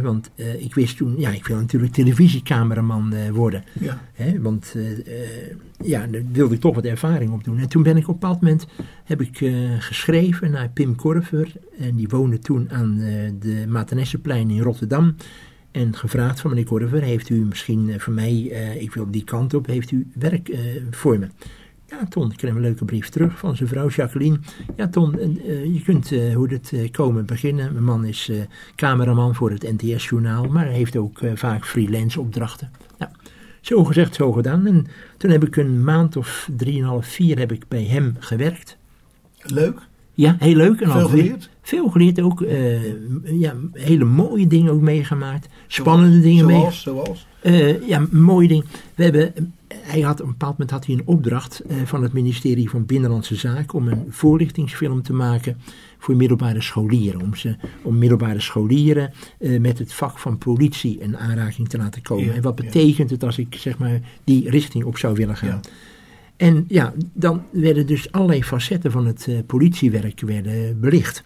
Want 0.01 0.31
eh, 0.35 0.63
ik 0.63 0.75
wist 0.75 0.97
toen, 0.97 1.15
ja, 1.19 1.31
ik 1.31 1.47
wil 1.47 1.57
natuurlijk 1.57 1.93
televisiecameraman 1.93 3.13
eh, 3.13 3.31
worden. 3.31 3.65
Ja. 3.81 4.01
Want 4.41 4.75
eh, 4.77 5.87
ja, 5.87 6.07
daar 6.07 6.23
wilde 6.33 6.55
ik 6.55 6.61
toch 6.61 6.75
wat 6.75 6.85
ervaring 6.85 7.33
op 7.33 7.45
doen. 7.45 7.59
En 7.59 7.69
toen 7.69 7.83
ben 7.83 7.97
ik 7.97 8.03
op 8.03 8.15
een 8.15 8.21
bepaald 8.21 8.41
moment 8.41 8.67
heb 9.05 9.21
ik, 9.21 9.53
geschreven 9.79 10.51
naar 10.51 10.69
Pim 10.69 10.97
Korver. 10.97 11.53
En 11.79 11.95
die 11.97 12.09
woonde 12.09 12.39
toen 12.39 12.71
aan 12.71 12.97
de 13.39 13.65
Matenesseplein 13.69 14.51
in 14.51 14.61
Rotterdam. 14.61 15.17
En 15.71 15.97
gevraagd 15.97 16.41
van 16.41 16.51
meneer 16.51 16.67
Korver, 16.67 17.03
heeft 17.03 17.29
u 17.29 17.35
misschien 17.35 17.95
voor 18.01 18.13
mij, 18.13 18.41
ik 18.79 18.95
wil 18.95 19.11
die 19.11 19.25
kant 19.25 19.55
op, 19.55 19.67
heeft 19.67 19.91
u 19.91 20.07
werk 20.15 20.57
voor 20.91 21.19
me? 21.19 21.27
Ja, 21.93 22.07
Ton, 22.09 22.31
ik 22.31 22.37
kreeg 22.37 22.55
een 22.55 22.61
leuke 22.61 22.85
brief 22.85 23.09
terug 23.09 23.39
van 23.39 23.57
zijn 23.57 23.69
vrouw 23.69 23.89
Jacqueline. 23.89 24.39
Ja, 24.77 24.89
Ton, 24.89 25.19
eh, 25.19 25.65
je 25.75 25.83
kunt 25.85 26.13
eh, 26.13 26.35
hoe 26.35 26.53
het 26.53 26.73
eh, 26.73 26.91
komen 26.91 27.27
beginnen. 27.27 27.73
Mijn 27.73 27.85
man 27.85 28.05
is 28.05 28.31
cameraman 28.75 29.35
voor 29.35 29.51
het 29.51 29.63
NTS-journaal, 29.81 30.45
maar 30.45 30.65
hij 30.65 30.75
heeft 30.75 30.97
ook 30.97 31.21
vaak 31.35 31.67
freelance 31.67 32.21
opdrachten. 32.21 32.71
Nou, 32.99 33.13
zo 33.61 33.85
gezegd, 33.85 34.15
zo 34.15 34.33
gedaan. 34.33 34.67
En 34.67 34.87
toen 35.17 35.31
heb 35.31 35.45
ik 35.45 35.57
een 35.57 35.85
maand 35.85 36.17
of 36.17 36.49
drieënhalf, 36.57 37.07
vier 37.07 37.39
heb 37.39 37.53
ik 37.53 37.69
bij 37.69 37.85
hem 37.85 38.17
gewerkt. 38.19 38.77
Leuk. 39.43 39.79
Ja, 40.15 40.37
heel 40.39 40.57
leuk. 40.57 40.81
En 40.81 40.91
Veel 40.91 41.09
geleerd? 41.09 41.51
Veel 41.63 41.89
geleerd 41.89 42.21
ook. 42.21 42.45
ja, 43.25 43.55
hele 43.73 44.05
mooie 44.05 44.47
dingen 44.47 44.73
ook 44.73 44.81
meegemaakt. 44.81 45.49
Spannende 45.67 46.21
dingen 46.21 46.49
Zoals, 46.49 46.85
meegemaakt. 46.85 47.27
zoals. 47.43 47.87
Ja, 47.89 48.07
mooie 48.11 48.49
ding. 48.49 48.65
We 48.95 49.03
hebben, 49.05 49.55
hij 49.93 50.01
had, 50.01 50.21
op 50.21 50.27
een 50.27 50.33
bepaald 50.33 50.53
moment 50.53 50.71
had 50.71 50.87
hij 50.87 50.95
een 50.95 51.07
opdracht 51.07 51.61
eh, 51.61 51.77
van 51.85 52.03
het 52.03 52.13
ministerie 52.13 52.71
van 52.71 52.87
Binnenlandse 52.87 53.35
Zaken 53.35 53.79
om 53.79 53.89
een 53.89 54.07
voorlichtingsfilm 54.09 55.03
te 55.03 55.13
maken 55.13 55.59
voor 55.99 56.17
middelbare 56.17 56.61
scholieren. 56.61 57.23
Om, 57.23 57.35
ze, 57.35 57.57
om 57.83 57.99
middelbare 57.99 58.41
scholieren 58.41 59.13
eh, 59.39 59.61
met 59.61 59.79
het 59.79 59.93
vak 59.93 60.19
van 60.19 60.39
politie 60.39 60.99
in 60.99 61.17
aanraking 61.17 61.69
te 61.69 61.77
laten 61.77 62.03
komen. 62.03 62.25
Ja, 62.25 62.33
en 62.33 62.43
wat 62.43 62.59
ja. 62.59 62.65
betekent 62.65 63.11
het 63.11 63.23
als 63.23 63.39
ik 63.39 63.55
zeg 63.55 63.79
maar 63.79 64.01
die 64.25 64.51
richting 64.51 64.85
op 64.85 64.99
zou 64.99 65.15
willen 65.15 65.37
gaan? 65.37 65.61
Ja. 65.65 65.71
En 66.37 66.65
ja, 66.69 66.93
dan 67.13 67.43
werden 67.51 67.87
dus 67.87 68.13
allerlei 68.13 68.45
facetten 68.45 68.91
van 68.91 69.07
het 69.07 69.27
eh, 69.29 69.39
politiewerk 69.47 70.21
werden 70.21 70.81
belicht. 70.81 71.25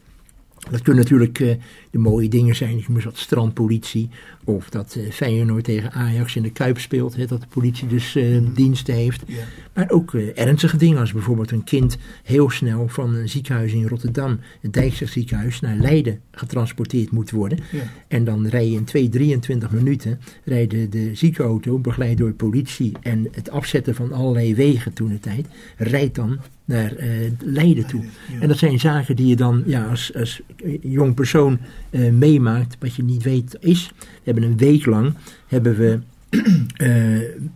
Dat 0.71 0.83
kunnen 0.83 1.03
natuurlijk 1.03 1.41
eh, 1.41 1.55
de 1.91 1.99
mooie 1.99 2.29
dingen 2.29 2.57
zijn, 2.57 2.79
ik 2.79 2.89
noem 2.89 2.97
eens 2.97 3.05
wat 3.05 3.19
strandpolitie. 3.19 4.09
Of 4.45 4.71
dat 4.71 4.97
eh, 4.99 5.11
Feyenoord 5.11 5.65
tegen 5.65 5.93
Ajax 5.93 6.37
in 6.37 6.43
de 6.43 6.51
Kuip 6.51 6.79
speelt, 6.79 7.17
hè, 7.17 7.27
dat 7.27 7.41
de 7.41 7.47
politie 7.47 7.89
dus 7.89 8.17
eh, 8.17 8.39
diensten 8.55 8.95
heeft. 8.95 9.23
Ja. 9.27 9.45
Maar 9.75 9.91
ook 9.91 10.15
ernstige 10.15 10.77
dingen, 10.77 10.99
als 10.99 11.13
bijvoorbeeld 11.13 11.51
een 11.51 11.65
kind 11.65 11.97
heel 12.23 12.51
snel 12.51 12.89
van 12.89 13.15
een 13.15 13.29
ziekenhuis 13.29 13.73
in 13.73 13.87
Rotterdam, 13.87 14.41
het 14.61 14.73
Dijkstad 14.73 15.09
ziekenhuis, 15.09 15.61
naar 15.61 15.77
Leiden 15.77 16.21
getransporteerd 16.31 17.11
moet 17.11 17.31
worden. 17.31 17.59
Ja. 17.73 17.83
En 18.09 18.25
dan 18.25 18.47
rij 18.47 18.69
je 18.69 18.77
in 18.77 18.85
2, 18.85 19.09
23 19.09 19.71
minuten, 19.71 20.21
rijden 20.45 20.91
de 20.91 21.11
ziekenauto, 21.15 21.79
begeleid 21.79 22.19
door 22.19 22.33
politie 22.33 22.93
en 23.03 23.29
het 23.33 23.51
afzetten 23.51 23.95
van 23.95 24.13
allerlei 24.13 24.55
wegen 24.55 24.93
toen 24.93 25.09
de 25.09 25.21
tijd, 25.21 25.47
rijdt 25.77 26.15
dan 26.15 26.39
naar 26.67 26.97
eh, 26.97 27.09
Leiden 27.39 27.87
toe. 27.87 28.03
ja. 28.03 28.41
En 28.41 28.49
dat 28.49 28.59
zijn 28.59 28.81
zaken 28.81 29.17
die 29.17 29.27
je 29.27 29.37
dan 29.37 29.63
ja, 29.67 29.87
als, 29.87 30.15
als 30.15 30.41
jong 30.81 31.15
persoon 31.15 31.59
eh, 31.91 32.11
meemaakt, 32.11 32.77
wat 32.81 32.95
je 32.95 33.03
niet 33.03 33.23
weet 33.23 33.57
is. 33.61 33.91
We 33.99 34.05
hebben 34.25 34.43
een 34.43 34.57
week 34.57 34.87
lang, 34.87 35.15
hebben 35.47 35.77
we, 35.77 35.99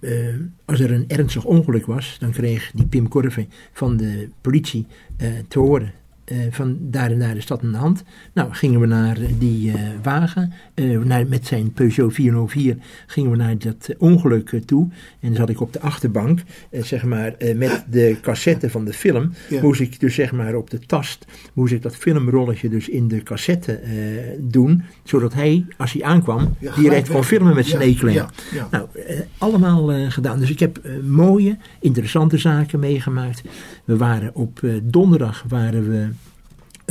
eh, 0.01 0.35
als 0.65 0.81
er 0.81 0.93
een 0.93 1.09
ernstig 1.09 1.45
ongeluk 1.45 1.87
was, 1.87 2.17
dan 2.19 2.31
kreeg 2.31 2.71
die 2.75 2.87
Pim 2.87 3.09
Korve 3.09 3.47
van 3.73 3.97
de 3.97 4.29
politie 4.41 4.87
te 5.49 5.59
horen. 5.59 5.93
Eh, 6.31 6.37
van 6.51 6.77
daar 6.81 7.11
en 7.11 7.19
daar 7.19 7.37
is 7.37 7.47
dat 7.47 7.63
aan 7.63 7.73
de 7.73 7.79
hand. 7.79 8.03
Nou, 8.33 8.53
gingen 8.53 8.81
we 8.81 8.87
naar 8.87 9.19
die 9.39 9.73
eh, 9.73 9.81
wagen. 10.03 10.53
eh, 10.75 10.99
naar, 10.99 11.27
met 11.27 11.47
zijn 11.47 11.73
Peugeot 11.73 12.15
404 12.15 12.77
gingen 13.07 13.31
we 13.31 13.37
naar 13.37 13.59
dat 13.59 13.89
ongeluk 13.99 14.61
toe. 14.67 14.89
En 15.21 15.29
dan 15.29 15.35
zat 15.35 15.49
ik 15.49 15.61
op 15.61 15.73
de 15.73 15.81
achterbank, 15.81 16.41
zeg 16.71 17.05
maar, 17.05 17.35
met 17.57 17.85
de 17.91 18.17
cassette 18.23 18.71
van 18.71 18.85
de 18.85 18.93
film. 18.93 19.33
Ja. 19.49 19.63
Moest 19.63 19.81
ik 19.81 20.01
dus 20.01 20.15
zeg 20.15 20.33
maar 20.33 20.55
op 20.55 20.71
de 20.71 20.79
tast, 20.79 21.25
moest 21.53 21.73
ik 21.73 21.83
dat 21.83 21.97
filmrolletje 21.97 22.69
dus 22.69 22.89
in 22.89 23.09
de 23.09 23.23
cassette 23.23 23.81
doen. 24.39 24.83
Zodat 25.05 25.35
hij, 25.35 25.65
als 25.77 25.93
hij 25.93 26.03
aankwam, 26.03 26.57
Ja, 26.59 26.75
direct 26.75 27.11
kon 27.11 27.25
filmen 27.25 27.55
met 27.55 27.67
zijn 27.67 27.97
Ja. 28.01 28.31
Nou, 28.71 28.87
allemaal 29.39 30.11
gedaan. 30.11 30.39
Dus 30.39 30.51
ik 30.51 30.59
heb 30.59 30.81
mooie, 31.03 31.57
interessante 31.81 32.39
zaken 32.39 32.81
meegemaakt. 32.81 33.43
We 33.85 33.97
waren 33.97 34.35
op 34.35 34.61
donderdag 34.83 35.45
waren 35.49 35.91
we 35.91 36.09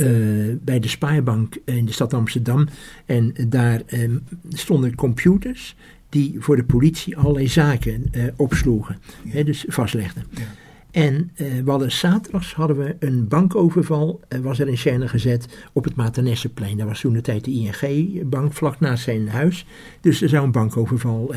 eh, 0.00 0.56
bij 0.64 0.80
de 0.80 0.88
Spaarbank 0.88 1.56
in 1.64 1.84
de 1.84 1.92
stad 1.92 2.14
Amsterdam. 2.14 2.68
En 3.06 3.34
daar 3.48 3.82
eh, 3.86 4.10
stonden 4.48 4.94
computers 4.94 5.74
die 6.10 6.36
voor 6.38 6.56
de 6.56 6.64
politie 6.64 7.16
allerlei 7.16 7.48
zaken 7.48 8.04
eh, 8.10 8.24
opsloegen. 8.36 8.98
Hè, 9.28 9.44
dus 9.44 9.64
vastlegden. 9.68 10.24
Ja. 10.30 10.42
En 10.90 11.30
eh, 11.34 11.46
we 11.64 11.70
hadden 11.70 11.92
zaterdags 11.92 12.54
hadden 12.54 12.76
we 12.76 12.96
een 12.98 13.28
bankoverval, 13.28 14.20
eh, 14.28 14.38
was 14.40 14.58
er 14.58 14.68
in 14.68 14.78
scène 14.78 15.08
gezet 15.08 15.46
op 15.72 15.84
het 15.84 15.94
Maternesseplein. 15.94 16.76
Daar 16.76 16.86
was 16.86 17.00
toen 17.00 17.12
de 17.12 17.20
tijd 17.20 17.44
de 17.44 17.50
ING-bank 17.50 18.52
vlak 18.52 18.80
naast 18.80 19.04
zijn 19.04 19.28
huis. 19.28 19.66
Dus 20.00 20.22
er 20.22 20.28
zou 20.28 20.44
een 20.44 20.52
bankoverval 20.52 21.34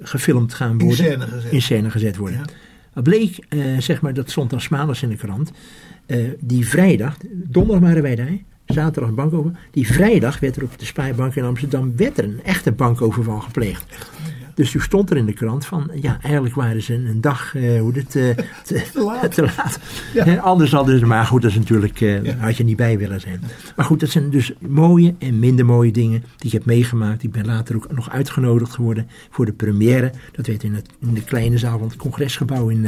gefilmd 0.00 0.54
gaan 0.54 0.70
In 0.70 0.78
worden. 0.78 0.96
scène 0.96 1.26
gezet. 1.26 1.52
In 1.52 1.62
scène 1.62 1.90
gezet 1.90 2.16
worden. 2.16 2.38
Ja. 2.38 2.44
Wat 2.92 3.04
bleek, 3.04 3.38
zeg 3.78 4.00
maar, 4.00 4.14
dat 4.14 4.30
stond 4.30 4.50
dan 4.50 4.60
smalig 4.60 5.02
in 5.02 5.08
de 5.08 5.16
krant. 5.16 5.52
Eh, 6.06 6.18
die 6.40 6.68
vrijdag, 6.68 7.16
donderdag 7.30 7.82
waren 7.88 8.02
wij 8.02 8.14
daar, 8.14 8.38
zaterdag 8.66 9.14
bankover. 9.14 9.58
Die 9.70 9.86
vrijdag 9.86 10.40
werd 10.40 10.56
er 10.56 10.62
op 10.62 10.78
de 10.78 10.84
Spaarbank 10.84 11.34
in 11.34 11.44
Amsterdam 11.44 11.96
werd 11.96 12.18
er 12.18 12.24
een 12.24 12.40
echte 12.42 12.72
bankoverval 12.72 13.40
gepleegd. 13.40 13.84
Dus 14.56 14.70
toen 14.70 14.80
stond 14.80 15.10
er 15.10 15.16
in 15.16 15.26
de 15.26 15.32
krant 15.32 15.66
van, 15.66 15.90
ja, 16.00 16.18
eigenlijk 16.22 16.54
waren 16.54 16.82
ze 16.82 16.94
een 16.94 17.20
dag, 17.20 17.54
eh, 17.54 17.80
hoe 17.80 17.92
dit, 17.92 18.16
eh, 18.16 18.28
te, 18.64 18.82
laat. 18.94 19.32
te 19.34 19.42
laat. 19.42 19.78
Ja. 20.14 20.36
Anders 20.36 20.72
hadden 20.72 20.98
ze, 20.98 21.06
maar 21.06 21.24
goed, 21.24 21.42
dat 21.42 21.50
is 21.50 21.56
natuurlijk, 21.56 22.00
eh, 22.00 22.24
Ja. 22.24 22.34
had 22.36 22.56
je 22.56 22.64
niet 22.64 22.76
bij 22.76 22.98
willen 22.98 23.20
zijn. 23.20 23.40
Maar 23.76 23.84
goed, 23.84 24.00
dat 24.00 24.08
zijn 24.08 24.30
dus 24.30 24.52
mooie 24.58 25.14
en 25.18 25.38
minder 25.38 25.64
mooie 25.66 25.92
dingen 25.92 26.20
die 26.36 26.46
ik 26.46 26.52
heb 26.52 26.64
meegemaakt. 26.64 27.22
Ik 27.22 27.32
ben 27.32 27.46
later 27.46 27.76
ook 27.76 27.92
nog 27.92 28.10
uitgenodigd 28.10 28.74
geworden 28.74 29.08
voor 29.30 29.44
de 29.44 29.52
première. 29.52 30.12
Dat 30.32 30.46
werd 30.46 30.62
in, 30.62 30.74
het, 30.74 30.88
in 31.00 31.14
de 31.14 31.24
kleine 31.24 31.58
zaal 31.58 31.78
van 31.78 31.88
het 31.88 31.96
congresgebouw 31.96 32.68
in 32.68 32.86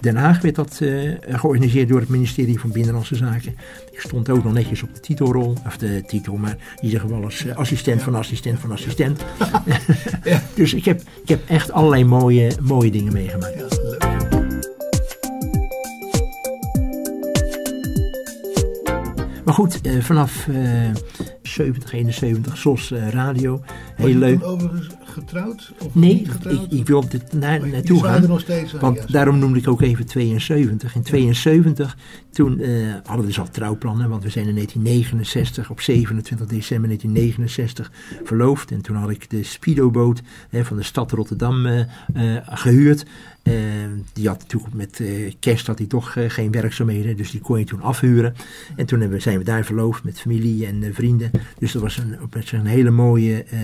Den 0.00 0.16
Haag 0.16 0.40
werd 0.40 0.54
dat 0.54 0.80
georganiseerd 1.20 1.88
door 1.88 2.00
het 2.00 2.08
ministerie 2.08 2.60
van 2.60 2.72
Binnenlandse 2.72 3.16
Zaken. 3.16 3.54
Ik 4.00 4.06
stond 4.06 4.30
ook 4.30 4.44
nog 4.44 4.52
netjes 4.52 4.82
op 4.82 4.94
de 4.94 5.00
titelrol, 5.00 5.54
of 5.66 5.76
de 5.76 6.02
titel, 6.06 6.36
maar 6.36 6.56
in 6.76 6.84
ieder 6.84 7.00
geval 7.00 7.24
als 7.24 7.46
eh, 7.46 7.56
assistent 7.56 8.02
van 8.02 8.14
assistent 8.14 8.60
van 8.60 8.72
assistent. 8.72 9.24
dus 10.54 10.74
ik 10.74 10.84
heb, 10.84 11.00
ik 11.22 11.28
heb 11.28 11.48
echt 11.48 11.72
allerlei 11.72 12.04
mooie, 12.04 12.52
mooie 12.60 12.90
dingen 12.90 13.12
meegemaakt. 13.12 13.54
Ja, 13.54 13.66
leuk. 13.82 14.08
Maar 19.44 19.54
goed, 19.54 19.80
eh, 19.80 20.00
vanaf 20.00 20.48
eh 20.48 20.90
70, 21.42 21.92
71, 21.92 22.56
SOS 22.56 22.90
eh, 22.90 23.08
radio. 23.08 23.62
Heel 23.96 24.08
je 24.08 24.16
leuk. 24.18 24.42
overigens 24.44 24.86
getrouwd? 25.04 25.72
Of 25.78 25.94
Nee, 25.94 26.14
niet 26.14 26.30
getrouwd? 26.30 26.64
ik, 26.72 26.78
ik 26.78 26.86
wil 26.86 27.08
dit 27.08 27.32
naar, 27.32 27.58
Maar 27.58 27.68
je 27.68 27.72
naartoe 27.74 27.98
zou 27.98 28.12
er 28.12 28.18
gaan. 28.20 28.28
nog 28.28 28.40
steeds 28.40 28.74
aan, 28.74 28.80
Want 28.80 28.96
ja, 28.96 29.04
daarom 29.06 29.38
noemde 29.38 29.58
ik 29.58 29.68
ook 29.68 29.80
even 29.82 30.06
72. 30.06 30.94
In 30.94 31.02
72, 31.02 31.96
toen 32.30 32.60
eh, 32.60 32.70
hadden 32.92 33.20
we 33.20 33.26
dus 33.26 33.40
al 33.40 33.48
trouwplannen. 33.50 34.08
Want 34.08 34.22
we 34.22 34.28
zijn 34.30 34.46
in 34.48 34.54
1969, 34.54 35.70
op 35.70 35.80
27 35.80 36.46
december 36.46 36.86
1969, 36.88 37.92
verloofd. 38.24 38.70
En 38.70 38.80
toen 38.80 38.96
had 38.96 39.10
ik 39.10 39.30
de 39.30 39.42
speedoboot 39.42 40.22
hè, 40.50 40.64
van 40.64 40.76
de 40.76 40.82
stad 40.82 41.10
Rotterdam 41.12 41.66
eh, 41.66 41.80
eh, 41.80 41.86
gehuurd. 42.46 43.04
Eh, 43.42 43.54
die 44.12 44.28
had 44.28 44.38
natuurlijk 44.38 44.74
met 44.74 45.00
eh, 45.00 45.32
kerst 45.40 45.66
had 45.66 45.78
hij 45.78 45.86
toch 45.86 46.16
eh, 46.16 46.24
geen 46.30 46.50
werkzaamheden. 46.50 47.16
Dus 47.16 47.30
die 47.30 47.40
kon 47.40 47.58
je 47.58 47.64
toen 47.64 47.80
afhuren. 47.82 48.34
En 48.76 48.86
toen 48.86 49.00
hebben, 49.00 49.22
zijn 49.22 49.38
we 49.38 49.44
daar 49.44 49.64
verloofd 49.64 50.04
met 50.04 50.20
familie 50.20 50.66
en 50.66 50.82
eh, 50.82 50.88
vrienden. 50.92 51.29
Dus 51.58 51.72
dat 51.72 51.82
was 51.82 51.96
een, 51.98 52.22
op 52.22 52.34
een 52.52 52.66
hele 52.66 52.90
mooie 52.90 53.44
eh, 53.44 53.58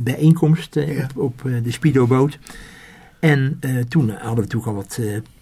bijeenkomst 0.00 0.76
eh, 0.76 0.96
Ja. 0.96 1.02
op, 1.02 1.16
op 1.16 1.46
eh, 1.46 1.52
de 1.62 1.70
speedoboot. 1.70 2.38
En 3.20 3.58
toen 3.88 4.08
hadden 4.10 4.34
we 4.34 4.40
natuurlijk 4.40 4.66
al 4.66 4.74
wat 4.74 5.00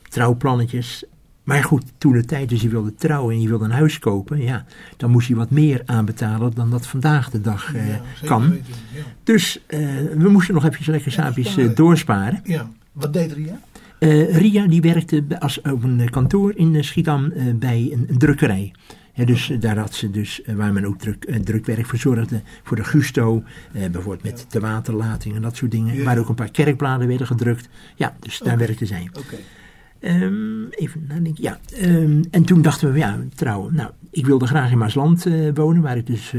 trouwplannetjes. 0.09 1.05
Maar 1.45 1.64
goed, 1.64 1.85
toen 1.99 2.12
de 2.12 2.25
tijd 2.25 2.49
dus 2.49 2.61
je 2.62 2.68
wilde 2.68 2.95
trouwen 2.95 3.35
en 3.35 3.41
je 3.41 3.49
wilde 3.49 3.64
een 3.64 3.71
huis 3.71 3.99
kopen, 3.99 4.43
ja, 4.43 4.64
dan 4.97 5.11
moest 5.11 5.29
je 5.29 5.35
wat 5.35 5.51
meer 5.51 5.83
aanbetalen 5.85 6.53
dan 6.55 6.71
dat 6.71 6.87
vandaag 6.87 7.31
de 7.31 7.41
dag 7.41 7.73
Ja, 7.75 8.01
kan. 8.25 8.51
weten, 8.51 8.64
Ja. 8.95 9.03
Dus 9.25 9.61
we 10.16 10.29
moesten 10.29 10.55
nog 10.55 10.64
even 10.64 10.93
lekker 10.93 11.12
saapjes 11.12 11.51
sparen. 11.53 11.75
doorsparen. 11.75 12.41
ja. 12.45 12.71
Wat 12.93 13.12
deed 13.12 13.33
Ria? 13.33 13.61
Ria 14.39 14.66
die 14.66 14.81
werkte 14.81 15.23
bij- 15.23 15.39
als, 15.39 15.61
op 15.61 15.83
een 15.83 16.11
kantoor 16.11 16.53
in 16.57 16.85
Schiedam 16.85 17.33
bij 17.55 17.89
een, 17.93 18.05
een 18.09 18.18
drukkerij. 18.18 18.73
Dus 19.15 19.51
eh, 19.51 19.61
daar 19.61 19.79
had 19.79 19.95
ze 19.95 20.11
dus, 20.11 20.43
eh, 20.43 20.55
waar 20.55 20.73
men 20.73 20.85
ook 20.85 20.99
druk, 20.99 21.25
eh, 21.25 21.37
drukwerk 21.37 21.87
verzorgde 21.87 22.41
voor 22.63 22.77
de 22.77 22.85
Gusto, 22.85 23.43
eh, 23.73 23.81
bijvoorbeeld 23.91 24.23
met 24.23 24.47
de 24.49 24.61
waterlating 24.61 25.35
en 25.35 25.43
dat 25.43 25.57
soort 25.57 25.71
dingen. 25.71 25.95
Ja. 25.95 26.05
Waar 26.05 26.19
ook 26.19 26.29
een 26.29 26.35
paar 26.35 26.51
kerkbladen 26.51 27.09
werden 27.09 27.27
gedrukt. 27.27 27.69
Ja, 27.95 28.17
dus 28.21 28.39
daar 28.39 28.59
werkte 28.59 28.87
zij. 28.87 29.09
Oké. 29.13 29.37
Ehm, 29.99 30.65
even 30.71 31.05
nadenken. 31.09 31.43
Ja, 31.43 31.59
ehm, 31.77 32.23
en 32.31 32.45
toen 32.45 32.63
dachten 32.63 32.93
we, 32.93 32.99
ja, 32.99 33.19
trouwen. 33.35 33.75
Nou, 33.75 33.91
ik 34.11 34.27
wilde 34.27 34.47
graag 34.47 34.71
in 34.71 34.79
Maasland 34.79 35.27
wonen, 35.55 35.83
waar 35.83 35.97
ik 35.97 36.07
dus 36.07 36.35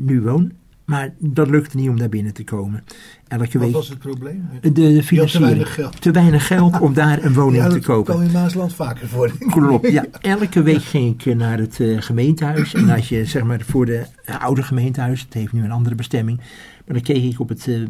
nu 0.00 0.20
woon. 0.22 0.52
Maar 0.86 1.14
dat 1.18 1.48
lukte 1.48 1.76
niet 1.76 1.88
om 1.88 1.98
daar 1.98 2.08
binnen 2.08 2.32
te 2.32 2.44
komen. 2.44 2.84
Elke 3.28 3.52
Wat 3.58 3.62
week. 3.62 3.72
was 3.72 3.88
het 3.88 3.98
probleem? 3.98 4.48
De 4.72 5.02
financiering. 5.02 5.48
weinig 5.50 5.74
geld. 5.74 6.00
Te 6.00 6.10
weinig 6.10 6.46
geld 6.46 6.80
om 6.80 6.94
daar 6.94 7.24
een 7.24 7.32
woning 7.34 7.62
Ja, 7.62 7.68
te 7.68 7.74
dat 7.74 7.84
kopen. 7.84 8.14
kwam 8.14 8.26
in 8.26 8.32
Maasland 8.32 8.74
vaker 8.74 9.08
voor. 9.08 9.32
Klopt, 9.38 9.90
ja. 9.90 10.04
Elke 10.20 10.62
week 10.62 10.82
ging 10.82 11.14
ik 11.20 11.26
eh, 11.26 11.36
naar 11.36 11.58
het 11.58 11.80
eh, 11.80 12.00
gemeentehuis. 12.00 12.74
En 12.74 12.90
als 12.90 13.08
je, 13.08 13.24
zeg 13.24 13.42
maar, 13.44 13.60
voor 13.60 13.86
de 13.86 14.06
eh, 14.24 14.42
oude 14.42 14.62
gemeentehuis, 14.62 15.20
het 15.20 15.34
heeft 15.34 15.52
nu 15.52 15.64
een 15.64 15.70
andere 15.70 15.94
bestemming. 15.94 16.40
Maar 16.86 16.94
dan 16.94 17.04
keek 17.04 17.32
ik 17.32 17.40
op 17.40 17.48
het 17.48 17.66
eh, 17.68 17.82
eh, 17.82 17.88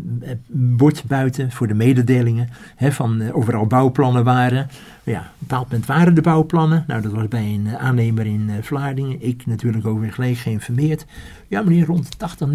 bord 0.53 1.05
buiten 1.07 1.53
voor 1.53 1.67
de 1.67 1.75
mededelingen. 1.75 2.49
Hè, 2.77 2.93
van 2.93 3.21
eh, 3.21 3.37
of 3.37 3.49
er 3.49 3.57
al 3.57 3.67
bouwplannen 3.67 4.25
waren. 4.25 4.69
Ja, 5.03 5.19
op 5.19 5.25
een 5.25 5.33
bepaald 5.39 5.65
moment 5.71 5.87
waren 5.87 6.15
de 6.15 6.21
bouwplannen. 6.21 6.85
Nou, 6.87 7.03
dat 7.03 7.13
was 7.13 7.29
bij 7.29 7.45
een 7.45 7.79
aannemer 7.79 8.27
in 8.27 8.51
Vlaardingen. 8.63 9.23
Ik 9.23 9.47
natuurlijk 9.47 9.87
ook 9.87 10.01
weer 10.01 10.13
gelijk 10.13 10.37
geïnformeerd. 10.37 11.07
Ja, 11.49 11.63
meneer, 11.63 11.87
rond 11.87 12.19
80, 12.19 12.49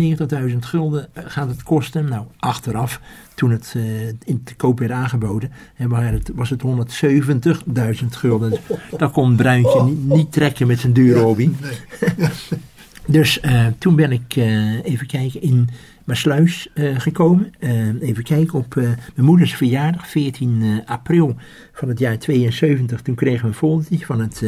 90.000 0.52 0.58
gulden 0.60 1.08
gaat 1.14 1.48
het 1.48 1.64
kosten. 1.64 2.10
Nou, 2.10 2.26
achteraf, 2.38 3.02
toen 3.36 3.52
het 3.52 3.76
in 4.24 4.44
te 4.44 4.56
koop 4.56 4.80
werd 4.80 4.92
aangeboden, 4.92 5.52
hè, 5.74 5.88
het, 5.96 6.32
was 6.36 6.50
het 6.50 6.64
170.000 8.02 8.06
gulden. 8.10 8.54
Dat 8.98 9.12
kon 9.12 9.36
Bruintje 9.36 9.84
niet, 9.84 10.08
niet 10.08 10.32
trekken 10.32 10.68
met 10.68 10.80
zijn 10.80 10.94
dure 10.94 11.20
hobby. 11.20 11.50
Dus 13.06 13.40
toen 13.78 13.96
ben 13.96 14.12
ik 14.12 14.36
even 14.84 15.08
kijken 15.08 15.42
in 15.42 15.70
Maasluis 16.12 16.68
eh 16.74 17.00
gekomen. 17.00 17.54
Eh, 17.60 18.02
even 18.02 18.24
kijken 18.24 18.60
op 18.60 18.78
eh, 18.78 18.84
mijn 18.84 19.28
moeders 19.28 19.56
verjaardag, 19.56 20.08
14 20.08 20.62
eh, 20.62 20.90
april 20.90 21.36
van 21.74 21.90
het 21.90 22.00
jaar 22.00 22.18
72. 22.18 23.02
Toen 23.02 23.16
kregen 23.16 23.42
we 23.42 23.48
een 23.48 23.54
foldertje 23.54 24.06
van 24.06 24.20
het 24.20 24.44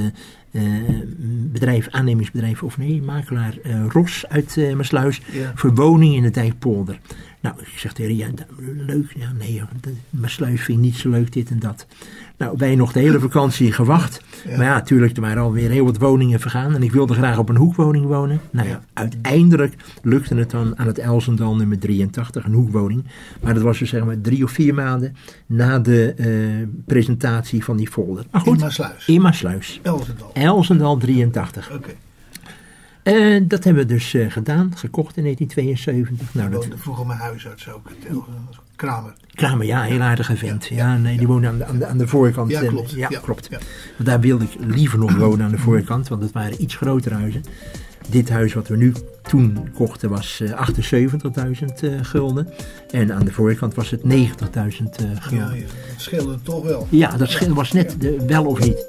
bedrijf, 1.51 1.87
aannemingsbedrijf, 1.89 2.63
of 2.63 2.77
nee, 2.77 3.01
makelaar 3.01 3.53
Ros 3.87 4.25
uit 4.27 4.57
eh 4.57 4.73
Maasluis. 4.73 5.21
Ja. 5.31 5.51
Voor 5.55 5.75
woning 5.75 6.15
in 6.15 6.21
de 6.21 6.31
Dijkpolder. 6.31 6.99
Nou, 7.39 7.55
ik 7.59 7.77
zeg 7.77 7.93
tegen 7.93 8.15
ja, 8.15 8.27
leuk. 8.87 9.13
Ja, 9.17 9.31
nee, 9.31 9.61
Maasluis 10.09 10.61
vind 10.61 10.77
ik 10.77 10.83
niet 10.83 10.95
zo 10.95 11.09
leuk, 11.09 11.31
dit 11.33 11.49
en 11.49 11.59
dat. 11.59 11.87
Nou, 12.43 12.55
wij 12.57 12.75
nog 12.75 12.91
de 12.91 12.99
hele 12.99 13.19
vakantie 13.19 13.71
gewacht. 13.71 14.21
Ja. 14.47 14.57
Maar 14.57 14.65
ja, 14.65 14.73
natuurlijk, 14.73 15.15
er 15.15 15.21
waren 15.21 15.43
alweer 15.43 15.69
heel 15.69 15.85
wat 15.85 15.97
woningen 15.97 16.39
vergaan. 16.39 16.75
En 16.75 16.83
ik 16.83 16.91
wilde 16.91 17.13
graag 17.13 17.37
op 17.37 17.49
een 17.49 17.55
hoekwoning 17.55 18.05
wonen. 18.05 18.41
Nou 18.51 18.67
ja, 18.67 18.81
uiteindelijk 18.93 19.75
lukte 20.01 20.35
het 20.35 20.51
dan 20.51 20.77
aan 20.79 20.87
het 20.87 20.97
Elzendal 20.97 21.55
nummer 21.55 21.79
83, 21.79 22.45
een 22.45 22.53
hoekwoning. 22.53 23.03
Maar 23.41 23.53
dat 23.53 23.63
was 23.63 23.79
dus 23.79 23.89
zeg 23.89 24.05
maar 24.05 24.21
drie 24.21 24.43
of 24.43 24.51
vier 24.51 24.73
maanden 24.73 25.15
na 25.45 25.79
de 25.79 26.13
eh, 26.13 26.27
presentatie 26.85 27.63
van 27.63 27.77
die 27.77 27.91
folder. 27.91 28.25
Maar 28.31 28.41
goed, 28.41 28.79
In 29.05 29.21
Maasluis. 29.21 29.79
Elzendal. 29.83 30.31
Elzendal 30.33 30.97
83. 30.97 31.71
Oké. 31.71 31.89
Eh, 33.03 33.41
dat 33.47 33.63
hebben 33.63 33.87
we 33.87 33.93
dus 33.93 34.13
eh, 34.13 34.31
gedaan, 34.31 34.71
gekocht 34.75 35.17
in 35.17 35.23
1972. 35.23 36.33
Nou, 36.33 36.63
Ik 36.63 36.69
dat 36.69 36.79
vroeger 36.79 37.05
mijn 37.05 37.19
huisarts 37.19 37.69
ook. 37.69 37.89
Kramer. 38.87 39.13
Kramer, 39.35 39.65
ja, 39.65 39.81
heel 39.81 39.99
aardige 40.01 40.35
vent. 40.37 40.65
Ja, 40.65 40.97
nee, 40.97 41.17
die 41.17 41.27
woonde 41.27 41.47
aan 41.47 41.57
de, 41.57 41.65
aan 41.65 41.77
de, 41.77 41.85
aan 41.85 41.97
de 41.97 42.07
voorkant. 42.07 42.49
Ja, 42.51 42.61
eh, 42.61 42.67
klopt. 42.67 42.91
Ja, 42.91 43.07
Ja, 43.09 43.19
klopt. 43.19 43.47
ja. 43.49 43.57
Want 43.97 44.09
daar 44.09 44.19
wilde 44.19 44.43
ik 44.43 44.49
liever 44.75 44.99
nog 44.99 45.15
wonen 45.15 45.45
aan 45.45 45.51
de 45.51 45.57
voorkant, 45.57 46.07
want 46.07 46.21
het 46.23 46.31
waren 46.31 46.61
iets 46.61 46.75
grotere 46.75 47.15
huizen. 47.15 47.43
Dit 48.09 48.29
huis 48.29 48.53
wat 48.53 48.67
we 48.67 48.77
nu 48.77 48.93
toen 49.21 49.69
kochten 49.73 50.09
was 50.09 50.39
eh, 50.41 50.69
78.000 50.71 51.65
eh, 51.81 51.91
gulden. 52.01 52.47
En 52.91 53.13
aan 53.13 53.25
de 53.25 53.31
voorkant 53.31 53.73
was 53.75 53.89
het 53.91 54.01
90.000 54.01 54.07
eh, 54.09 54.17
Ja, 54.17 55.19
gulden. 55.19 55.55
ja, 55.57 55.65
dat 55.91 56.01
scheelde 56.01 56.37
toch 56.43 56.63
wel. 56.63 56.87
Ja, 56.89 57.17
dat 57.17 57.29
scheelde- 57.29 57.53
was 57.53 57.71
net 57.71 57.95
de, 57.99 58.23
wel 58.27 58.45
of 58.45 58.59
niet. 58.59 58.85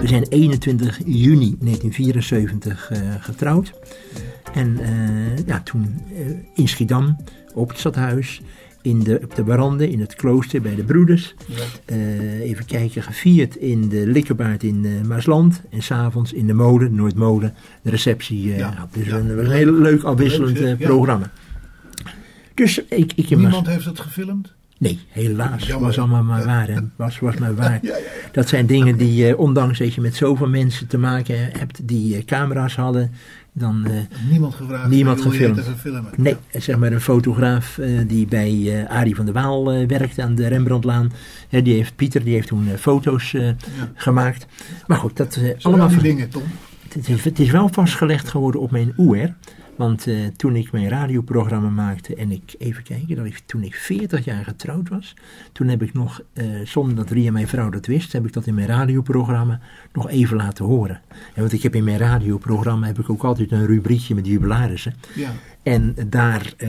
We 0.00 0.06
zijn 0.06 0.22
21 0.28 0.98
juni 1.06 1.56
1974 1.60 2.90
eh, 2.90 2.98
getrouwd. 3.20 3.72
En 4.54 4.78
eh, 4.78 5.46
ja, 5.46 5.60
toen 5.60 6.00
eh, 6.14 6.20
in 6.54 6.68
Schiedam, 6.68 7.16
op 7.54 7.68
het 7.68 7.78
stadhuis, 7.78 8.40
in 8.82 9.02
de, 9.02 9.20
op 9.22 9.34
de 9.34 9.44
veranda, 9.44 9.84
in 9.84 10.00
het 10.00 10.14
klooster 10.14 10.60
bij 10.60 10.74
de 10.74 10.84
broeders. 10.84 11.34
Eh, 11.84 12.40
even 12.40 12.64
kijken, 12.64 13.02
gevierd 13.02 13.56
in 13.56 13.88
de 13.88 14.06
Likkerbaard 14.06 14.62
in 14.62 15.06
Maasland. 15.06 15.62
En 15.70 15.82
s'avonds 15.82 16.32
in 16.32 16.46
de 16.46 16.54
molen, 16.54 16.90
de 16.90 16.96
Noordmolen, 16.96 17.54
de 17.82 17.90
receptie. 17.90 18.48
Ja, 18.48 18.70
gehad. 18.70 18.94
Dus 18.94 19.06
ja. 19.06 19.16
een, 19.16 19.38
een 19.38 19.50
heel 19.50 19.72
leuk 19.72 20.02
afwisselend 20.02 20.78
programma. 20.78 21.30
Dus 22.54 22.84
ik, 22.84 23.12
ik 23.14 23.28
Niemand 23.30 23.66
heeft 23.66 23.84
het 23.84 24.00
gefilmd? 24.00 24.54
Nee, 24.80 24.98
helaas. 25.08 25.66
Jammer. 25.66 25.86
was 25.86 25.98
allemaal 25.98 26.22
maar 26.22 26.44
waar. 26.44 26.68
hè. 26.68 26.80
Was, 26.96 27.18
was 27.18 27.36
maar 27.36 27.54
waar. 27.64 27.80
Dat 28.32 28.48
zijn 28.48 28.66
dingen 28.66 28.96
die, 28.96 29.38
ondanks 29.38 29.78
dat 29.78 29.94
je 29.94 30.00
met 30.00 30.14
zoveel 30.14 30.48
mensen 30.48 30.86
te 30.86 30.98
maken 30.98 31.36
hebt 31.58 31.88
die 31.88 32.24
camera's 32.24 32.76
hadden, 32.76 33.12
dan 33.52 33.84
eh, 33.86 33.92
Niemand 34.30 34.54
gevraagd. 34.54 34.88
niemand 34.90 35.20
gefilmd. 35.20 35.60
Nee, 36.16 36.36
zeg 36.52 36.76
maar 36.78 36.92
een 36.92 37.00
fotograaf 37.00 37.78
eh, 37.78 37.88
die 38.06 38.26
bij 38.26 38.82
eh 38.84 38.90
Arie 38.96 39.16
van 39.16 39.24
der 39.24 39.34
Waal 39.34 39.86
werkte 39.86 40.22
aan 40.22 40.34
de 40.34 40.46
Rembrandtlaan. 40.46 41.12
Die 41.48 41.74
heeft, 41.74 41.96
Pieter 41.96 42.24
die 42.24 42.34
heeft 42.34 42.48
toen 42.48 42.68
foto's 42.78 43.36
gemaakt. 43.94 44.46
Maar 44.86 44.98
goed, 44.98 45.16
dat 45.16 45.40
allemaal... 45.62 45.90
ver- 45.90 46.02
dingen, 46.02 46.28
Tom. 46.28 46.42
het 46.94 47.08
is, 47.08 47.24
het 47.24 47.38
is 47.38 47.50
wel 47.50 47.68
vastgelegd 47.68 48.28
geworden 48.28 48.60
op 48.60 48.70
mijn 48.70 48.92
OER. 48.96 49.34
Want 49.80 50.06
eh, 50.06 50.26
toen 50.36 50.56
ik 50.56 50.72
mijn 50.72 50.88
radioprogramma 50.88 51.68
maakte 51.68 52.14
en 52.14 52.30
ik, 52.30 52.54
even 52.58 52.82
kijken, 52.82 53.16
dat 53.16 53.24
ik, 53.24 53.38
toen 53.46 53.62
ik 53.62 53.74
40 53.74 54.24
jaar 54.24 54.44
getrouwd 54.44 54.88
was, 54.88 55.14
toen 55.52 55.68
heb 55.68 55.82
ik 55.82 55.92
nog, 55.92 56.20
eh, 56.32 56.44
zonder 56.64 56.96
dat 56.96 57.10
Ria 57.10 57.32
mijn 57.32 57.48
vrouw 57.48 57.70
dat 57.70 57.86
wist, 57.86 58.12
heb 58.12 58.26
ik 58.26 58.32
dat 58.32 58.46
in 58.46 58.54
mijn 58.54 58.66
radioprogramma 58.66 59.60
nog 59.92 60.08
even 60.08 60.36
laten 60.36 60.64
horen. 60.64 61.00
En 61.34 61.40
want 61.40 61.52
ik 61.52 61.62
heb 61.62 61.74
in 61.74 61.84
mijn 61.84 61.98
radioprogramma 61.98 62.86
heb 62.86 62.98
ik 62.98 63.10
ook 63.10 63.22
altijd 63.22 63.52
een 63.52 63.66
rubriekje 63.66 64.14
met 64.14 64.26
jubilarissen. 64.26 64.94
Ja. 65.14 65.32
En 65.62 65.96
daar 66.06 66.52
eh, 66.56 66.68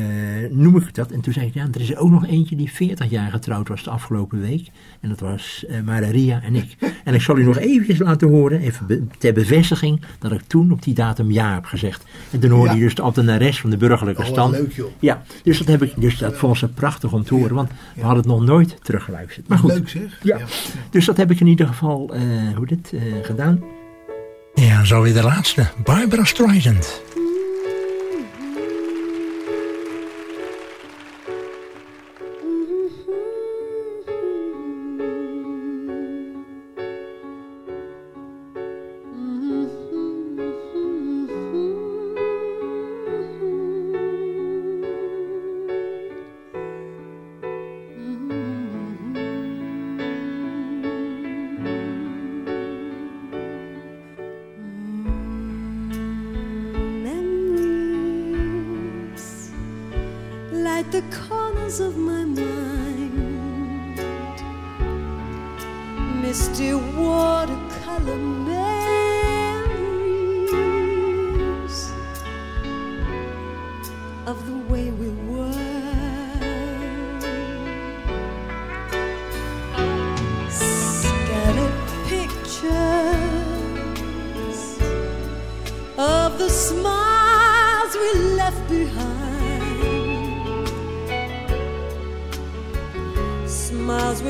noem 0.49 0.77
ik 0.77 0.95
dat. 0.95 1.11
En 1.11 1.21
toen 1.21 1.33
zei 1.33 1.45
ik, 1.45 1.53
ja, 1.53 1.67
er 1.73 1.81
is 1.81 1.91
er 1.91 1.97
ook 1.97 2.09
nog 2.09 2.27
eentje 2.27 2.55
die 2.55 2.71
40 2.71 3.09
jaar 3.09 3.31
getrouwd 3.31 3.67
was 3.67 3.83
de 3.83 3.89
afgelopen 3.89 4.41
week. 4.41 4.67
En 5.01 5.09
dat 5.09 5.19
was 5.19 5.65
eh 5.69 5.75
waren 5.85 6.11
Ria 6.11 6.41
en 6.43 6.55
ik. 6.55 6.75
En 7.03 7.13
ik 7.13 7.21
zal 7.21 7.37
u 7.37 7.43
nog 7.43 7.57
eventjes 7.57 7.99
laten 7.99 8.27
horen, 8.29 8.59
even 8.59 8.85
be- 8.85 9.03
ter 9.17 9.33
bevestiging, 9.33 10.01
dat 10.19 10.31
ik 10.31 10.41
toen 10.47 10.71
op 10.71 10.83
die 10.83 10.93
datum 10.93 11.31
ja 11.31 11.53
heb 11.53 11.65
gezegd. 11.65 12.03
En 12.31 12.39
toen 12.39 12.49
hoorde 12.49 12.69
Ja. 12.73 12.77
je 12.77 12.83
dus 12.83 12.95
de 12.95 13.01
ambtenares 13.01 13.59
van 13.59 13.69
de 13.69 13.77
burgerlijke 13.77 14.21
Oh, 14.21 14.27
stand. 14.27 14.51
leuk, 14.51 14.71
joh. 14.73 14.91
Ja, 14.99 15.23
dus 15.43 15.57
dat, 15.57 15.67
heb 15.67 15.81
ik, 15.83 15.93
dus 15.97 16.17
dat 16.17 16.37
vond 16.37 16.57
ze 16.57 16.67
prachtig 16.67 17.13
om 17.13 17.23
te 17.23 17.33
horen, 17.33 17.55
want 17.55 17.69
we 17.95 18.01
hadden 18.01 18.17
het 18.19 18.27
nog 18.31 18.41
nooit 18.43 18.75
teruggeluisterd. 18.83 19.47
Maar 19.47 19.57
goed, 19.57 19.71
Leuk 19.71 19.89
zeg. 19.89 20.19
ja. 20.23 20.37
dus 20.89 21.05
dat 21.05 21.17
heb 21.17 21.31
ik 21.31 21.39
in 21.39 21.47
ieder 21.47 21.67
geval, 21.67 22.13
eh, 22.13 22.21
hoe 22.55 22.65
dit, 22.67 22.91
eh, 22.93 23.01
gedaan. 23.21 23.63
Ja, 24.53 24.83
zo 24.83 25.01
weer 25.01 25.13
de 25.13 25.23
laatste. 25.23 25.67
Barbara 25.83 26.23
Streisand. 26.23 27.01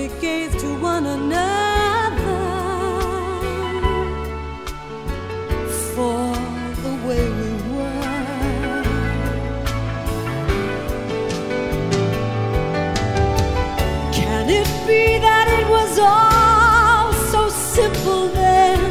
We 0.02 0.08
gave 0.20 0.58
to 0.58 0.68
one 0.80 1.06
another, 1.06 2.40
for 5.94 6.34
the 6.84 6.94
way 7.08 7.24
we 7.40 7.52
were. 7.72 8.84
Can 14.12 14.50
it 14.50 14.70
be 14.88 15.04
that 15.28 15.48
it 15.60 15.68
was 15.78 16.00
all 16.00 17.14
so 17.34 17.42
simple 17.50 18.24
then? 18.30 18.82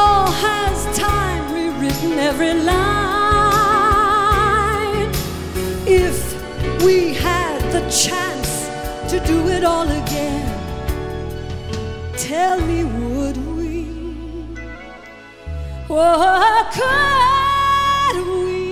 Or 0.00 0.18
has 0.46 0.76
time 0.96 1.44
rewritten 1.52 2.12
every 2.30 2.54
line? 2.54 2.74
If 5.86 6.16
we 6.82 6.96
had 7.12 7.60
the 7.70 7.82
chance 7.90 8.23
do 9.26 9.48
it 9.48 9.64
all 9.64 9.88
again, 9.88 10.46
tell 12.16 12.60
me, 12.60 12.84
would 12.84 13.36
we? 13.56 13.86
Or 15.88 16.64
could 16.76 18.16
we? 18.26 18.64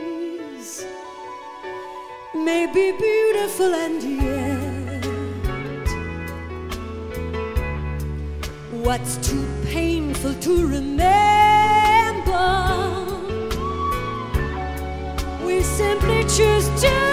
Memories 0.00 0.84
may 2.34 2.66
be 2.66 2.92
beautiful 2.92 3.74
and 3.74 4.02
yet 4.02 5.04
what's 8.84 9.16
too 9.28 9.46
painful 9.66 10.34
to 10.34 10.66
remember 10.66 11.29
simply 15.80 16.22
choose 16.24 16.68
to 16.82 17.09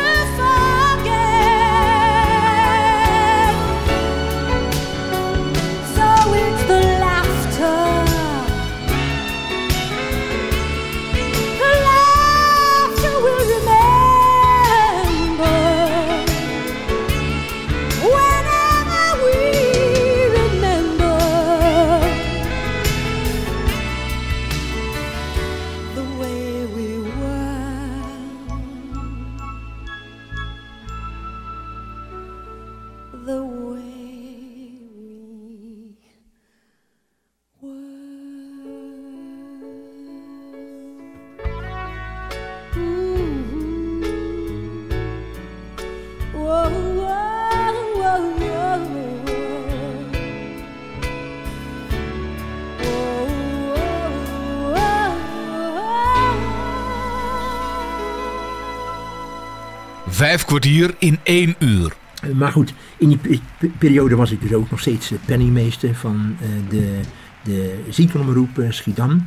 Vijf 60.18 60.46
kwartier 60.46 60.96
in 61.00 61.20
één 61.24 61.56
uur. 61.60 62.07
Maar 62.36 62.52
goed, 62.52 62.74
in 62.98 63.08
die 63.08 63.18
pe- 63.18 63.40
pe- 63.60 63.72
periode 63.78 64.16
was 64.16 64.32
ik 64.32 64.42
dus 64.42 64.54
ook 64.54 64.70
nog 64.70 64.80
steeds 64.80 65.12
eh, 65.12 65.18
penningmeester 65.26 65.96
van 65.96 66.36
eh, 66.42 66.48
de, 66.70 67.00
de 67.44 67.80
ziekenomroep 67.90 68.60
eh, 68.60 68.72
Schiedam. 68.72 69.26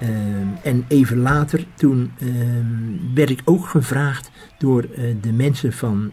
Ehm, 0.00 0.46
en 0.62 0.84
even 0.88 1.18
later, 1.18 1.64
toen 1.74 2.10
ehm, 2.18 3.14
werd 3.14 3.30
ik 3.30 3.40
ook 3.44 3.66
gevraagd 3.66 4.30
door 4.58 4.86
de 5.20 5.32
mensen 5.32 5.72
van 5.72 6.10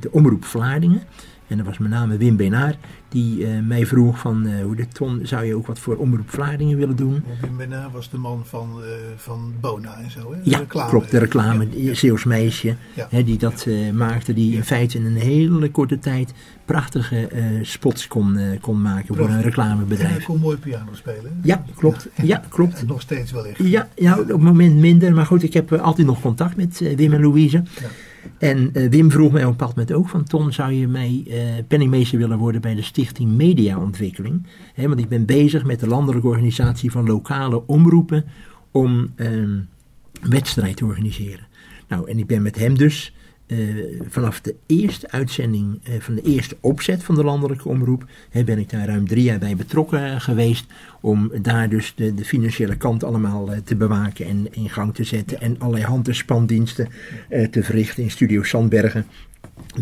de 0.00 0.08
omroep 0.10 0.44
Vlaardingen. 0.44 1.02
En 1.48 1.56
dat 1.56 1.66
was 1.66 1.78
met 1.78 1.90
name 1.90 2.16
Wim 2.16 2.36
Benaar, 2.36 2.76
die 3.08 3.46
eh, 3.46 3.50
mij 3.66 3.86
vroeg 3.86 4.18
van, 4.18 4.46
eh, 4.46 4.62
hoe 4.62 4.76
de 4.76 4.88
Ton, 4.88 5.20
zou 5.22 5.44
je 5.44 5.54
ook 5.54 5.66
wat 5.66 5.78
voor 5.78 5.96
omroep 5.96 6.30
Vlaardingen 6.30 6.76
willen 6.78 6.96
doen? 6.96 7.22
Wim 7.40 7.56
Bena 7.56 7.90
was 7.92 8.10
de 8.10 8.16
man 8.18 8.42
van, 8.46 8.70
eh, 8.82 8.88
van 9.16 9.52
Bona 9.60 9.96
en 9.98 10.10
zo, 10.10 10.32
hè? 10.32 10.38
Ja, 10.42 10.58
reclame. 10.58 10.90
klopt. 10.90 11.10
De 11.10 11.18
reclame, 11.18 11.68
die 11.68 11.94
Zeeuws 11.94 12.24
meisje, 12.24 12.76
Ja. 12.94 13.06
hè, 13.10 13.24
die 13.24 13.38
dat 13.38 13.66
maakte. 13.92 14.32
Die 14.34 14.54
in 14.56 14.64
feite 14.64 14.98
in 14.98 15.04
een 15.04 15.16
hele 15.16 15.70
korte 15.70 15.98
tijd 15.98 16.32
prachtige 16.64 17.28
spots 17.62 18.06
kon, 18.06 18.38
kon 18.60 18.82
maken 18.82 19.06
voor 19.06 19.16
een 19.16 19.24
Prachtig. 19.24 19.28
En 19.28 19.32
hij 19.34 19.42
reclamebedrijf. 19.42 20.24
kon 20.24 20.40
mooi 20.40 20.56
piano 20.56 20.94
spelen. 20.94 21.40
Ja, 21.42 21.64
klopt. 21.76 22.08
Ja, 22.22 22.42
klopt. 22.48 22.80
En 22.80 22.86
nog 22.86 23.00
steeds 23.00 23.32
wellicht. 23.32 23.58
Ja, 23.58 23.88
ja, 23.94 24.18
op 24.18 24.28
het 24.28 24.40
moment 24.40 24.74
minder. 24.76 25.12
Maar 25.14 25.26
goed, 25.26 25.42
ik 25.42 25.52
heb 25.54 25.72
altijd 25.72 26.06
nog 26.06 26.20
contact 26.20 26.56
met 26.56 26.78
Wim 26.96 27.12
en 27.12 27.20
Louise. 27.20 27.62
En 28.38 28.74
eh, 28.74 28.90
Wim 28.90 29.10
vroeg 29.10 29.32
mij 29.32 29.42
op 29.42 29.50
een 29.50 29.56
bepaald 29.56 29.76
moment 29.76 29.92
ook 29.92 30.08
van... 30.08 30.24
Ton, 30.24 30.52
zou 30.52 30.72
je 30.72 30.88
mij 30.88 31.24
eh, 31.28 31.64
penningmeester 31.68 32.18
willen 32.18 32.38
worden 32.38 32.60
bij 32.60 32.74
de 32.74 32.82
Stichting 32.82 33.30
Mediaontwikkeling? 33.30 34.46
Want 34.76 34.98
ik 34.98 35.08
ben 35.08 35.24
bezig 35.24 35.64
met 35.64 35.80
de 35.80 35.86
landelijke 35.86 36.28
organisatie 36.28 36.90
van 36.90 37.06
lokale 37.06 37.66
omroepen... 37.66 38.24
om 38.70 39.12
ehm, 39.16 39.32
een 39.32 40.30
wedstrijd 40.30 40.76
te 40.76 40.84
organiseren. 40.84 41.46
Nou, 41.88 42.10
en 42.10 42.18
ik 42.18 42.26
ben 42.26 42.42
met 42.42 42.58
hem 42.58 42.78
dus 42.78 43.14
eh, 43.48 43.58
vanaf 44.08 44.40
de 44.40 44.54
eerste 44.66 45.10
uitzending, 45.10 45.80
eh, 45.82 45.92
van 45.98 46.14
de 46.14 46.22
eerste 46.22 46.56
opzet 46.60 47.04
van 47.04 47.14
de 47.14 47.24
landelijke 47.24 47.68
omroep, 47.68 48.04
hè, 48.30 48.44
ben 48.44 48.58
ik 48.58 48.70
daar 48.70 48.86
ruim 48.86 49.08
drie 49.08 49.22
jaar 49.22 49.38
bij 49.38 49.56
betrokken 49.56 50.04
eh, 50.04 50.20
geweest. 50.20 50.66
Om 51.00 51.30
daar 51.42 51.68
dus 51.68 51.92
de, 51.96 52.14
de 52.14 52.24
financiële 52.24 52.76
kant 52.76 53.04
allemaal 53.04 53.48
te 53.64 53.76
bewaken 53.76 54.26
en 54.26 54.46
in 54.50 54.70
gang 54.70 54.94
te 54.94 55.04
zetten. 55.04 55.40
En 55.40 55.58
allerlei 55.58 55.84
hand- 55.84 56.08
en 56.08 56.14
spandiensten 56.14 56.88
te 57.50 57.62
verrichten 57.62 58.02
in 58.02 58.10
Studio 58.10 58.42
Sandbergen. 58.42 59.06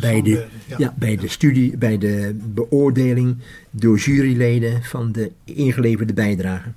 Bij 0.01 0.23
de, 0.23 0.47
ja. 0.67 0.77
ja, 0.79 0.95
bij 0.99 1.17
de 1.17 1.29
studie, 1.29 1.77
bij 1.77 1.99
de 1.99 2.37
beoordeling 2.55 3.37
door 3.71 3.99
juryleden 3.99 4.83
van 4.83 5.13
de 5.13 5.33
ingeleverde 5.45 6.13
bijdrage. 6.13 6.69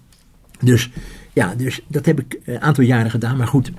Dus 0.59 0.89
ja, 1.33 1.55
dus 1.55 1.81
dat 1.87 2.05
heb 2.05 2.19
ik 2.19 2.39
een 2.45 2.61
aantal 2.61 2.83
jaren 2.83 3.11
gedaan. 3.11 3.37
Maar 3.37 3.47
goed, 3.47 3.71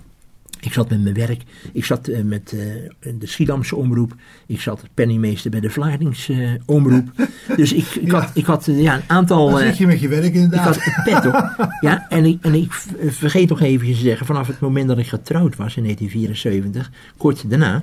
ik 0.61 0.73
zat 0.73 0.89
met 0.91 1.03
mijn 1.03 1.15
werk. 1.15 1.43
Ik 1.73 1.85
zat 1.85 2.09
eh, 2.09 2.23
met 2.23 2.53
eh, 2.53 3.13
de 3.19 3.27
Schiedamse 3.27 3.77
omroep. 3.77 4.15
Ik 4.47 4.61
zat 4.61 4.83
penningmeester 4.95 5.51
bij 5.51 5.61
de 5.61 5.71
Vlaardingse 5.71 6.33
eh, 6.33 6.51
omroep. 6.67 7.09
Dus 7.57 7.73
ik, 7.73 7.87
ik 7.87 8.11
had, 8.11 8.31
ik 8.35 8.45
had 8.45 8.65
ja, 8.65 8.95
een 8.95 9.03
aantal... 9.07 9.51
Dan 9.51 9.59
zit 9.59 9.79
je 9.79 9.87
met 9.87 10.01
je 10.01 10.09
werk 10.09 10.25
ik 10.25 10.35
inderdaad. 10.35 10.65
had 10.65 10.85
het 10.85 11.05
pet 11.05 11.27
op. 11.27 11.49
Ja, 11.81 12.07
en 12.09 12.25
ik, 12.25 12.39
en 12.45 12.55
ik 12.55 12.73
vergeet 13.09 13.49
nog 13.49 13.61
even 13.61 13.87
te 13.87 13.95
zeggen, 13.95 14.27
vanaf 14.27 14.47
het 14.47 14.61
moment 14.61 14.89
dat 14.89 14.99
ik 14.99 15.07
getrouwd 15.07 15.57
was 15.57 15.77
in 15.77 15.83
1974, 15.83 16.91
kort 17.17 17.51
daarna, 17.51 17.83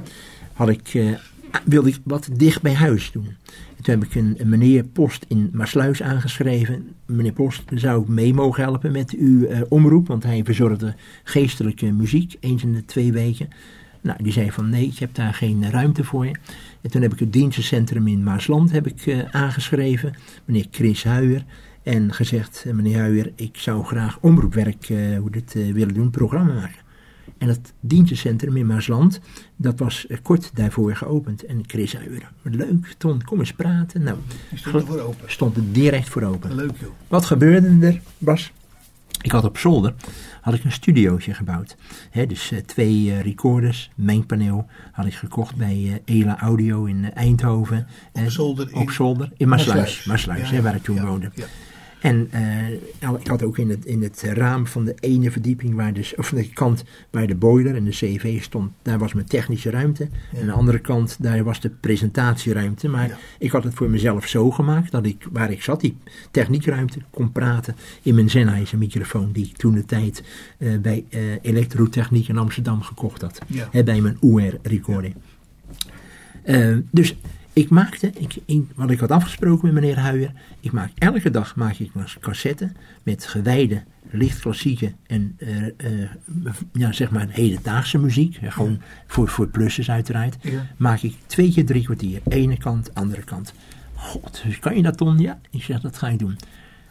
had 0.53 0.69
ik, 0.69 0.93
wilde 1.65 1.89
ik 1.89 1.99
wat 2.03 2.29
dicht 2.33 2.61
bij 2.61 2.73
huis 2.73 3.11
doen. 3.11 3.35
En 3.77 3.83
toen 3.83 3.99
heb 3.99 4.03
ik 4.03 4.15
een, 4.15 4.49
meneer 4.49 4.83
Post 4.83 5.25
in 5.27 5.49
Maasluis 5.53 6.01
aangeschreven. 6.01 6.87
Meneer 7.05 7.31
Post, 7.31 7.63
zou 7.73 8.01
ik 8.01 8.07
mee 8.07 8.33
mogen 8.33 8.63
helpen 8.63 8.91
met 8.91 9.11
uw 9.11 9.45
eh, 9.45 9.61
omroep? 9.69 10.07
Want 10.07 10.23
hij 10.23 10.43
verzorgde 10.43 10.95
geestelijke 11.23 11.91
muziek, 11.91 12.37
eens 12.39 12.63
in 12.63 12.73
de 12.73 12.85
twee 12.85 13.11
weken. 13.11 13.47
Nou, 14.01 14.23
die 14.23 14.31
zei 14.31 14.51
van 14.51 14.69
nee, 14.69 14.85
ik 14.85 14.99
heb 14.99 15.15
daar 15.15 15.33
geen 15.33 15.71
ruimte 15.71 16.03
voor 16.03 16.25
je. 16.25 16.35
En 16.81 16.91
toen 16.91 17.01
heb 17.01 17.13
ik 17.13 17.19
het 17.19 17.33
dienstencentrum 17.33 18.07
in 18.07 18.23
Maasland 18.23 18.71
heb 18.71 18.87
ik, 18.87 19.05
eh, 19.05 19.19
aangeschreven, 19.31 20.13
meneer 20.45 20.65
Chris 20.71 21.03
Huijer. 21.03 21.45
En 21.83 22.13
gezegd, 22.13 22.63
eh, 22.67 22.73
meneer 22.73 22.97
Huijer, 22.97 23.31
ik 23.35 23.57
zou 23.57 23.85
graag 23.85 24.17
omroepwerk, 24.21 24.87
hoe 25.19 25.31
dit 25.31 25.53
willen 25.53 25.93
doen, 25.93 26.09
programma 26.09 26.53
maken. 26.53 26.86
En 27.37 27.47
het 27.47 27.73
dienstencentrum 27.79 28.57
in 28.57 28.65
Maasland, 28.65 29.19
dat 29.55 29.79
was 29.79 30.07
eh, 30.07 30.17
kort 30.21 30.51
daarvoor 30.53 30.95
geopend. 30.95 31.45
En 31.45 31.63
Chris 31.67 31.93
Huijer, 31.93 32.31
leuk, 32.41 32.95
Ton, 32.97 33.23
kom 33.23 33.39
eens 33.39 33.53
praten. 33.53 34.03
Nou, 34.03 34.17
stond 34.55 34.75
er 34.75 34.85
voor 34.85 34.99
open. 34.99 35.31
stond 35.31 35.55
er 35.57 35.63
direct 35.71 36.09
voor 36.09 36.23
open. 36.23 36.55
Leuk 36.55 36.71
joh. 36.79 36.89
Wat 37.07 37.25
gebeurde 37.25 37.87
er, 37.87 38.01
Bas? 38.17 38.51
Ik 39.21 39.31
had 39.31 39.43
op 39.43 39.57
zolder 39.57 39.93
had 40.41 40.53
ik 40.53 40.63
een 40.63 40.71
studiootje 40.71 41.33
gebouwd. 41.33 41.75
Dus 42.27 42.51
eh, 42.51 42.59
twee 42.59 43.11
eh, 43.11 43.21
recorders, 43.21 43.91
mengpaneel 43.95 44.65
had 44.91 45.05
ik 45.05 45.13
gekocht 45.13 45.55
bij 45.55 46.01
Ela 46.05 46.39
Audio 46.39 46.85
in 46.85 47.13
Eindhoven. 47.13 47.87
Op 48.13 48.29
zolder 48.29 48.67
in- 48.71 48.75
op 48.75 48.89
zolder 48.91 49.31
in 49.37 49.47
Maasluis, 49.47 50.03
Maasluis. 50.05 50.49
Ja, 50.49 50.61
waar 50.61 50.75
ik 50.75 50.83
toen 50.83 50.95
ja, 50.95 51.05
woonde. 51.05 51.31
ja. 51.35 51.45
En 52.07 52.27
eh, 52.31 52.71
ik 53.19 53.27
had 53.27 53.43
ook 53.43 53.57
in 53.57 53.69
het, 53.69 53.85
in 53.85 54.03
het 54.03 54.21
raam 54.21 54.67
van 54.67 54.85
de 54.85 54.95
ene 54.99 55.31
verdieping, 55.31 55.75
waar 55.75 55.93
dus, 55.93 56.15
of 56.15 56.27
van 56.27 56.37
de 56.37 56.49
kant 56.49 56.83
waar 57.09 57.27
de 57.27 57.35
boiler 57.35 57.75
en 57.75 57.83
de 57.83 57.91
CV 57.91 58.43
stond, 58.43 58.71
daar 58.81 58.99
was 58.99 59.13
mijn 59.13 59.25
technische 59.25 59.69
ruimte. 59.69 60.07
En 60.33 60.39
aan 60.39 60.45
de 60.45 60.51
andere 60.51 60.79
kant, 60.79 61.17
daar 61.19 61.43
was 61.43 61.61
de 61.61 61.69
presentatieruimte. 61.69 62.89
Maar 62.89 63.19
ik 63.39 63.51
had 63.51 63.63
het 63.63 63.73
voor 63.73 63.89
mezelf 63.89 64.27
zo 64.27 64.51
gemaakt 64.51 64.91
dat 64.91 65.05
ik, 65.05 65.27
waar 65.31 65.51
ik 65.51 65.63
zat, 65.63 65.81
die 65.81 65.97
techniekruimte, 66.31 66.99
kon 67.09 67.31
praten 67.31 67.75
in 68.01 68.15
mijn 68.15 68.29
Sennheiser 68.29 68.77
microfoon, 68.77 69.31
die 69.31 69.45
ik 69.45 69.57
toen 69.57 69.73
de 69.73 69.85
tijd 69.85 70.23
eh, 70.57 70.77
bij 70.77 71.05
eh, 71.09 71.21
Elektrotechniek 71.41 72.27
in 72.27 72.37
Amsterdam 72.37 72.81
gekocht 72.81 73.21
had. 73.21 73.39
Ja. 73.47 73.67
Hè, 73.71 73.83
bij 73.83 74.01
mijn 74.01 74.17
UR 74.21 74.59
recording. 74.61 75.15
Dus 76.91 77.15
ik 77.57 77.69
maakte, 77.69 78.11
ik, 78.17 78.37
in, 78.45 78.69
wat 78.75 78.89
ik 78.89 78.99
had 78.99 79.11
afgesproken 79.11 79.65
met 79.65 79.73
meneer 79.73 79.99
Huijer, 79.99 80.31
ik 80.59 80.71
maak 80.71 80.91
elke 80.97 81.29
dag 81.29 81.55
maak 81.55 81.75
ik 81.77 81.91
een 81.93 82.05
cassette 82.19 82.71
met 83.03 83.25
gewijde, 83.25 83.83
licht 84.09 84.39
klassieke 84.39 84.93
en 85.07 85.37
eh, 85.37 86.09
ja, 86.73 86.91
zeg 86.91 87.11
maar 87.11 87.27
hedendaagse 87.29 87.97
muziek. 87.97 88.39
gewoon 88.41 88.81
voor, 89.07 89.27
voor 89.27 89.47
plussers 89.47 89.89
uiteraard. 89.89 90.37
Ja. 90.41 90.65
Maak 90.77 91.01
ik 91.01 91.15
twee 91.25 91.51
keer 91.51 91.65
drie 91.65 91.83
kwartier. 91.83 92.21
Ene 92.27 92.57
kant, 92.57 92.93
andere 92.93 93.23
kant. 93.23 93.53
God, 93.93 94.41
dus 94.45 94.59
kan 94.59 94.75
je 94.75 94.81
dat 94.83 94.97
Ton? 94.97 95.17
Ja, 95.17 95.39
ik 95.49 95.63
zeg 95.63 95.81
dat 95.81 95.97
ga 95.97 96.07
ik 96.07 96.19
doen. 96.19 96.37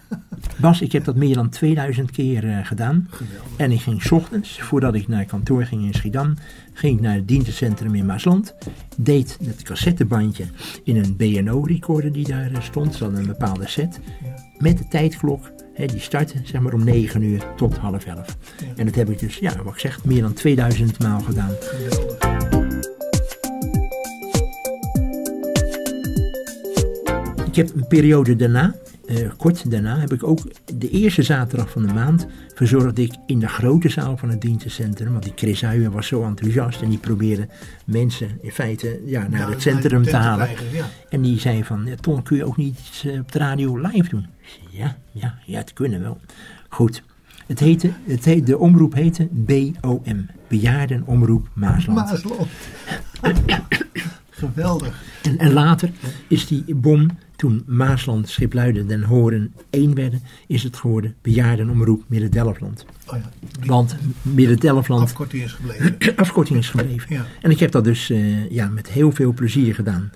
Bas, 0.61 0.81
ik 0.81 0.93
heb 0.93 1.05
dat 1.05 1.17
meer 1.17 1.35
dan 1.35 1.49
2000 1.49 2.11
keer 2.11 2.49
eh, 2.49 2.67
gedaan. 2.67 3.09
En 3.57 3.71
ik 3.71 3.81
ging 3.81 4.03
's 4.03 4.11
ochtends, 4.11 4.61
voordat 4.61 4.95
ik 4.95 5.09
naar 5.09 5.25
kantoor 5.25 5.65
ging 5.65 5.85
in 5.85 5.95
Schiedam, 5.95 6.35
ging 6.73 6.97
ik 6.97 7.03
naar 7.03 7.15
het 7.15 7.29
dienstencentrum 7.29 7.95
in 7.95 8.07
Maasland. 8.07 8.55
Deed 8.97 9.39
het 9.45 9.63
cassettebandje 9.63 10.45
in 10.85 10.97
een 10.97 11.17
BNO-recorder 11.17 12.13
die 12.13 12.29
daar 12.29 12.51
eh, 12.53 12.61
stond. 12.61 12.95
Ze 12.95 13.03
hadden 13.03 13.21
een 13.21 13.27
bepaalde 13.27 13.69
set. 13.69 14.01
Met 14.59 14.79
de 14.79 14.89
tijdklok, 14.89 15.51
hè, 15.75 15.87
die 15.87 16.01
startte 16.01 16.41
zeg 16.45 16.61
maar 16.61 16.73
om 16.73 16.85
9 16.85 17.23
uur 17.23 17.47
tot 17.57 17.77
half 17.77 18.05
11. 18.05 18.37
En 18.77 18.87
dat 18.87 18.95
heb 18.95 19.11
ik 19.11 19.19
dus, 19.19 19.37
ja, 19.37 19.63
wat 19.63 19.73
ik 19.73 19.81
zeg, 19.81 20.05
meer 20.05 20.23
dan 20.23 20.33
2000 20.33 20.99
maal 20.99 21.21
gedaan. 21.21 21.51
Ik 27.57 27.67
heb 27.67 27.75
een 27.75 27.87
periode 27.89 28.37
daarna, 28.37 28.75
eh, 29.07 29.31
kort 29.37 29.71
daarna, 29.71 29.99
heb 29.99 30.13
ik 30.13 30.25
ook 30.25 30.39
de 30.75 30.91
eerste 30.91 31.23
zaterdag 31.23 31.71
van 31.71 31.87
de 31.87 31.93
maand 31.93 32.27
verzorgde 32.55 33.03
ik 33.03 33.15
in 33.27 33.39
de 33.39 33.49
grote 33.49 33.89
zaal 33.89 34.17
van 34.17 34.29
het 34.29 34.41
dienstencentrum. 34.41 35.13
Want 35.13 35.25
die 35.25 35.33
Chris 35.37 35.63
Huijen 35.63 35.93
was 35.93 36.07
zo 36.07 36.23
enthousiast 36.25 36.83
en 36.83 36.89
die 36.89 36.99
probeerde 36.99 37.49
mensen 37.85 38.39
in 38.41 38.51
feite 38.51 39.01
ja, 39.05 39.29
naar 39.29 39.41
Ja, 39.41 39.51
het 39.51 39.63
centrum 39.63 40.03
te 40.03 40.17
halen. 40.17 40.47
krijgen, 40.47 40.77
ja. 40.77 40.85
En 41.09 41.23
die 41.23 41.41
zei 41.41 41.65
van, 41.65 41.89
Ton, 42.01 42.23
kun 42.23 42.37
je 42.37 42.45
ook 42.45 42.57
niet 42.57 42.79
iets 42.79 43.05
eh, 43.05 43.19
op 43.21 43.33
de 43.33 43.39
radio 43.39 43.77
live 43.77 44.09
doen? 44.09 44.27
Zei, 44.43 44.83
ja, 44.83 44.97
ja, 45.13 45.39
ja, 45.47 45.59
het 45.59 45.73
kunnen 45.73 46.01
wel. 46.01 46.21
Goed. 46.69 47.03
Het 47.47 47.59
heette, 47.59 47.91
het 48.05 48.25
heet, 48.25 48.47
de 48.47 48.59
omroep 48.59 48.95
heette 48.95 49.29
BOM, 49.31 50.27
Bejaardenomroep 50.49 51.49
Maasland. 51.53 51.99
Maasland. 51.99 52.49
Geweldig. 54.31 55.03
En, 55.23 55.39
en 55.39 55.53
later 55.53 55.91
is 56.29 56.47
die 56.47 56.75
bom, 56.75 57.11
toen 57.37 57.63
Maasland, 57.67 58.29
Schipluiden, 58.29 58.87
Den 58.87 59.03
Horen 59.03 59.53
één 59.71 59.95
werden, 59.95 60.23
is 60.47 60.63
het 60.63 60.77
geworden 60.77 61.15
Bejaardenomroep 61.23 62.03
Midden-Delfland. 62.07 62.85
Oh 63.07 63.17
ja, 63.19 63.31
Want 63.67 63.97
Midden-Delfland 64.23 65.03
afkorting 65.03 65.43
is 65.43 65.53
gebleven. 65.53 65.97
afkorting 66.17 66.59
is 66.59 66.69
gebleven. 66.71 67.15
Ja. 67.15 67.27
En 67.43 67.51
ik 67.51 67.59
heb 67.59 67.71
dat 67.71 67.85
dus 67.85 68.11
eh, 68.11 68.51
ja, 68.51 68.69
met 68.69 68.89
heel 68.91 69.13
veel 69.13 69.33
plezier 69.33 69.75
gedaan. 69.75 70.11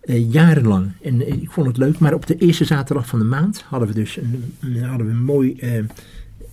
Eh, 0.00 0.30
jarenlang. 0.32 0.92
En 1.02 1.20
eh, 1.20 1.32
ik 1.42 1.50
vond 1.50 1.66
het 1.66 1.76
leuk. 1.76 1.98
Maar 1.98 2.14
op 2.14 2.26
de 2.26 2.36
eerste 2.36 2.64
zaterdag 2.64 3.06
van 3.06 3.18
de 3.18 3.24
maand 3.24 3.62
hadden 3.68 3.88
we 3.88 3.94
dus 3.94 4.16
een, 4.16 4.54
een- 4.60 4.82
hadden 4.84 5.06
we 5.06 5.12
een 5.12 5.24
mooi... 5.24 5.56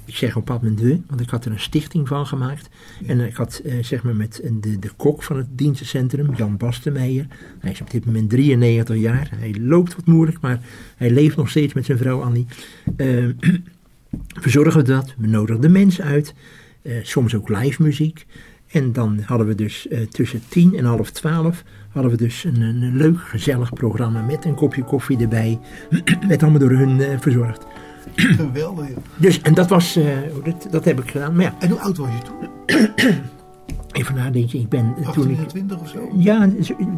ik 0.09 0.15
zeg 0.15 0.35
op 0.35 0.45
pad 0.45 0.61
met 0.61 0.81
we, 0.81 0.99
want 1.07 1.21
ik 1.21 1.29
had 1.29 1.45
er 1.45 1.51
een 1.51 1.59
stichting 1.59 2.07
van 2.07 2.27
gemaakt. 2.27 2.69
En 3.05 3.19
ik 3.19 3.35
had 3.35 3.61
eh, 3.65 3.73
zeg 3.83 4.03
maar 4.03 4.15
met 4.15 4.41
de, 4.61 4.79
de 4.79 4.89
kok 4.97 5.23
van 5.23 5.37
het 5.37 5.47
dienstencentrum, 5.49 6.35
Jan 6.35 6.57
Bastenmeijer. 6.57 7.27
Hij 7.59 7.71
is 7.71 7.81
op 7.81 7.91
dit 7.91 8.05
moment 8.05 8.29
93 8.29 8.97
jaar. 8.97 9.29
Hij 9.35 9.55
loopt 9.59 9.95
wat 9.95 10.05
moeilijk, 10.05 10.39
maar 10.41 10.59
hij 10.97 11.11
leeft 11.11 11.35
nog 11.35 11.49
steeds 11.49 11.73
met 11.73 11.85
zijn 11.85 11.97
vrouw 11.97 12.21
Annie. 12.21 12.45
Verzorgen 14.39 14.79
we 14.81 14.87
dat. 14.87 15.13
We 15.17 15.27
nodigden 15.27 15.71
mensen 15.71 16.03
uit. 16.03 16.33
eh, 16.81 16.93
soms 17.01 17.35
ook 17.35 17.49
live 17.49 17.81
muziek. 17.81 18.25
En 18.67 18.93
dan 18.93 19.19
hadden 19.25 19.47
we 19.47 19.55
dus 19.55 19.87
eh, 19.87 20.01
tussen 20.01 20.41
tien 20.47 20.75
en 20.77 20.85
half 20.85 21.11
twaalf 21.11 21.63
hadden 21.89 22.11
we 22.11 22.17
dus 22.17 22.43
een, 22.43 22.61
een, 22.61 22.95
leuk 22.95 23.19
gezellig 23.19 23.73
programma 23.73 24.21
met 24.21 24.45
een 24.45 24.55
kopje 24.55 24.83
koffie 24.83 25.17
erbij. 25.17 25.59
met 26.27 26.41
allemaal 26.43 26.59
door 26.59 26.71
hun 26.71 27.19
verzorgd. 27.19 27.65
Geweldig. 28.15 28.87
Dus, 29.15 29.41
en 29.41 29.53
dat 29.53 29.69
was, 29.69 29.95
eh, 29.95 30.05
dat, 30.43 30.67
dat 30.71 30.85
heb 30.85 30.99
ik 30.99 31.11
gedaan. 31.11 31.35
Maar 31.35 31.43
ja, 31.43 31.55
En 31.59 31.69
hoe 31.69 31.79
oud 31.79 31.97
was 31.97 32.09
je 32.09 32.21
toen? 32.23 32.49
even 33.99 34.15
nadenken, 34.15 34.59
ik 34.59 34.69
ben 34.69 34.93
eh, 35.01 35.09
toen 35.09 35.29
ik... 35.29 35.37
28 35.37 35.79
of 35.79 35.89
zo? 35.89 36.09
Ja, 36.17 36.49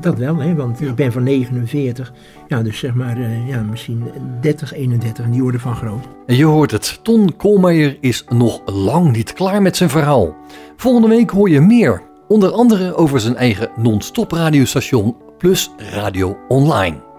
dat 0.02 0.18
wel, 0.18 0.36
hè, 0.36 0.56
want 0.56 0.82
ik 0.82 0.96
ben 0.96 1.12
van 1.12 1.24
49. 1.24 2.14
Ja, 2.48 2.62
dus 2.62 2.80
zeg 2.80 2.94
maar, 2.94 3.18
eh, 3.18 3.48
ja, 3.48 3.62
misschien 3.62 4.04
30, 4.42 4.74
31, 4.74 5.26
in 5.26 5.32
die 5.32 5.44
orde 5.44 5.60
van 5.60 5.76
groot. 5.76 6.04
En 6.26 6.36
je 6.36 6.46
hoort 6.46 6.72
het, 6.72 7.00
Ton 7.04 7.36
Koolmeijer 7.38 7.98
is 8.00 8.24
nog 8.30 8.62
lang 8.66 9.12
niet 9.12 9.34
klaar 9.34 9.62
met 9.62 9.78
zijn 9.78 9.90
verhaal. 9.90 10.36
Volgende 10.76 11.08
week 11.08 11.30
hoor 11.30 11.50
je 11.50 11.62
meer, 11.62 12.02
onder 12.28 12.52
andere 12.52 12.96
over 12.96 13.20
zijn 13.20 13.36
eigen 13.36 13.70
non-stop 13.76 14.32
radiostation 14.32 15.16
plus 15.38 15.72
radio 15.78 16.38
online. 16.48 17.11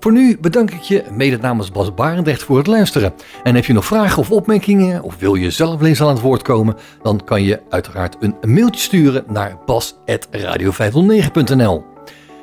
Voor 0.00 0.12
nu 0.12 0.38
bedank 0.40 0.70
ik 0.70 0.80
je 0.80 1.04
mede 1.12 1.36
namens 1.36 1.70
Bas 1.70 1.94
Barendrecht 1.94 2.42
voor 2.42 2.56
het 2.56 2.66
luisteren. 2.66 3.12
En 3.42 3.54
heb 3.54 3.64
je 3.64 3.72
nog 3.72 3.84
vragen 3.84 4.18
of 4.18 4.30
opmerkingen 4.30 5.02
of 5.02 5.16
wil 5.18 5.34
je 5.34 5.50
zelf 5.50 5.82
eens 5.82 6.02
aan 6.02 6.08
het 6.08 6.20
woord 6.20 6.42
komen, 6.42 6.76
dan 7.02 7.24
kan 7.24 7.42
je 7.42 7.60
uiteraard 7.68 8.16
een 8.20 8.36
mailtje 8.46 8.80
sturen 8.80 9.24
naar 9.28 9.58
bas.radio509.nl. 9.66 11.84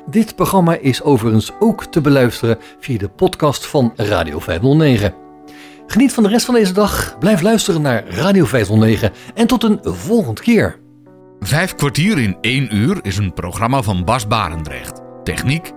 Dit 0.06 0.34
programma 0.34 0.76
is 0.76 1.02
overigens 1.02 1.52
ook 1.58 1.84
te 1.84 2.00
beluisteren 2.00 2.58
via 2.80 2.98
de 2.98 3.08
podcast 3.08 3.66
van 3.66 3.92
Radio 3.96 4.38
509. 4.38 5.14
Geniet 5.86 6.12
van 6.12 6.22
de 6.22 6.28
rest 6.28 6.44
van 6.44 6.54
deze 6.54 6.72
dag, 6.72 7.16
blijf 7.18 7.40
luisteren 7.40 7.82
naar 7.82 8.08
Radio 8.08 8.44
509 8.44 9.12
en 9.34 9.46
tot 9.46 9.62
een 9.62 9.78
volgende 9.82 10.40
keer. 10.40 10.78
Vijf 11.40 11.74
kwartier 11.74 12.18
in 12.18 12.36
één 12.40 12.76
uur 12.76 12.98
is 13.02 13.16
een 13.16 13.32
programma 13.32 13.82
van 13.82 14.04
Bas 14.04 14.26
Barendrecht. 14.26 15.00
Techniek 15.24 15.76